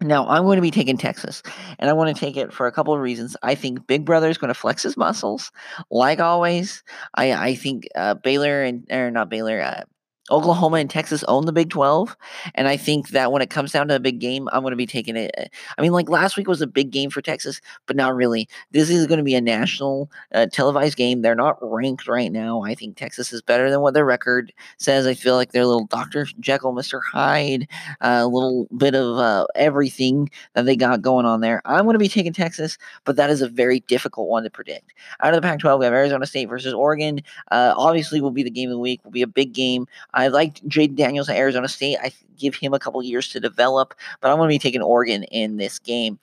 Now, 0.00 0.28
I'm 0.28 0.44
going 0.44 0.56
to 0.56 0.62
be 0.62 0.70
taking 0.70 0.96
Texas, 0.96 1.42
and 1.78 1.90
I 1.90 1.92
want 1.92 2.14
to 2.14 2.20
take 2.20 2.36
it 2.36 2.52
for 2.52 2.68
a 2.68 2.72
couple 2.72 2.94
of 2.94 3.00
reasons. 3.00 3.36
I 3.42 3.56
think 3.56 3.86
Big 3.88 4.04
Brother 4.04 4.28
is 4.28 4.38
going 4.38 4.48
to 4.48 4.54
flex 4.54 4.84
his 4.84 4.96
muscles, 4.96 5.50
like 5.90 6.20
always. 6.20 6.84
I, 7.14 7.32
I 7.32 7.54
think 7.56 7.88
uh, 7.96 8.14
Baylor 8.14 8.62
and 8.62 8.86
or 8.92 9.10
not 9.10 9.28
Baylor, 9.28 9.60
uh, 9.60 9.82
Oklahoma 10.30 10.76
and 10.76 10.90
Texas 10.90 11.24
own 11.24 11.46
the 11.46 11.52
Big 11.52 11.70
12. 11.70 12.16
And 12.54 12.68
I 12.68 12.76
think 12.76 13.10
that 13.10 13.32
when 13.32 13.42
it 13.42 13.50
comes 13.50 13.72
down 13.72 13.88
to 13.88 13.96
a 13.96 14.00
big 14.00 14.18
game, 14.18 14.48
I'm 14.52 14.62
going 14.62 14.72
to 14.72 14.76
be 14.76 14.86
taking 14.86 15.16
it. 15.16 15.30
Eh, 15.36 15.46
I 15.76 15.82
mean, 15.82 15.92
like 15.92 16.08
last 16.08 16.36
week 16.36 16.48
was 16.48 16.62
a 16.62 16.66
big 16.66 16.90
game 16.90 17.10
for 17.10 17.22
Texas, 17.22 17.60
but 17.86 17.96
not 17.96 18.14
really. 18.14 18.48
This 18.72 18.90
is 18.90 19.06
going 19.06 19.18
to 19.18 19.24
be 19.24 19.34
a 19.34 19.40
national 19.40 20.10
uh, 20.34 20.46
televised 20.46 20.96
game. 20.96 21.22
They're 21.22 21.34
not 21.34 21.58
ranked 21.60 22.08
right 22.08 22.32
now. 22.32 22.62
I 22.62 22.74
think 22.74 22.96
Texas 22.96 23.32
is 23.32 23.42
better 23.42 23.70
than 23.70 23.80
what 23.80 23.94
their 23.94 24.04
record 24.04 24.52
says. 24.78 25.06
I 25.06 25.14
feel 25.14 25.34
like 25.36 25.52
they're 25.52 25.62
a 25.62 25.66
little 25.66 25.86
Dr. 25.86 26.26
Jekyll, 26.40 26.74
Mr. 26.74 27.00
Hyde, 27.02 27.68
uh, 28.00 28.20
a 28.22 28.26
little 28.26 28.66
bit 28.76 28.94
of 28.94 29.16
uh, 29.18 29.46
everything 29.54 30.30
that 30.54 30.64
they 30.66 30.76
got 30.76 31.02
going 31.02 31.26
on 31.26 31.40
there. 31.40 31.62
I'm 31.64 31.84
going 31.84 31.94
to 31.94 31.98
be 31.98 32.08
taking 32.08 32.32
Texas, 32.32 32.78
but 33.04 33.16
that 33.16 33.30
is 33.30 33.42
a 33.42 33.48
very 33.48 33.80
difficult 33.80 34.28
one 34.28 34.42
to 34.44 34.50
predict. 34.50 34.94
Out 35.20 35.34
of 35.34 35.40
the 35.40 35.46
Pac 35.46 35.60
12, 35.60 35.78
we 35.78 35.84
have 35.84 35.94
Arizona 35.94 36.26
State 36.26 36.48
versus 36.48 36.74
Oregon. 36.74 37.20
Uh, 37.50 37.74
obviously, 37.76 38.20
will 38.20 38.30
be 38.30 38.42
the 38.42 38.50
game 38.50 38.68
of 38.68 38.74
the 38.74 38.78
week, 38.78 39.04
will 39.04 39.10
be 39.10 39.22
a 39.22 39.26
big 39.26 39.52
game. 39.52 39.86
I 40.18 40.26
liked 40.26 40.68
Jayden 40.68 40.96
Daniels 40.96 41.28
at 41.28 41.36
Arizona 41.36 41.68
State. 41.68 41.96
I 42.02 42.10
give 42.36 42.56
him 42.56 42.74
a 42.74 42.78
couple 42.80 43.00
years 43.04 43.28
to 43.28 43.38
develop, 43.38 43.94
but 44.20 44.30
I'm 44.30 44.36
going 44.38 44.48
to 44.48 44.52
be 44.52 44.58
taking 44.58 44.82
Oregon 44.82 45.22
in 45.24 45.58
this 45.58 45.78
game. 45.78 46.18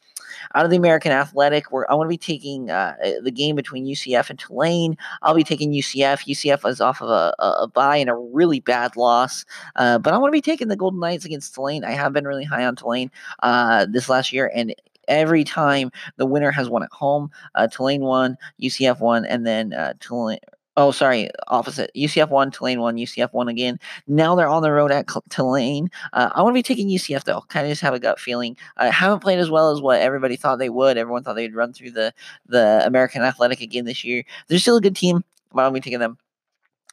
Out 0.54 0.66
of 0.66 0.72
the 0.72 0.76
American 0.76 1.14
Athletic, 1.14 1.72
where 1.72 1.90
I 1.90 1.94
want 1.94 2.08
to 2.08 2.14
be 2.14 2.18
taking 2.18 2.70
uh, 2.70 2.96
uh 3.02 3.12
the 3.24 3.32
game 3.32 3.56
between 3.56 3.86
UCF 3.86 4.30
and 4.30 4.38
Tulane. 4.38 4.98
I'll 5.22 5.34
be 5.34 5.46
taking 5.46 5.72
UCF. 5.72 6.28
UCF 6.28 6.70
is 6.70 6.82
off 6.82 7.02
of 7.02 7.10
a, 7.10 7.34
a, 7.40 7.64
a 7.64 7.68
bye 7.68 7.96
and 7.96 8.10
a 8.10 8.16
really 8.16 8.60
bad 8.60 8.98
loss, 8.98 9.46
uh, 9.78 9.98
but 9.98 10.14
I 10.14 10.18
want 10.18 10.32
to 10.32 10.38
be 10.38 10.42
taking 10.42 10.68
the 10.68 10.76
Golden 10.76 11.00
Knights 11.00 11.24
against 11.24 11.56
Tulane. 11.56 11.86
I 11.86 11.92
have 11.92 12.12
been 12.12 12.28
really 12.28 12.44
high 12.44 12.66
on 12.66 12.76
Tulane 12.76 13.12
uh, 13.44 13.86
this 13.90 14.10
last 14.10 14.34
year, 14.34 14.52
and 14.54 14.76
every 15.08 15.46
time 15.46 15.90
the 16.18 16.26
winner 16.26 16.52
has 16.52 16.70
won 16.70 16.84
at 16.84 16.92
home. 16.92 17.30
Uh, 17.54 17.68
Tulane 17.68 18.02
won, 18.02 18.38
UCF 18.62 19.00
won, 19.00 19.26
and 19.26 19.46
then 19.46 19.74
uh, 19.74 19.94
Tulane 20.00 20.40
Oh, 20.78 20.92
sorry, 20.92 21.30
opposite. 21.48 21.90
UCF 21.96 22.30
won, 22.30 22.52
Tulane 22.52 22.82
won, 22.82 22.98
UCF 22.98 23.32
won 23.32 23.48
again. 23.48 23.80
Now 24.08 24.36
they're 24.36 24.50
on 24.50 24.62
the 24.62 24.72
road 24.72 24.92
at 24.92 25.08
Tulane. 25.30 25.90
Uh, 26.12 26.30
I 26.36 26.42
want 26.42 26.54
to 26.54 26.58
be 26.58 26.64
taking 26.64 26.90
UCF 26.90 27.24
though. 27.24 27.42
Kind 27.48 27.66
of 27.66 27.72
just 27.72 27.82
have 27.82 27.94
a 27.94 28.00
gut 28.00 28.20
feeling. 28.20 28.58
I 28.76 28.90
haven't 28.90 29.22
played 29.22 29.40
as 29.40 29.50
well 29.50 29.72
as 29.72 29.80
what 29.80 30.02
everybody 30.02 30.36
thought 30.36 30.60
they 30.60 30.70
would. 30.70 30.98
Everyone 30.98 31.24
thought 31.24 31.36
they'd 31.36 31.56
run 31.56 31.72
through 31.72 31.92
the 31.92 32.14
the 32.48 32.82
American 32.86 33.22
Athletic 33.22 33.62
again 33.62 33.86
this 33.86 34.04
year. 34.04 34.24
They're 34.48 34.60
still 34.60 34.76
a 34.76 34.82
good 34.82 34.98
team, 34.98 35.24
but 35.54 35.62
I'll 35.64 35.72
be 35.72 35.80
taking 35.80 36.00
them. 36.00 36.18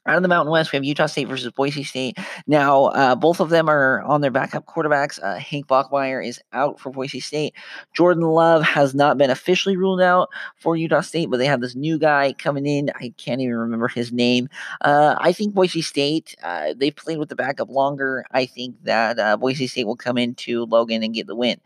Out 0.05 0.17
of 0.17 0.23
the 0.23 0.29
Mountain 0.29 0.51
West, 0.51 0.73
we 0.73 0.77
have 0.77 0.85
Utah 0.85 1.07
State 1.07 1.29
versus 1.29 1.53
Boise 1.53 1.85
State. 1.85 2.19
Now, 2.49 2.87
uh, 2.87 3.15
both 3.15 3.39
of 3.39 3.51
them 3.51 3.71
are 3.71 4.03
on 4.03 4.21
their 4.21 4.33
backup 4.33 4.67
quarterbacks. 4.67 5.23
Uh, 5.23 5.37
Hank 5.37 5.69
Bachmeier 5.69 6.27
is 6.27 6.41
out 6.53 6.81
for 6.81 6.91
Boise 6.91 7.21
State. 7.21 7.55
Jordan 7.93 8.25
Love 8.25 8.65
has 8.65 8.97
not 8.97 9.17
been 9.17 9.31
officially 9.31 9.77
ruled 9.77 10.01
out 10.01 10.29
for 10.57 10.75
Utah 10.75 11.03
State, 11.03 11.31
but 11.31 11.37
they 11.37 11.47
have 11.47 11.61
this 11.61 11.77
new 11.77 11.99
guy 11.99 12.33
coming 12.33 12.67
in. 12.67 12.91
I 12.97 13.15
can't 13.17 13.41
even 13.41 13.55
remember 13.55 13.87
his 13.87 14.11
name. 14.11 14.49
Uh, 14.81 15.15
I 15.19 15.33
think 15.33 15.55
Boise 15.55 15.83
State, 15.83 16.35
uh, 16.43 16.75
they've 16.77 16.97
played 16.97 17.19
with 17.19 17.29
the 17.29 17.37
backup 17.37 17.71
longer. 17.71 18.25
I 18.33 18.47
think 18.47 18.83
that 18.83 19.21
uh, 19.21 19.37
Boise 19.37 19.69
State 19.69 19.87
will 19.87 19.95
come 19.95 20.19
into 20.19 20.65
Logan 20.65 21.05
and 21.05 21.15
get 21.15 21.29
the 21.29 21.37
win. 21.37 21.61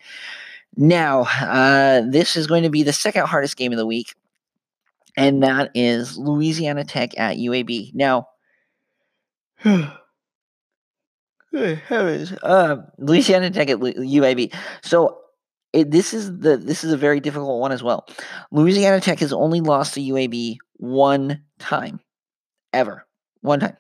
Now, 0.77 1.23
uh, 1.41 2.03
this 2.07 2.37
is 2.37 2.47
going 2.47 2.65
to 2.65 2.71
be 2.71 2.83
the 2.83 2.93
second 2.93 3.27
hardest 3.27 3.57
game 3.57 3.73
of 3.73 3.79
the 3.79 3.87
week 3.87 4.15
and 5.17 5.43
that 5.43 5.71
is 5.75 6.19
Louisiana 6.19 6.85
Tech 6.85 7.19
at 7.19 7.37
UAB. 7.37 7.93
Now, 7.95 8.29
uh, 12.43 12.77
Louisiana 12.99 13.51
Tech 13.51 13.71
at 13.71 13.79
UAB. 13.79 14.55
So 14.83 15.19
it, 15.73 15.91
this 15.91 16.13
is 16.15 16.39
the 16.39 16.57
this 16.57 16.85
is 16.85 16.93
a 16.93 16.97
very 16.97 17.21
difficult 17.21 17.61
one 17.61 17.73
as 17.73 17.83
well. 17.83 18.07
Louisiana 18.51 19.01
Tech 19.01 19.21
has 19.21 19.33
only 19.33 19.61
lost 19.61 19.95
to 19.95 20.01
UAB 20.01 20.57
one 20.75 21.43
time, 21.59 22.01
ever, 22.73 23.07
one 23.41 23.61
time, 23.61 23.77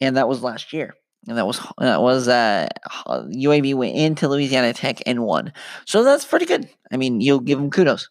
and 0.00 0.16
that 0.16 0.28
was 0.28 0.42
last 0.42 0.72
year. 0.72 0.94
And 1.28 1.36
that 1.38 1.46
was 1.46 1.58
that 1.78 2.02
was 2.02 2.28
uh, 2.28 2.68
UAB 3.08 3.74
went 3.74 3.96
into 3.96 4.28
Louisiana 4.28 4.72
Tech 4.72 5.02
and 5.06 5.24
won. 5.24 5.52
So 5.86 6.04
that's 6.04 6.24
pretty 6.24 6.46
good. 6.46 6.68
I 6.92 6.96
mean, 6.96 7.20
you'll 7.20 7.40
give 7.40 7.58
them 7.58 7.70
kudos. 7.70 8.08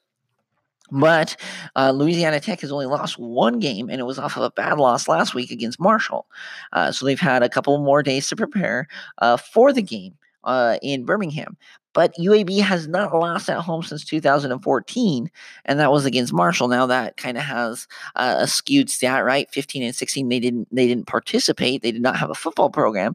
But 0.92 1.36
uh, 1.76 1.92
Louisiana 1.92 2.40
Tech 2.40 2.62
has 2.62 2.72
only 2.72 2.86
lost 2.86 3.18
one 3.18 3.60
game, 3.60 3.90
and 3.90 4.00
it 4.00 4.06
was 4.06 4.20
off 4.20 4.38
of 4.38 4.44
a 4.44 4.52
bad 4.52 4.78
loss 4.78 5.08
last 5.08 5.34
week 5.34 5.52
against 5.52 5.80
Marshall. 5.80 6.28
Uh, 6.74 6.92
so 6.92 7.06
they've 7.06 7.20
had 7.20 7.44
a 7.44 7.50
couple 7.50 7.78
more 7.80 8.04
days 8.04 8.28
to 8.30 8.36
prepare 8.36 8.88
uh, 9.20 9.38
for 9.38 9.74
the 9.74 9.82
game 9.82 10.16
uh, 10.44 10.78
in 10.82 11.06
Birmingham. 11.06 11.58
But 11.94 12.14
UAB 12.20 12.60
has 12.62 12.90
not 12.90 13.14
lost 13.14 13.50
at 13.50 13.62
home 13.62 13.82
since 13.82 14.04
2014, 14.04 15.32
and 15.64 15.80
that 15.80 15.92
was 15.94 16.06
against 16.06 16.34
Marshall. 16.34 16.68
Now 16.68 16.86
that 16.88 17.16
kind 17.16 17.38
of 17.38 17.44
has 17.44 17.88
a 18.16 18.46
skewed 18.48 18.90
stat, 18.90 19.24
right? 19.24 19.50
15 19.52 19.82
and 19.82 19.96
16, 19.96 20.28
they 20.28 20.40
didn't 20.42 20.68
they 20.76 20.88
didn't 20.88 21.08
participate. 21.08 21.82
They 21.82 21.94
did 21.94 22.02
not 22.02 22.18
have 22.18 22.30
a 22.30 22.36
football 22.36 22.70
program, 22.70 23.14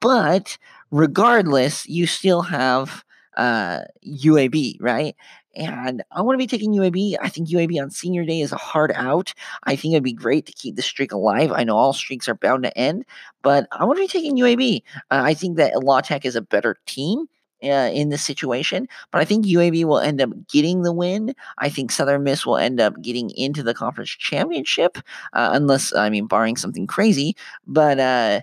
but 0.00 0.56
regardless, 0.90 1.86
you 1.86 2.06
still 2.06 2.40
have 2.40 3.04
uh, 3.36 3.80
UAB, 4.06 4.76
right? 4.80 5.14
And 5.54 6.02
I 6.10 6.22
want 6.22 6.34
to 6.34 6.38
be 6.38 6.46
taking 6.46 6.72
UAB. 6.72 7.16
I 7.20 7.28
think 7.28 7.48
UAB 7.48 7.80
on 7.80 7.90
senior 7.90 8.24
day 8.24 8.40
is 8.40 8.52
a 8.52 8.56
hard 8.56 8.92
out. 8.94 9.34
I 9.64 9.76
think 9.76 9.92
it'd 9.92 10.02
be 10.02 10.12
great 10.12 10.46
to 10.46 10.52
keep 10.52 10.76
the 10.76 10.82
streak 10.82 11.12
alive. 11.12 11.52
I 11.52 11.64
know 11.64 11.76
all 11.76 11.92
streaks 11.92 12.28
are 12.28 12.34
bound 12.34 12.62
to 12.64 12.76
end, 12.76 13.04
but 13.42 13.66
I 13.72 13.84
want 13.84 13.98
to 13.98 14.04
be 14.04 14.08
taking 14.08 14.36
UAB. 14.36 14.82
Uh, 15.10 15.22
I 15.24 15.34
think 15.34 15.56
that 15.58 15.82
La 15.82 16.00
Tech 16.00 16.24
is 16.24 16.36
a 16.36 16.42
better 16.42 16.76
team. 16.86 17.26
Uh, 17.64 17.88
in 17.94 18.08
this 18.08 18.24
situation, 18.24 18.88
but 19.12 19.20
I 19.20 19.24
think 19.24 19.46
UAB 19.46 19.84
will 19.84 20.00
end 20.00 20.20
up 20.20 20.30
getting 20.48 20.82
the 20.82 20.92
win. 20.92 21.32
I 21.58 21.68
think 21.68 21.92
Southern 21.92 22.24
Miss 22.24 22.44
will 22.44 22.56
end 22.56 22.80
up 22.80 23.00
getting 23.00 23.30
into 23.36 23.62
the 23.62 23.72
conference 23.72 24.10
championship, 24.10 24.98
uh, 25.32 25.50
unless 25.52 25.94
I 25.94 26.10
mean, 26.10 26.26
barring 26.26 26.56
something 26.56 26.88
crazy. 26.88 27.36
But 27.64 28.00
uh, 28.00 28.40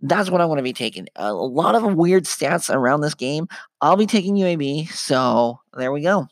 that's 0.00 0.30
what 0.30 0.40
I 0.40 0.46
want 0.46 0.58
to 0.58 0.62
be 0.62 0.72
taking. 0.72 1.06
A 1.16 1.32
lot 1.32 1.74
of 1.74 1.94
weird 1.94 2.24
stats 2.24 2.74
around 2.74 3.02
this 3.02 3.14
game. 3.14 3.46
I'll 3.82 3.96
be 3.96 4.06
taking 4.06 4.36
UAB. 4.36 4.88
So 4.88 5.60
there 5.76 5.92
we 5.92 6.00
go. 6.00 6.28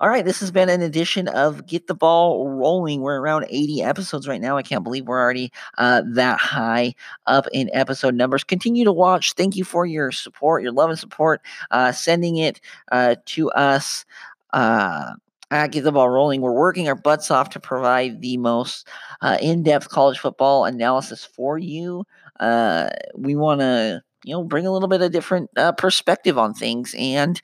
All 0.00 0.08
right, 0.08 0.24
this 0.24 0.40
has 0.40 0.50
been 0.50 0.68
an 0.68 0.82
edition 0.82 1.28
of 1.28 1.66
Get 1.66 1.86
the 1.86 1.94
Ball 1.94 2.48
Rolling. 2.48 3.00
We're 3.00 3.20
around 3.20 3.46
80 3.48 3.82
episodes 3.82 4.28
right 4.28 4.40
now. 4.40 4.56
I 4.56 4.62
can't 4.62 4.84
believe 4.84 5.06
we're 5.06 5.20
already 5.20 5.52
uh, 5.78 6.02
that 6.12 6.38
high 6.38 6.94
up 7.26 7.46
in 7.52 7.70
episode 7.72 8.14
numbers. 8.14 8.44
Continue 8.44 8.84
to 8.84 8.92
watch. 8.92 9.32
Thank 9.32 9.56
you 9.56 9.64
for 9.64 9.86
your 9.86 10.12
support, 10.12 10.62
your 10.62 10.72
love 10.72 10.90
and 10.90 10.98
support, 10.98 11.40
uh, 11.70 11.92
sending 11.92 12.36
it 12.36 12.60
uh, 12.92 13.16
to 13.26 13.50
us. 13.50 14.04
Uh, 14.52 15.14
Get 15.50 15.84
the 15.84 15.92
Ball 15.92 16.10
Rolling, 16.10 16.40
we're 16.40 16.52
working 16.52 16.88
our 16.88 16.96
butts 16.96 17.30
off 17.30 17.50
to 17.50 17.60
provide 17.60 18.20
the 18.20 18.36
most 18.36 18.86
uh, 19.20 19.38
in 19.40 19.62
depth 19.62 19.88
college 19.88 20.18
football 20.18 20.64
analysis 20.64 21.24
for 21.24 21.56
you. 21.56 22.04
Uh, 22.40 22.90
we 23.14 23.36
want 23.36 23.60
to, 23.60 24.02
you 24.24 24.34
know, 24.34 24.42
bring 24.42 24.66
a 24.66 24.72
little 24.72 24.88
bit 24.88 25.02
of 25.02 25.12
different 25.12 25.48
perspective 25.78 26.36
on 26.36 26.52
things 26.52 26.94
and 26.98 27.40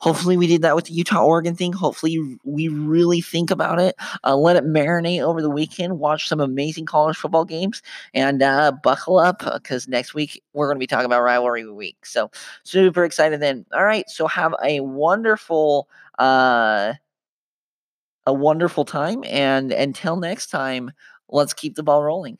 Hopefully, 0.00 0.36
we 0.36 0.46
did 0.46 0.62
that 0.62 0.76
with 0.76 0.86
the 0.86 0.92
Utah 0.92 1.24
Oregon 1.24 1.56
thing. 1.56 1.72
Hopefully, 1.72 2.38
we 2.44 2.68
really 2.68 3.20
think 3.20 3.50
about 3.50 3.80
it, 3.80 3.96
uh, 4.24 4.36
let 4.36 4.56
it 4.56 4.64
marinate 4.64 5.22
over 5.22 5.42
the 5.42 5.50
weekend, 5.50 5.98
watch 5.98 6.28
some 6.28 6.40
amazing 6.40 6.86
college 6.86 7.16
football 7.16 7.44
games, 7.44 7.82
and 8.14 8.42
uh, 8.42 8.72
buckle 8.82 9.18
up 9.18 9.42
because 9.54 9.88
next 9.88 10.14
week 10.14 10.42
we're 10.52 10.66
going 10.66 10.76
to 10.76 10.80
be 10.80 10.86
talking 10.86 11.06
about 11.06 11.22
rivalry 11.22 11.68
week. 11.70 12.06
So, 12.06 12.30
super 12.64 13.04
excited 13.04 13.40
then. 13.40 13.66
All 13.74 13.84
right, 13.84 14.08
so 14.08 14.26
have 14.26 14.54
a 14.62 14.80
wonderful. 14.80 15.88
Uh, 16.18 16.94
a 18.26 18.32
wonderful 18.32 18.84
time 18.84 19.24
and 19.26 19.72
until 19.72 20.16
next 20.16 20.48
time 20.48 20.90
let's 21.30 21.54
keep 21.54 21.74
the 21.76 21.82
ball 21.82 22.04
rolling 22.04 22.36